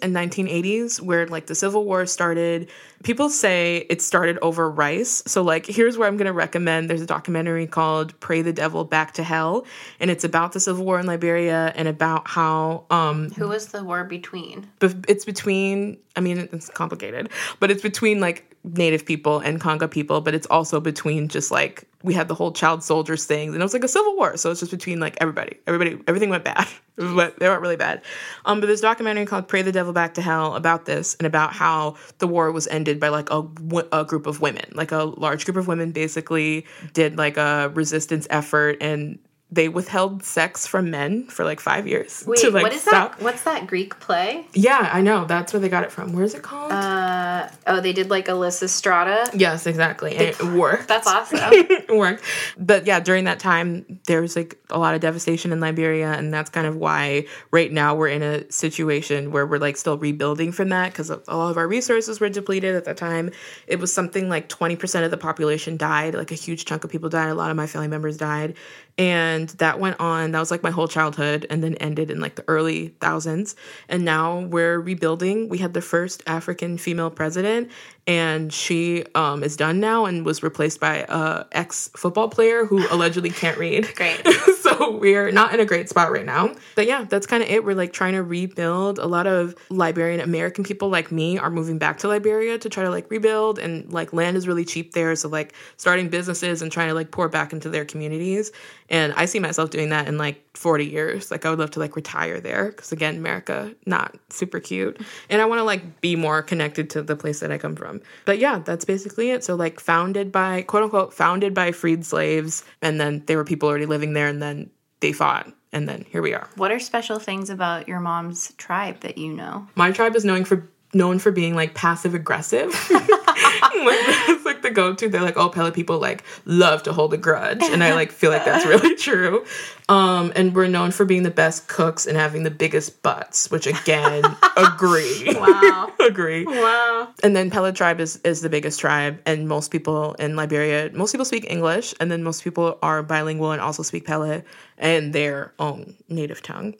and 0.01 0.15
1980s, 0.15 0.99
where 1.01 1.27
like 1.27 1.45
the 1.45 1.55
Civil 1.55 1.85
War 1.85 2.05
started. 2.05 2.69
People 3.03 3.29
say 3.29 3.85
it 3.89 4.01
started 4.01 4.37
over 4.41 4.69
rice. 4.69 5.21
So 5.27 5.43
like, 5.43 5.65
here's 5.65 5.97
where 5.97 6.07
I'm 6.07 6.17
gonna 6.17 6.33
recommend. 6.33 6.89
There's 6.89 7.01
a 7.01 7.05
documentary 7.05 7.67
called 7.67 8.17
"Pray 8.19 8.41
the 8.41 8.53
Devil 8.53 8.85
Back 8.85 9.13
to 9.15 9.23
Hell," 9.23 9.65
and 9.99 10.09
it's 10.09 10.23
about 10.23 10.53
the 10.53 10.59
Civil 10.59 10.85
War 10.85 10.99
in 10.99 11.05
Liberia 11.05 11.71
and 11.75 11.87
about 11.87 12.27
how 12.27 12.85
um 12.89 13.29
Who 13.31 13.49
was 13.49 13.67
the 13.67 13.83
war 13.83 14.03
between? 14.03 14.67
it's 14.81 15.25
between 15.25 15.97
i 16.15 16.19
mean 16.19 16.37
it's 16.51 16.69
complicated 16.69 17.29
but 17.59 17.71
it's 17.71 17.81
between 17.81 18.19
like 18.19 18.55
native 18.63 19.05
people 19.05 19.39
and 19.39 19.59
Congo 19.59 19.87
people 19.87 20.21
but 20.21 20.33
it's 20.35 20.45
also 20.47 20.79
between 20.79 21.27
just 21.27 21.51
like 21.51 21.85
we 22.03 22.13
had 22.13 22.27
the 22.27 22.35
whole 22.35 22.51
child 22.51 22.83
soldiers 22.83 23.25
thing 23.25 23.49
and 23.49 23.57
it 23.57 23.63
was 23.63 23.73
like 23.73 23.83
a 23.83 23.87
civil 23.87 24.15
war 24.15 24.37
so 24.37 24.51
it's 24.51 24.59
just 24.59 24.71
between 24.71 24.99
like 24.99 25.17
everybody 25.19 25.57
everybody 25.67 25.99
everything 26.07 26.29
went 26.29 26.43
bad 26.43 26.67
went- 26.97 27.37
they 27.39 27.49
went 27.49 27.61
really 27.61 27.75
bad 27.75 28.01
um 28.45 28.59
but 28.59 28.67
this 28.67 28.79
documentary 28.81 29.25
called 29.25 29.47
pray 29.47 29.61
the 29.63 29.71
devil 29.71 29.91
back 29.91 30.13
to 30.13 30.21
hell 30.21 30.55
about 30.55 30.85
this 30.85 31.15
and 31.15 31.25
about 31.25 31.51
how 31.53 31.95
the 32.19 32.27
war 32.27 32.51
was 32.51 32.67
ended 32.67 32.92
by 32.99 33.09
like 33.09 33.29
a, 33.29 33.43
a 33.91 34.05
group 34.05 34.27
of 34.27 34.41
women. 34.41 34.65
Like 34.73 34.91
a 34.91 35.03
large 35.03 35.45
group 35.45 35.57
of 35.57 35.67
women 35.67 35.91
basically 35.91 36.65
did 36.93 37.17
like 37.17 37.37
a 37.37 37.71
resistance 37.73 38.27
effort 38.29 38.77
and 38.81 39.19
they 39.53 39.69
withheld 39.69 40.23
sex 40.23 40.65
from 40.65 40.89
men 40.89 41.25
for 41.27 41.45
like 41.45 41.59
five 41.59 41.87
years 41.87 42.23
Wait, 42.25 42.39
to 42.39 42.49
like 42.49 42.63
what 42.63 42.73
is 42.73 42.81
stop 42.81 43.17
that? 43.17 43.23
What's 43.23 43.43
that 43.43 43.67
Greek 43.67 43.99
play? 43.99 44.45
yeah, 44.53 44.89
I 44.91 45.01
know. 45.01 45.25
That's 45.25 45.53
where 45.53 45.59
they 45.59 45.69
got 45.69 45.83
it 45.83 45.91
from. 45.91 46.13
Where 46.13 46.23
is 46.23 46.33
it 46.33 46.41
called? 46.41 46.71
Uh, 46.71 47.49
oh, 47.67 47.79
they 47.79 47.93
did 47.93 48.09
like 48.09 48.27
Lysistrata. 48.27 49.29
yes, 49.33 49.67
exactly. 49.67 50.15
And 50.15 50.27
it 50.27 50.43
worked. 50.43 50.87
That's 50.87 51.07
awesome. 51.07 51.39
it 51.51 51.95
worked. 51.95 52.23
But 52.57 52.87
yeah, 52.87 52.99
during 52.99 53.25
that 53.25 53.39
time, 53.39 53.99
there 54.07 54.21
was 54.21 54.35
like 54.35 54.59
a 54.69 54.79
lot 54.79 54.95
of 54.95 55.01
devastation 55.01 55.51
in 55.51 55.59
Liberia. 55.59 56.11
And 56.13 56.33
that's 56.33 56.49
kind 56.49 56.65
of 56.65 56.75
why 56.75 57.27
right 57.51 57.71
now 57.71 57.95
we're 57.95 58.09
in 58.09 58.23
a 58.23 58.49
situation 58.51 59.31
where 59.31 59.45
we're 59.45 59.59
like 59.59 59.77
still 59.77 59.97
rebuilding 59.97 60.51
from 60.51 60.69
that 60.69 60.91
because 60.91 61.09
a 61.09 61.17
lot 61.27 61.51
of 61.51 61.57
our 61.57 61.67
resources 61.67 62.19
were 62.19 62.29
depleted 62.29 62.75
at 62.75 62.85
that 62.85 62.97
time. 62.97 63.31
It 63.67 63.79
was 63.79 63.93
something 63.93 64.29
like 64.29 64.49
20% 64.49 65.05
of 65.05 65.11
the 65.11 65.17
population 65.17 65.77
died. 65.77 66.15
Like 66.15 66.31
a 66.31 66.35
huge 66.35 66.65
chunk 66.65 66.83
of 66.83 66.89
people 66.89 67.09
died. 67.09 67.29
A 67.29 67.35
lot 67.35 67.51
of 67.51 67.57
my 67.57 67.67
family 67.67 67.87
members 67.87 68.17
died. 68.17 68.55
And 68.97 69.49
that 69.49 69.79
went 69.79 69.99
on. 69.99 70.31
That 70.31 70.39
was 70.39 70.51
like 70.51 70.61
my 70.61 70.69
whole 70.69 70.87
childhood 70.87 71.47
and 71.49 71.63
then 71.63 71.75
ended 71.75 72.11
in 72.11 72.19
like 72.19 72.35
the 72.35 72.43
early 72.47 72.89
thousands. 72.99 73.55
And 73.89 74.05
now 74.05 74.41
we're 74.41 74.79
rebuilding. 74.79 75.49
We 75.49 75.57
had 75.57 75.73
the 75.73 75.81
first 75.81 76.21
African 76.27 76.77
female 76.77 77.09
president 77.09 77.71
and 78.05 78.51
she 78.51 79.05
um, 79.15 79.43
is 79.43 79.55
done 79.55 79.79
now 79.79 80.05
and 80.05 80.25
was 80.25 80.43
replaced 80.43 80.79
by 80.79 81.05
a 81.07 81.45
ex 81.53 81.89
football 81.95 82.27
player 82.27 82.65
who 82.65 82.85
allegedly 82.91 83.29
can't 83.29 83.57
read. 83.57 83.87
Great. 83.95 84.21
so 84.61 84.97
we're 84.97 85.31
not 85.31 85.53
in 85.53 85.59
a 85.59 85.65
great 85.65 85.89
spot 85.89 86.11
right 86.11 86.25
now. 86.25 86.53
But 86.75 86.85
yeah, 86.85 87.05
that's 87.05 87.25
kind 87.25 87.41
of 87.41 87.49
it. 87.49 87.63
We're 87.63 87.75
like 87.75 87.93
trying 87.93 88.13
to 88.13 88.23
rebuild. 88.23 88.99
A 88.99 89.05
lot 89.05 89.25
of 89.25 89.55
Liberian 89.69 90.19
American 90.19 90.63
people 90.63 90.89
like 90.89 91.11
me 91.11 91.37
are 91.37 91.49
moving 91.49 91.77
back 91.77 91.97
to 91.99 92.07
Liberia 92.07 92.57
to 92.57 92.69
try 92.69 92.83
to 92.83 92.89
like 92.89 93.09
rebuild 93.09 93.57
and 93.57 93.91
like 93.91 94.11
land 94.11 94.35
is 94.35 94.47
really 94.47 94.65
cheap 94.65 94.93
there. 94.93 95.15
So 95.15 95.29
like 95.29 95.53
starting 95.77 96.09
businesses 96.09 96.61
and 96.61 96.71
trying 96.71 96.89
to 96.89 96.93
like 96.93 97.11
pour 97.11 97.29
back 97.29 97.53
into 97.53 97.69
their 97.69 97.85
communities. 97.85 98.51
And 98.89 99.13
I 99.13 99.25
see 99.25 99.39
myself 99.39 99.69
doing 99.69 99.89
that 99.89 100.07
in 100.07 100.17
like 100.17 100.43
40 100.55 100.85
years. 100.85 101.31
Like 101.31 101.45
I 101.45 101.49
would 101.49 101.59
love 101.59 101.71
to 101.71 101.79
like 101.79 101.95
retire 101.95 102.39
there 102.39 102.65
because 102.65 102.91
again, 102.91 103.17
America 103.17 103.73
not 103.85 104.15
super 104.29 104.59
cute. 104.59 104.99
And 105.29 105.41
I 105.41 105.45
want 105.45 105.59
to 105.59 105.63
like 105.63 106.01
be 106.01 106.15
more 106.15 106.41
connected 106.41 106.89
to 106.91 107.01
the 107.01 107.15
place 107.15 107.39
that 107.39 107.51
I 107.51 107.57
come 107.57 107.75
from. 107.75 108.01
But 108.25 108.39
yeah, 108.39 108.59
that's 108.59 108.85
basically 108.85 109.31
it. 109.31 109.43
So 109.43 109.55
like 109.55 109.79
founded 109.79 110.31
by 110.31 110.63
quote 110.63 110.83
unquote 110.83 111.13
founded 111.13 111.53
by 111.53 111.71
freed 111.71 112.05
slaves 112.05 112.63
and 112.81 112.99
then 112.99 113.23
there 113.25 113.37
were 113.37 113.45
people 113.45 113.69
already 113.69 113.85
living 113.85 114.13
there 114.13 114.27
and 114.27 114.41
then 114.41 114.69
they 114.99 115.11
fought 115.11 115.51
and 115.71 115.89
then 115.89 116.05
here 116.09 116.21
we 116.21 116.33
are. 116.33 116.47
What 116.55 116.71
are 116.71 116.79
special 116.79 117.19
things 117.19 117.49
about 117.49 117.87
your 117.87 117.99
mom's 117.99 118.53
tribe 118.53 119.01
that 119.01 119.17
you 119.17 119.33
know? 119.33 119.67
My 119.75 119.91
tribe 119.91 120.15
is 120.15 120.23
known 120.23 120.45
for 120.45 120.69
known 120.93 121.19
for 121.19 121.31
being 121.31 121.55
like 121.55 121.73
passive 121.73 122.13
aggressive. 122.13 122.73
like, 123.85 123.99
that's 124.27 124.45
like 124.45 124.61
the 124.61 124.71
go-to. 124.71 125.09
They're 125.09 125.21
like, 125.21 125.37
oh, 125.37 125.49
Kpelle 125.49 125.73
people 125.73 125.99
like 125.99 126.23
love 126.45 126.83
to 126.83 126.93
hold 126.93 127.13
a 127.13 127.17
grudge, 127.17 127.61
and 127.63 127.83
I 127.83 127.93
like 127.93 128.11
feel 128.11 128.31
like 128.31 128.45
that's 128.45 128.65
really 128.65 128.95
true. 129.07 129.45
Um, 129.89 130.31
and 130.35 130.55
we're 130.55 130.67
known 130.67 130.91
for 130.91 131.05
being 131.05 131.23
the 131.23 131.31
best 131.31 131.67
cooks 131.67 132.05
and 132.05 132.17
having 132.17 132.43
the 132.43 132.51
biggest 132.51 133.01
butts, 133.03 133.51
which 133.51 133.67
again, 133.67 134.23
agree. 134.57 135.35
Wow. 135.35 135.91
agree. 135.99 136.45
Wow. 136.45 137.09
And 137.23 137.35
then 137.35 137.51
Kpelle 137.51 137.75
tribe 137.75 137.99
is 137.99 138.17
is 138.23 138.41
the 138.41 138.49
biggest 138.49 138.79
tribe, 138.79 139.19
and 139.25 139.47
most 139.47 139.71
people 139.71 140.13
in 140.13 140.35
Liberia, 140.35 140.89
most 140.93 141.11
people 141.11 141.25
speak 141.25 141.49
English, 141.49 141.93
and 141.99 142.09
then 142.11 142.23
most 142.23 142.43
people 142.43 142.77
are 142.81 143.03
bilingual 143.03 143.51
and 143.51 143.61
also 143.61 143.83
speak 143.83 144.05
Kpelle 144.07 144.43
and 144.77 145.13
their 145.13 145.53
own 145.59 145.95
native 146.09 146.41
tongue. 146.41 146.75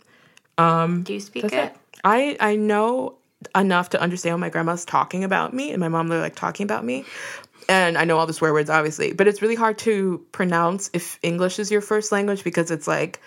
Um, 0.57 1.03
Do 1.03 1.13
you 1.13 1.19
speak 1.19 1.43
that's 1.43 1.53
it? 1.53 1.75
I 2.03 2.37
I 2.39 2.55
know 2.55 3.15
enough 3.55 3.89
to 3.89 4.01
understand 4.01 4.33
what 4.33 4.39
my 4.39 4.49
grandma's 4.49 4.85
talking 4.85 5.23
about 5.23 5.53
me 5.53 5.71
and 5.71 5.79
my 5.79 5.89
mom 5.89 6.07
they're 6.07 6.19
like 6.19 6.35
talking 6.35 6.63
about 6.63 6.83
me. 6.83 7.05
And 7.69 7.97
I 7.97 8.03
know 8.03 8.17
all 8.17 8.27
the 8.27 8.33
swear 8.33 8.53
words 8.53 8.69
obviously, 8.69 9.13
but 9.13 9.27
it's 9.27 9.41
really 9.41 9.55
hard 9.55 9.77
to 9.79 10.25
pronounce 10.31 10.89
if 10.93 11.17
English 11.21 11.59
is 11.59 11.71
your 11.71 11.81
first 11.81 12.11
language 12.11 12.43
because 12.43 12.71
it's 12.71 12.87
like 12.87 13.21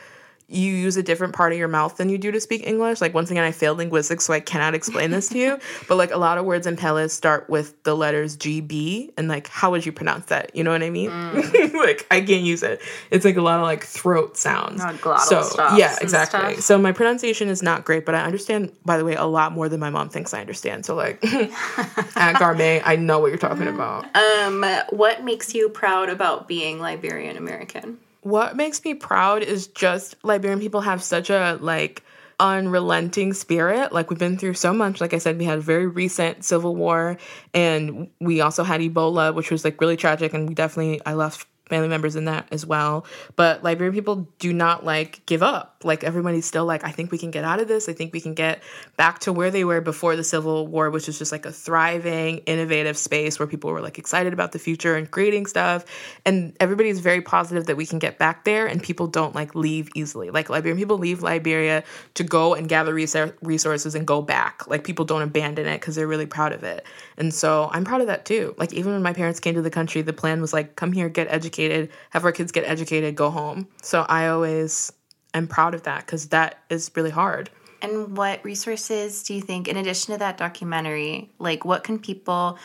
you 0.48 0.72
use 0.72 0.96
a 0.96 1.02
different 1.02 1.34
part 1.34 1.52
of 1.52 1.58
your 1.58 1.66
mouth 1.66 1.96
than 1.96 2.08
you 2.08 2.18
do 2.18 2.30
to 2.30 2.40
speak 2.40 2.64
English. 2.64 3.00
Like 3.00 3.14
once 3.14 3.30
again, 3.32 3.42
I 3.42 3.50
failed 3.50 3.78
linguistics, 3.78 4.24
so 4.24 4.32
I 4.32 4.38
cannot 4.38 4.74
explain 4.74 5.10
this 5.10 5.28
to 5.30 5.38
you. 5.38 5.58
But 5.88 5.96
like 5.96 6.10
a 6.10 6.16
lot 6.16 6.38
of 6.38 6.44
words 6.44 6.66
in 6.66 6.76
Peles 6.76 7.12
start 7.12 7.48
with 7.48 7.80
the 7.84 7.94
letters 7.94 8.36
GB, 8.36 9.12
and 9.16 9.28
like 9.28 9.48
how 9.48 9.70
would 9.70 9.86
you 9.86 9.92
pronounce 9.92 10.26
that? 10.26 10.54
You 10.54 10.64
know 10.64 10.70
what 10.70 10.82
I 10.82 10.90
mean? 10.90 11.10
Mm. 11.10 11.74
like 11.74 12.06
I 12.10 12.20
can't 12.20 12.42
use 12.42 12.62
it. 12.62 12.80
It's 13.10 13.24
like 13.24 13.36
a 13.36 13.42
lot 13.42 13.58
of 13.58 13.62
like 13.62 13.84
throat 13.84 14.36
sounds. 14.36 14.78
Not 14.78 14.94
glottal 14.96 15.44
so 15.44 15.76
yeah, 15.76 15.96
exactly. 16.00 16.56
So 16.60 16.78
my 16.78 16.92
pronunciation 16.92 17.48
is 17.48 17.62
not 17.62 17.84
great, 17.84 18.04
but 18.04 18.14
I 18.14 18.22
understand. 18.22 18.72
By 18.84 18.98
the 18.98 19.04
way, 19.04 19.14
a 19.14 19.24
lot 19.24 19.52
more 19.52 19.68
than 19.68 19.80
my 19.80 19.90
mom 19.90 20.08
thinks 20.08 20.34
I 20.34 20.40
understand. 20.40 20.86
So 20.86 20.94
like 20.94 21.22
at 22.16 22.38
Gourmet, 22.38 22.82
I 22.82 22.96
know 22.96 23.18
what 23.18 23.28
you're 23.28 23.38
talking 23.38 23.68
about. 23.68 24.04
Um, 24.16 24.64
what 24.90 25.24
makes 25.24 25.54
you 25.54 25.68
proud 25.68 26.08
about 26.08 26.48
being 26.48 26.80
Liberian 26.80 27.36
American? 27.36 27.98
What 28.26 28.56
makes 28.56 28.84
me 28.84 28.92
proud 28.92 29.44
is 29.44 29.68
just 29.68 30.16
Liberian 30.24 30.58
people 30.58 30.80
have 30.80 31.00
such 31.00 31.30
a 31.30 31.58
like 31.60 32.02
unrelenting 32.40 33.32
spirit. 33.32 33.92
Like 33.92 34.10
we've 34.10 34.18
been 34.18 34.36
through 34.36 34.54
so 34.54 34.72
much. 34.72 35.00
Like 35.00 35.14
I 35.14 35.18
said, 35.18 35.38
we 35.38 35.44
had 35.44 35.58
a 35.58 35.60
very 35.60 35.86
recent 35.86 36.44
civil 36.44 36.74
war 36.74 37.18
and 37.54 38.10
we 38.20 38.40
also 38.40 38.64
had 38.64 38.80
Ebola, 38.80 39.32
which 39.32 39.52
was 39.52 39.64
like 39.64 39.80
really 39.80 39.96
tragic 39.96 40.34
and 40.34 40.48
we 40.48 40.56
definitely 40.56 41.00
I 41.06 41.12
lost 41.12 41.46
family 41.66 41.86
members 41.86 42.16
in 42.16 42.24
that 42.24 42.48
as 42.50 42.66
well. 42.66 43.06
But 43.36 43.62
Liberian 43.62 43.94
people 43.94 44.28
do 44.40 44.52
not 44.52 44.84
like 44.84 45.24
give 45.26 45.44
up. 45.44 45.75
Like 45.86 46.04
everybody's 46.04 46.44
still 46.44 46.64
like, 46.64 46.84
I 46.84 46.90
think 46.90 47.10
we 47.10 47.18
can 47.18 47.30
get 47.30 47.44
out 47.44 47.60
of 47.60 47.68
this. 47.68 47.88
I 47.88 47.92
think 47.92 48.12
we 48.12 48.20
can 48.20 48.34
get 48.34 48.62
back 48.96 49.20
to 49.20 49.32
where 49.32 49.50
they 49.50 49.64
were 49.64 49.80
before 49.80 50.16
the 50.16 50.24
Civil 50.24 50.66
War, 50.66 50.90
which 50.90 51.08
is 51.08 51.18
just 51.18 51.32
like 51.32 51.46
a 51.46 51.52
thriving, 51.52 52.38
innovative 52.38 52.98
space 52.98 53.38
where 53.38 53.46
people 53.46 53.70
were 53.70 53.80
like 53.80 53.98
excited 53.98 54.32
about 54.32 54.52
the 54.52 54.58
future 54.58 54.96
and 54.96 55.10
creating 55.10 55.46
stuff. 55.46 55.84
And 56.24 56.56
everybody's 56.60 57.00
very 57.00 57.22
positive 57.22 57.66
that 57.66 57.76
we 57.76 57.86
can 57.86 57.98
get 57.98 58.18
back 58.18 58.44
there 58.44 58.66
and 58.66 58.82
people 58.82 59.06
don't 59.06 59.34
like 59.34 59.54
leave 59.54 59.88
easily. 59.94 60.30
Like 60.30 60.50
Liberian 60.50 60.78
people 60.78 60.98
leave 60.98 61.22
Liberia 61.22 61.84
to 62.14 62.24
go 62.24 62.54
and 62.54 62.68
gather 62.68 62.92
resources 62.92 63.94
and 63.94 64.06
go 64.06 64.20
back. 64.20 64.66
Like 64.66 64.84
people 64.84 65.04
don't 65.04 65.22
abandon 65.22 65.66
it 65.66 65.80
because 65.80 65.94
they're 65.94 66.06
really 66.06 66.26
proud 66.26 66.52
of 66.52 66.64
it. 66.64 66.84
And 67.16 67.32
so 67.32 67.70
I'm 67.72 67.84
proud 67.84 68.00
of 68.00 68.08
that 68.08 68.24
too. 68.24 68.54
Like 68.58 68.72
even 68.72 68.92
when 68.92 69.02
my 69.02 69.12
parents 69.12 69.40
came 69.40 69.54
to 69.54 69.62
the 69.62 69.70
country, 69.70 70.02
the 70.02 70.12
plan 70.12 70.40
was 70.40 70.52
like, 70.52 70.76
come 70.76 70.92
here, 70.92 71.08
get 71.08 71.28
educated, 71.30 71.90
have 72.10 72.24
our 72.24 72.32
kids 72.32 72.52
get 72.52 72.64
educated, 72.64 73.14
go 73.14 73.30
home. 73.30 73.68
So 73.82 74.02
I 74.02 74.28
always 74.28 74.92
am 75.36 75.48
proud 75.48 75.74
of 75.74 75.82
that 75.84 76.06
because 76.06 76.28
that 76.28 76.58
is 76.70 76.90
really 76.94 77.10
hard. 77.10 77.50
And 77.82 78.16
what 78.16 78.42
resources 78.42 79.22
do 79.22 79.34
you 79.34 79.42
think, 79.42 79.68
in 79.68 79.76
addition 79.76 80.14
to 80.14 80.18
that 80.18 80.38
documentary, 80.38 81.30
like 81.38 81.64
what 81.64 81.84
can 81.84 81.98
people 81.98 82.58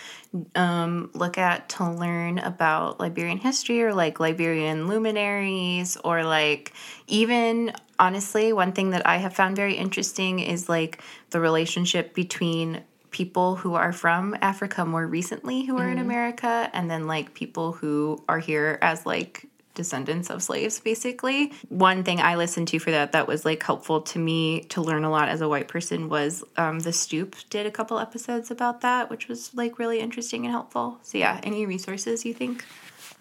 um, 0.56 1.12
look 1.14 1.38
at 1.38 1.68
to 1.70 1.90
learn 1.92 2.40
about 2.40 3.00
Liberian 3.00 3.38
history 3.38 3.84
or 3.84 3.94
like 3.94 4.20
Liberian 4.22 4.88
luminaries 4.88 5.98
or 5.98 6.24
like 6.24 6.72
even 7.08 7.74
honestly, 8.00 8.54
one 8.54 8.72
thing 8.72 8.92
that 8.92 9.06
I 9.06 9.18
have 9.18 9.36
found 9.36 9.56
very 9.56 9.76
interesting 9.76 10.40
is 10.40 10.70
like 10.70 11.02
the 11.32 11.40
relationship 11.42 12.14
between 12.14 12.82
people 13.12 13.58
who 13.58 13.74
are 13.74 13.92
from 13.92 14.36
Africa 14.42 14.86
more 14.86 15.06
recently 15.06 15.66
who 15.66 15.78
are 15.78 15.90
in 15.90 15.98
Mhm. 15.98 16.02
America 16.02 16.70
and 16.72 16.90
then 16.90 17.08
like 17.08 17.34
people 17.34 17.74
who 17.74 18.24
are 18.30 18.40
here 18.40 18.80
as 18.82 19.06
like 19.06 19.48
descendants 19.74 20.30
of 20.30 20.44
slaves 20.44 20.80
basically 20.80 21.52
one 21.70 22.04
thing 22.04 22.20
i 22.20 22.36
listened 22.36 22.68
to 22.68 22.80
for 22.80 22.92
that 22.92 23.12
that 23.12 23.28
was 23.28 23.46
like 23.46 23.62
helpful 23.64 24.02
to 24.02 24.20
me 24.20 24.62
to 24.62 24.82
learn 24.82 25.04
a 25.04 25.10
lot 25.10 25.30
as 25.30 25.42
a 25.42 25.48
white 25.48 25.68
person 25.68 26.10
was 26.10 26.44
um, 26.58 26.80
the 26.80 26.94
stoop 26.94 27.36
did 27.50 27.66
a 27.66 27.72
couple 27.72 28.00
episodes 28.00 28.52
about 28.52 28.82
that 28.82 29.10
which 29.10 29.28
was 29.28 29.54
like 29.54 29.80
really 29.80 30.00
interesting 30.00 30.46
and 30.46 30.52
helpful 30.52 31.00
so 31.04 31.18
yeah 31.18 31.40
any 31.44 31.66
resources 31.66 32.26
you 32.26 32.34
think 32.34 32.66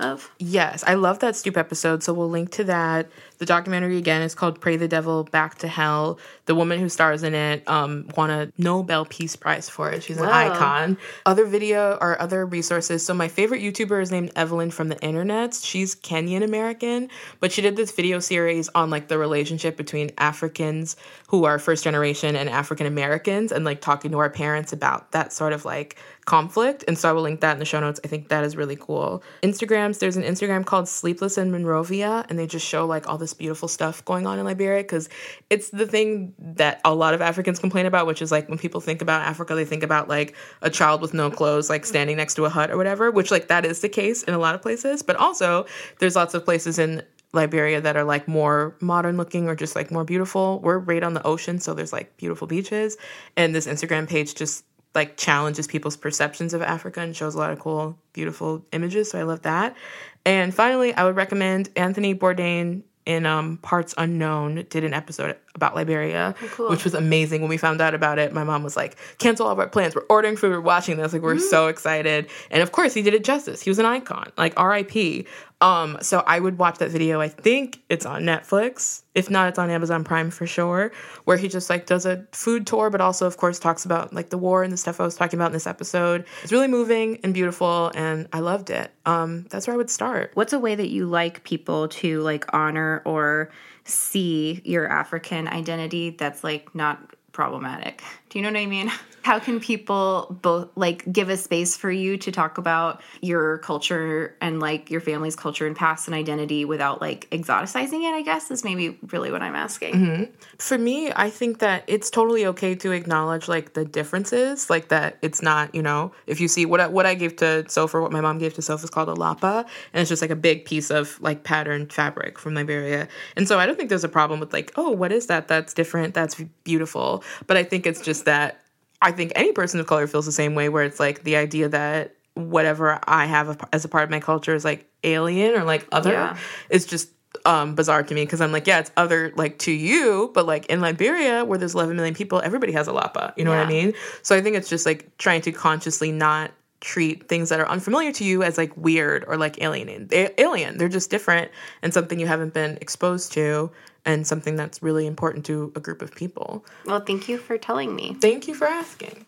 of 0.01 0.31
Yes, 0.39 0.83
I 0.87 0.95
love 0.95 1.19
that 1.21 1.37
Stoop 1.37 1.57
episode. 1.57 2.03
So 2.03 2.13
we'll 2.13 2.31
link 2.31 2.51
to 2.53 2.65
that. 2.65 3.09
The 3.41 3.47
documentary 3.47 3.97
again 3.97 4.21
is 4.21 4.35
called 4.35 4.61
"Pray 4.61 4.77
the 4.77 4.87
Devil 4.87 5.25
Back 5.25 5.57
to 5.59 5.69
Hell." 5.69 6.19
The 6.45 6.55
woman 6.55 6.79
who 6.79 6.91
stars 6.91 7.23
in 7.23 7.35
it 7.35 7.67
um, 7.67 8.07
won 8.15 8.29
a 8.29 8.53
Nobel 8.59 9.07
Peace 9.07 9.35
Prize 9.35 9.67
for 9.67 9.91
it. 9.91 10.03
She's 10.03 10.19
an 10.19 10.29
icon. 10.29 10.99
Other 11.25 11.47
video 11.47 11.97
or 12.03 12.21
other 12.21 12.45
resources. 12.45 13.05
So 13.05 13.15
my 13.15 13.29
favorite 13.29 13.63
YouTuber 13.63 14.03
is 14.03 14.11
named 14.11 14.33
Evelyn 14.37 14.71
from 14.71 14.89
the 14.89 15.01
internet. 15.01 15.55
She's 15.55 15.95
Kenyan 15.95 16.45
American, 16.45 17.09
but 17.41 17.51
she 17.51 17.63
did 17.63 17.77
this 17.77 17.93
video 17.93 18.19
series 18.19 18.69
on 18.75 18.91
like 18.91 19.09
the 19.09 19.17
relationship 19.17 19.77
between 19.77 20.11
Africans 20.19 20.97
who 21.29 21.45
are 21.45 21.59
first 21.59 21.83
generation 21.83 22.37
and 22.37 22.51
African 22.51 22.87
Americans, 22.87 23.53
and 23.53 23.65
like 23.65 23.81
talking 23.81 24.11
to 24.11 24.19
our 24.19 24.31
parents 24.31 24.75
about 24.75 25.13
that 25.13 25.33
sort 25.33 25.55
of 25.55 25.65
like 25.65 25.97
conflict. 26.27 26.85
And 26.87 26.99
so 26.99 27.09
I 27.09 27.13
will 27.13 27.23
link 27.23 27.41
that 27.41 27.55
in 27.55 27.59
the 27.59 27.65
show 27.65 27.81
notes. 27.81 28.01
I 28.05 28.09
think 28.09 28.29
that 28.29 28.45
is 28.45 28.55
really 28.57 28.77
cool. 28.77 29.23
Instagrams, 29.43 29.99
there's 29.99 30.17
an 30.17 30.25
Instagram 30.25 30.67
called 30.67 30.89
Sleepless 30.89 31.39
in 31.39 31.51
Monrovia, 31.51 32.27
and 32.29 32.39
they 32.39 32.47
just 32.47 32.67
show 32.67 32.85
like 32.85 33.09
all 33.09 33.17
this 33.31 33.39
beautiful 33.39 33.69
stuff 33.69 34.05
going 34.05 34.27
on 34.27 34.39
in 34.39 34.45
Liberia 34.45 34.83
because 34.83 35.09
it's 35.49 35.71
the 35.71 35.87
thing 35.87 36.35
that 36.39 36.81
a 36.85 36.95
lot 36.95 37.15
of 37.15 37.21
Africans 37.21 37.59
complain 37.59 37.87
about, 37.87 38.07
which 38.07 38.21
is 38.21 38.31
like 38.31 38.49
when 38.49 38.59
people 38.59 38.81
think 38.81 39.01
about 39.01 39.23
Africa, 39.23 39.55
they 39.55 39.65
think 39.65 39.83
about 39.83 40.09
like 40.09 40.37
a 40.63 40.71
child 40.71 41.01
with 41.01 41.15
no 41.15 41.31
clothes, 41.31 41.71
like 41.71 41.83
mm-hmm. 41.83 41.89
standing 41.89 42.17
next 42.17 42.35
to 42.35 42.45
a 42.45 42.49
hut 42.49 42.71
or 42.71 42.77
whatever, 42.77 43.11
which 43.11 43.31
like 43.31 43.49
that 43.49 43.65
is 43.65 43.81
the 43.81 43.89
case 43.89 44.23
in 44.25 44.35
a 44.35 44.39
lot 44.39 44.55
of 44.55 44.63
places. 44.63 45.03
But 45.03 45.17
also, 45.17 45.67
there's 45.99 46.17
lots 46.17 46.35
of 46.35 46.45
places 46.45 46.79
in 46.79 47.03
Liberia 47.33 47.81
that 47.81 47.97
are 47.97 48.05
like 48.05 48.27
more 48.27 48.77
modern 48.81 49.17
looking 49.17 49.49
or 49.49 49.55
just 49.55 49.77
like 49.77 49.91
more 49.91 50.05
beautiful. 50.05 50.59
We're 50.61 50.79
right 50.79 51.03
on 51.03 51.15
the 51.15 51.25
ocean, 51.25 51.61
so 51.61 51.75
there's 51.75 51.93
like 51.93 52.17
beautiful 52.17 52.49
beaches. 52.49 52.97
And 53.37 53.55
this 53.55 53.67
Instagram 53.67 54.09
page 54.09 54.35
just 54.35 54.65
like 54.95 55.17
challenges 55.17 55.67
people's 55.67 55.97
perceptions 55.97 56.53
of 56.53 56.63
Africa 56.63 57.01
and 57.01 57.15
shows 57.15 57.35
a 57.35 57.39
lot 57.39 57.53
of 57.53 57.61
cool, 57.61 57.97
beautiful 58.13 58.65
images. 58.73 59.11
So 59.11 59.21
I 59.21 59.23
love 59.23 59.43
that. 59.43 59.77
And 60.25 60.53
finally, 60.53 60.93
I 60.93 61.05
would 61.05 61.17
recommend 61.17 61.71
Anthony 61.77 62.15
Bourdain 62.15 62.83
in 63.07 63.27
um, 63.27 63.57
Parts 63.59 63.95
Unknown 63.97 64.67
did 64.69 64.85
an 64.85 64.95
episode 64.95 65.37
about 65.55 65.75
Liberia, 65.75 66.35
cool. 66.53 66.71
which 66.71 66.85
was 66.85 66.95
amazing. 66.95 67.41
When 67.41 67.51
we 67.51 67.57
found 67.57 67.81
out 67.81 67.95
about 67.95 68.19
it, 68.19 68.33
my 68.33 68.45
mom 68.45 68.63
was 68.63 68.77
like, 68.77 68.97
cancel 69.19 69.47
all 69.47 69.53
of 69.53 69.59
our 69.59 69.69
plans. 69.69 69.95
We're 69.95 70.07
ordering 70.09 70.37
food. 70.37 70.53
We're 70.53 70.61
watching 70.61 70.97
this. 70.97 71.13
Like, 71.13 71.23
we're 71.23 71.39
so 71.39 71.67
excited. 71.67 72.29
And 72.51 72.63
of 72.63 72.73
course, 72.73 72.95
he 72.95 73.03
did 73.03 73.15
it 73.15 73.25
justice. 73.25 73.61
He 73.63 73.71
was 73.71 73.79
an 73.79 73.87
icon, 73.87 74.31
like 74.39 74.59
RIP. 74.59 75.27
Um, 75.61 75.99
so 76.01 76.23
I 76.27 76.41
would 76.41 76.57
watch 76.57 76.79
that 76.79 76.91
video. 76.91 77.21
I 77.21 77.29
think 77.29 77.83
it's 77.91 78.07
on 78.07 78.23
Netflix. 78.23 79.03
If 79.15 79.29
not, 79.29 79.49
it's 79.51 79.59
on 79.59 79.69
Amazon 79.69 80.05
Prime 80.05 80.31
for 80.31 80.47
sure, 80.47 80.91
where 81.25 81.37
he 81.37 81.49
just 81.49 81.69
like 81.69 81.85
does 81.85 82.07
a 82.07 82.25
food 82.33 82.67
tour, 82.67 82.89
but 82.89 83.03
also, 83.03 83.27
of 83.27 83.37
course, 83.37 83.59
talks 83.59 83.85
about 83.85 84.15
like 84.15 84.31
the 84.31 84.39
war 84.39 84.63
and 84.63 84.73
the 84.73 84.79
stuff 84.79 85.01
I 85.01 85.05
was 85.05 85.17
talking 85.17 85.39
about 85.39 85.47
in 85.47 85.53
this 85.53 85.67
episode. 85.67 86.25
It's 86.43 86.53
really 86.53 86.69
moving 86.69 87.19
and 87.23 87.35
beautiful, 87.35 87.91
and 87.95 88.27
I 88.33 88.41
loved 88.41 88.71
it. 88.71 88.91
Um, 89.05 89.47
that's 89.51 89.67
where 89.67 89.75
I 89.75 89.77
would 89.77 89.91
start. 89.91 90.31
what's 90.35 90.53
a 90.55 90.59
way 90.59 90.77
that 90.77 90.89
you 90.89 91.07
like 91.07 91.45
people 91.45 91.89
to 91.89 92.21
like 92.23 92.47
honor 92.55 93.03
or 93.05 93.51
see 93.91 94.61
your 94.65 94.89
african 94.89 95.49
identity 95.49 96.11
that's 96.11 96.43
like 96.45 96.75
not 96.75 97.15
problematic 97.33 98.03
do 98.31 98.39
you 98.39 98.43
know 98.43 98.49
what 98.49 98.59
i 98.59 98.67
mean 98.67 98.91
how 99.23 99.39
can 99.39 99.61
people 99.61 100.39
both 100.41 100.71
like 100.77 101.05
give 101.13 101.29
a 101.29 101.37
space 101.37 101.77
for 101.77 101.91
you 101.91 102.17
to 102.17 102.33
talk 102.33 102.57
about 102.57 103.03
your 103.21 103.59
culture 103.59 104.35
and 104.41 104.61
like 104.61 104.91
your 104.91 105.01
family's 105.01 105.37
culture 105.37 105.67
and 105.67 105.77
past 105.77 106.09
and 106.09 106.15
identity 106.15 106.65
without 106.65 107.03
like 107.03 107.29
exoticizing 107.31 108.09
it 108.09 108.15
i 108.15 108.23
guess 108.23 108.51
is 108.51 108.65
maybe 108.65 108.99
really 109.13 109.31
what 109.31 109.43
i'm 109.43 109.55
asking 109.55 109.95
hmm 109.95 110.25
For 110.59 110.77
me, 110.77 111.11
I 111.17 111.31
think 111.31 111.59
that 111.61 111.85
it's 111.87 112.11
totally 112.11 112.45
okay 112.47 112.75
to 112.77 112.93
acknowledge 112.93 113.49
like 113.49 113.73
the 113.73 113.85
differences, 113.85 114.69
like 114.69 114.89
that 114.89 115.17
it's 115.23 115.41
not, 115.41 115.75
you 115.75 115.83
know, 115.83 116.13
if 116.27 116.39
you 116.39 116.49
see 116.49 116.67
what 116.67 116.81
I, 116.81 116.87
what 116.87 117.07
I 117.07 117.15
gave 117.15 117.37
to 117.37 117.65
Sofa, 117.69 117.99
what 117.99 118.13
my 118.13 118.21
mom 118.21 118.39
gave 118.39 118.53
to 118.55 118.63
Sofa 118.63 118.85
is 118.85 118.91
called 118.91 119.09
a 119.09 119.15
lappa, 119.15 119.65
and 119.93 120.01
it's 120.03 120.11
just 120.11 120.21
like 120.21 120.31
a 120.31 120.37
big 120.37 120.67
piece 120.67 120.91
of 120.91 121.19
like 121.23 121.45
patterned 121.45 121.93
fabric 121.93 122.39
from 122.39 122.55
Liberia. 122.55 123.09
And 123.37 123.49
so 123.49 123.59
I 123.59 123.65
don't 123.65 123.77
think 123.77 123.89
there's 123.89 124.05
a 124.05 124.09
problem 124.09 124.39
with 124.39 124.53
like, 124.53 124.71
oh, 124.77 124.91
what 124.91 125.13
is 125.13 125.29
that? 125.29 125.49
That's 125.49 125.73
different. 125.73 126.13
That's 126.13 126.37
beautiful. 126.63 127.25
But 127.47 127.57
I 127.57 127.65
think 127.65 127.87
it's 127.87 128.03
just 128.03 128.20
that 128.25 128.61
I 129.03 129.13
think 129.13 129.33
any 129.35 129.53
person 129.53 129.81
of 129.81 129.87
color 129.87 130.07
feels 130.07 130.27
the 130.27 130.33
same 130.33 130.55
way, 130.55 130.69
where 130.69 130.85
it's 130.85 131.01
like 131.01 131.23
the 131.25 131.37
idea 131.37 131.69
that 131.69 132.15
whatever 132.35 132.99
I 133.07 133.27
have 133.27 133.61
as 133.73 133.85
a 133.85 133.89
part 133.89 134.05
of 134.05 134.11
my 134.11 134.21
culture 134.21 134.55
is 134.55 134.65
like 134.65 134.87
alien 135.05 135.55
or 135.61 135.65
like 135.65 135.87
other 135.93 136.13
Yeah. 136.13 136.37
is 136.69 136.87
just 136.87 137.11
um 137.47 137.75
bizarre 137.75 138.03
to 138.03 138.15
me 138.15 138.25
because 138.25 138.41
I'm 138.41 138.53
like, 138.53 138.67
yeah, 138.67 138.81
it's 138.81 138.91
other 138.97 139.33
like 139.37 139.59
to 139.61 139.73
you, 139.73 140.31
but 140.35 140.47
like 140.47 140.67
in 140.67 140.81
Liberia 140.81 141.45
where 141.45 141.59
there's 141.59 141.75
11 141.75 141.97
million 141.97 142.15
people, 142.15 142.41
everybody 142.43 142.73
has 142.73 142.89
a 142.89 142.93
lappa. 142.93 143.33
You 143.37 143.45
know 143.45 143.51
what 143.51 143.61
I 143.61 143.67
mean? 143.67 143.95
So 144.23 144.37
I 144.37 144.41
think 144.43 144.57
it's 144.57 144.69
just 144.69 144.85
like 144.87 145.17
trying 145.19 145.41
to 145.43 145.53
consciously 145.53 146.13
not 146.13 146.51
treat 146.81 147.29
things 147.29 147.49
that 147.51 147.61
are 147.61 147.69
unfamiliar 147.69 148.13
to 148.13 148.25
you 148.25 148.43
as 148.43 148.57
like 148.57 148.77
weird 148.77 149.25
or 149.27 149.37
like 149.37 149.63
alienating. 149.63 150.07
They, 150.07 150.31
alien, 150.39 150.79
they're 150.79 150.89
just 150.89 151.11
different 151.11 151.51
and 151.83 151.93
something 151.93 152.19
you 152.19 152.27
haven't 152.27 152.55
been 152.55 152.79
exposed 152.81 153.33
to 153.33 153.71
and 154.07 154.27
something 154.27 154.57
that's 154.57 154.83
really 154.83 155.07
important 155.07 155.45
to 155.47 155.73
a 155.77 155.81
group 155.81 156.01
of 156.01 156.15
people. 156.15 156.65
well 156.87 157.01
thank 157.01 157.29
you 157.29 157.37
for 157.37 157.59
telling 157.59 157.95
me 157.95 158.17
Thank 158.21 158.49
you 158.49 158.55
for 158.55 158.67
asking. 158.67 159.27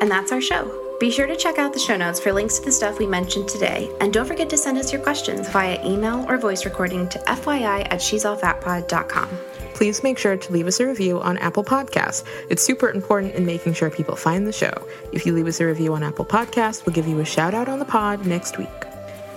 And 0.00 0.10
that's 0.10 0.32
our 0.32 0.40
show. 0.40 0.96
Be 0.98 1.10
sure 1.10 1.26
to 1.26 1.36
check 1.36 1.58
out 1.58 1.72
the 1.72 1.78
show 1.78 1.96
notes 1.96 2.18
for 2.18 2.32
links 2.32 2.58
to 2.58 2.64
the 2.64 2.72
stuff 2.72 2.98
we 2.98 3.06
mentioned 3.06 3.48
today. 3.48 3.90
And 4.00 4.12
don't 4.12 4.26
forget 4.26 4.48
to 4.50 4.56
send 4.56 4.78
us 4.78 4.92
your 4.92 5.02
questions 5.02 5.48
via 5.50 5.84
email 5.84 6.24
or 6.28 6.38
voice 6.38 6.64
recording 6.64 7.08
to 7.10 7.18
FYI 7.20 7.86
at 7.90 8.00
she'sallfatpod.com. 8.00 9.28
Please 9.74 10.02
make 10.02 10.18
sure 10.18 10.36
to 10.36 10.52
leave 10.52 10.66
us 10.66 10.80
a 10.80 10.86
review 10.86 11.20
on 11.20 11.38
Apple 11.38 11.64
Podcasts. 11.64 12.24
It's 12.48 12.62
super 12.62 12.90
important 12.90 13.34
in 13.34 13.46
making 13.46 13.74
sure 13.74 13.90
people 13.90 14.16
find 14.16 14.46
the 14.46 14.52
show. 14.52 14.86
If 15.12 15.26
you 15.26 15.32
leave 15.32 15.46
us 15.46 15.60
a 15.60 15.66
review 15.66 15.94
on 15.94 16.02
Apple 16.02 16.24
Podcasts, 16.24 16.84
we'll 16.84 16.94
give 16.94 17.06
you 17.08 17.20
a 17.20 17.24
shout 17.24 17.54
out 17.54 17.68
on 17.68 17.78
the 17.78 17.84
pod 17.84 18.26
next 18.26 18.58
week. 18.58 18.68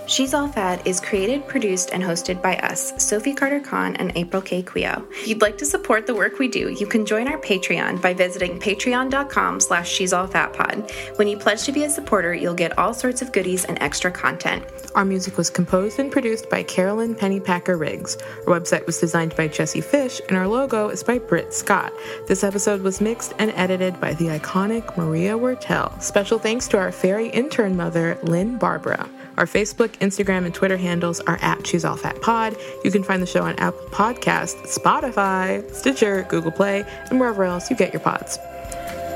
She's 0.06 0.34
All 0.34 0.48
Fat 0.48 0.86
is 0.86 1.00
created, 1.00 1.48
produced, 1.48 1.90
and 1.90 2.02
hosted 2.02 2.42
by 2.42 2.56
us, 2.58 2.92
Sophie 3.02 3.32
Carter 3.32 3.60
Kahn 3.60 3.96
and 3.96 4.12
April 4.16 4.42
K. 4.42 4.62
Quioh. 4.62 5.02
If 5.12 5.28
you'd 5.28 5.40
like 5.40 5.56
to 5.58 5.64
support 5.64 6.06
the 6.06 6.14
work 6.14 6.38
we 6.38 6.46
do, 6.46 6.68
you 6.68 6.86
can 6.86 7.06
join 7.06 7.26
our 7.26 7.38
Patreon 7.38 8.02
by 8.02 8.12
visiting 8.12 8.60
patreon.com 8.60 9.60
slash 9.60 9.90
she's 9.90 10.12
all 10.12 10.26
fat 10.26 10.52
pod. 10.52 10.92
When 11.16 11.26
you 11.26 11.38
pledge 11.38 11.62
to 11.62 11.72
be 11.72 11.84
a 11.84 11.90
supporter, 11.90 12.34
you'll 12.34 12.52
get 12.52 12.76
all 12.78 12.92
sorts 12.92 13.22
of 13.22 13.32
goodies 13.32 13.64
and 13.64 13.80
extra 13.80 14.10
content. 14.10 14.62
Our 14.94 15.04
music 15.04 15.36
was 15.36 15.50
composed 15.50 15.98
and 15.98 16.12
produced 16.12 16.48
by 16.48 16.62
Carolyn 16.62 17.16
Pennypacker 17.16 17.78
Riggs. 17.78 18.16
Our 18.46 18.60
website 18.60 18.86
was 18.86 19.00
designed 19.00 19.34
by 19.34 19.48
Jesse 19.48 19.80
Fish, 19.80 20.20
and 20.28 20.36
our 20.38 20.46
logo 20.46 20.88
is 20.88 21.02
by 21.02 21.18
Britt 21.18 21.52
Scott. 21.52 21.92
This 22.28 22.44
episode 22.44 22.80
was 22.82 23.00
mixed 23.00 23.32
and 23.40 23.50
edited 23.56 24.00
by 24.00 24.14
the 24.14 24.26
iconic 24.26 24.96
Maria 24.96 25.36
Wurttele. 25.36 26.00
Special 26.00 26.38
thanks 26.38 26.68
to 26.68 26.78
our 26.78 26.92
fairy 26.92 27.28
intern 27.28 27.76
mother, 27.76 28.16
Lynn 28.22 28.56
Barbara. 28.56 29.08
Our 29.36 29.46
Facebook, 29.46 29.98
Instagram, 29.98 30.44
and 30.44 30.54
Twitter 30.54 30.76
handles 30.76 31.18
are 31.20 31.38
at 31.42 31.66
She's 31.66 31.84
All 31.84 31.96
Fat 31.96 32.22
Pod. 32.22 32.56
You 32.84 32.92
can 32.92 33.02
find 33.02 33.20
the 33.20 33.26
show 33.26 33.42
on 33.42 33.56
Apple 33.56 33.88
Podcasts, 33.88 34.78
Spotify, 34.78 35.68
Stitcher, 35.74 36.24
Google 36.28 36.52
Play, 36.52 36.84
and 37.10 37.18
wherever 37.18 37.42
else 37.42 37.68
you 37.68 37.76
get 37.76 37.92
your 37.92 38.00
pods. 38.00 38.38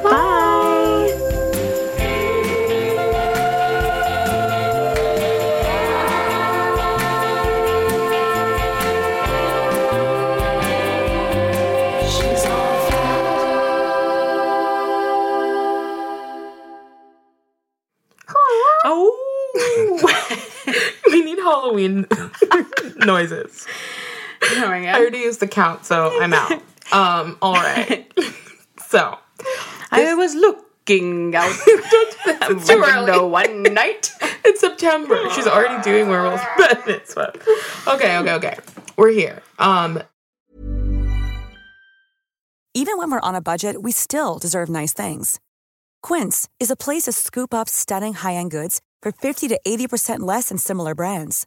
Bye. 0.03 1.29
She's 1.31 1.38
Halloween 21.79 22.07
noises. 23.07 23.67
Oh 24.43 24.67
my 24.67 24.89
I 24.89 24.99
already 24.99 25.19
used 25.19 25.41
the 25.41 25.47
count, 25.49 25.85
so 25.85 26.21
I'm 26.21 26.33
out. 26.33 26.53
Um, 26.93 27.39
all 27.43 27.55
right. 27.55 28.11
so 28.89 29.19
I 29.91 30.15
was 30.15 30.35
looking 30.35 31.35
out 31.35 31.51
it's 31.67 32.67
too 32.69 32.83
early. 32.83 33.05
window 33.13 33.29
one 33.29 33.63
night. 33.63 34.11
It's 34.45 34.61
September. 34.61 35.19
She's 35.31 35.47
already 35.47 35.83
doing 35.83 36.09
werewolf 36.09 36.41
bat 36.57 36.87
mitzvah. 36.87 37.33
Okay, 37.87 38.19
okay, 38.19 38.33
okay. 38.35 38.57
We're 38.97 39.13
here. 39.13 39.43
Um, 39.59 40.03
Even 42.75 42.97
when 42.99 43.11
we're 43.11 43.21
on 43.21 43.35
a 43.35 43.41
budget, 43.41 43.83
we 43.83 43.93
still 43.93 44.39
deserve 44.39 44.69
nice 44.69 44.93
things. 44.93 45.41
Quince 46.03 46.49
is 46.61 46.71
a 46.71 46.77
place 46.77 47.03
to 47.05 47.13
scoop 47.13 47.53
up 47.53 47.69
stunning 47.69 48.15
high-end 48.15 48.51
goods 48.53 48.81
for 49.03 49.11
50 49.13 49.49
to 49.49 49.61
80% 49.67 50.21
less 50.21 50.49
than 50.49 50.59
similar 50.59 50.95
brands. 50.95 51.47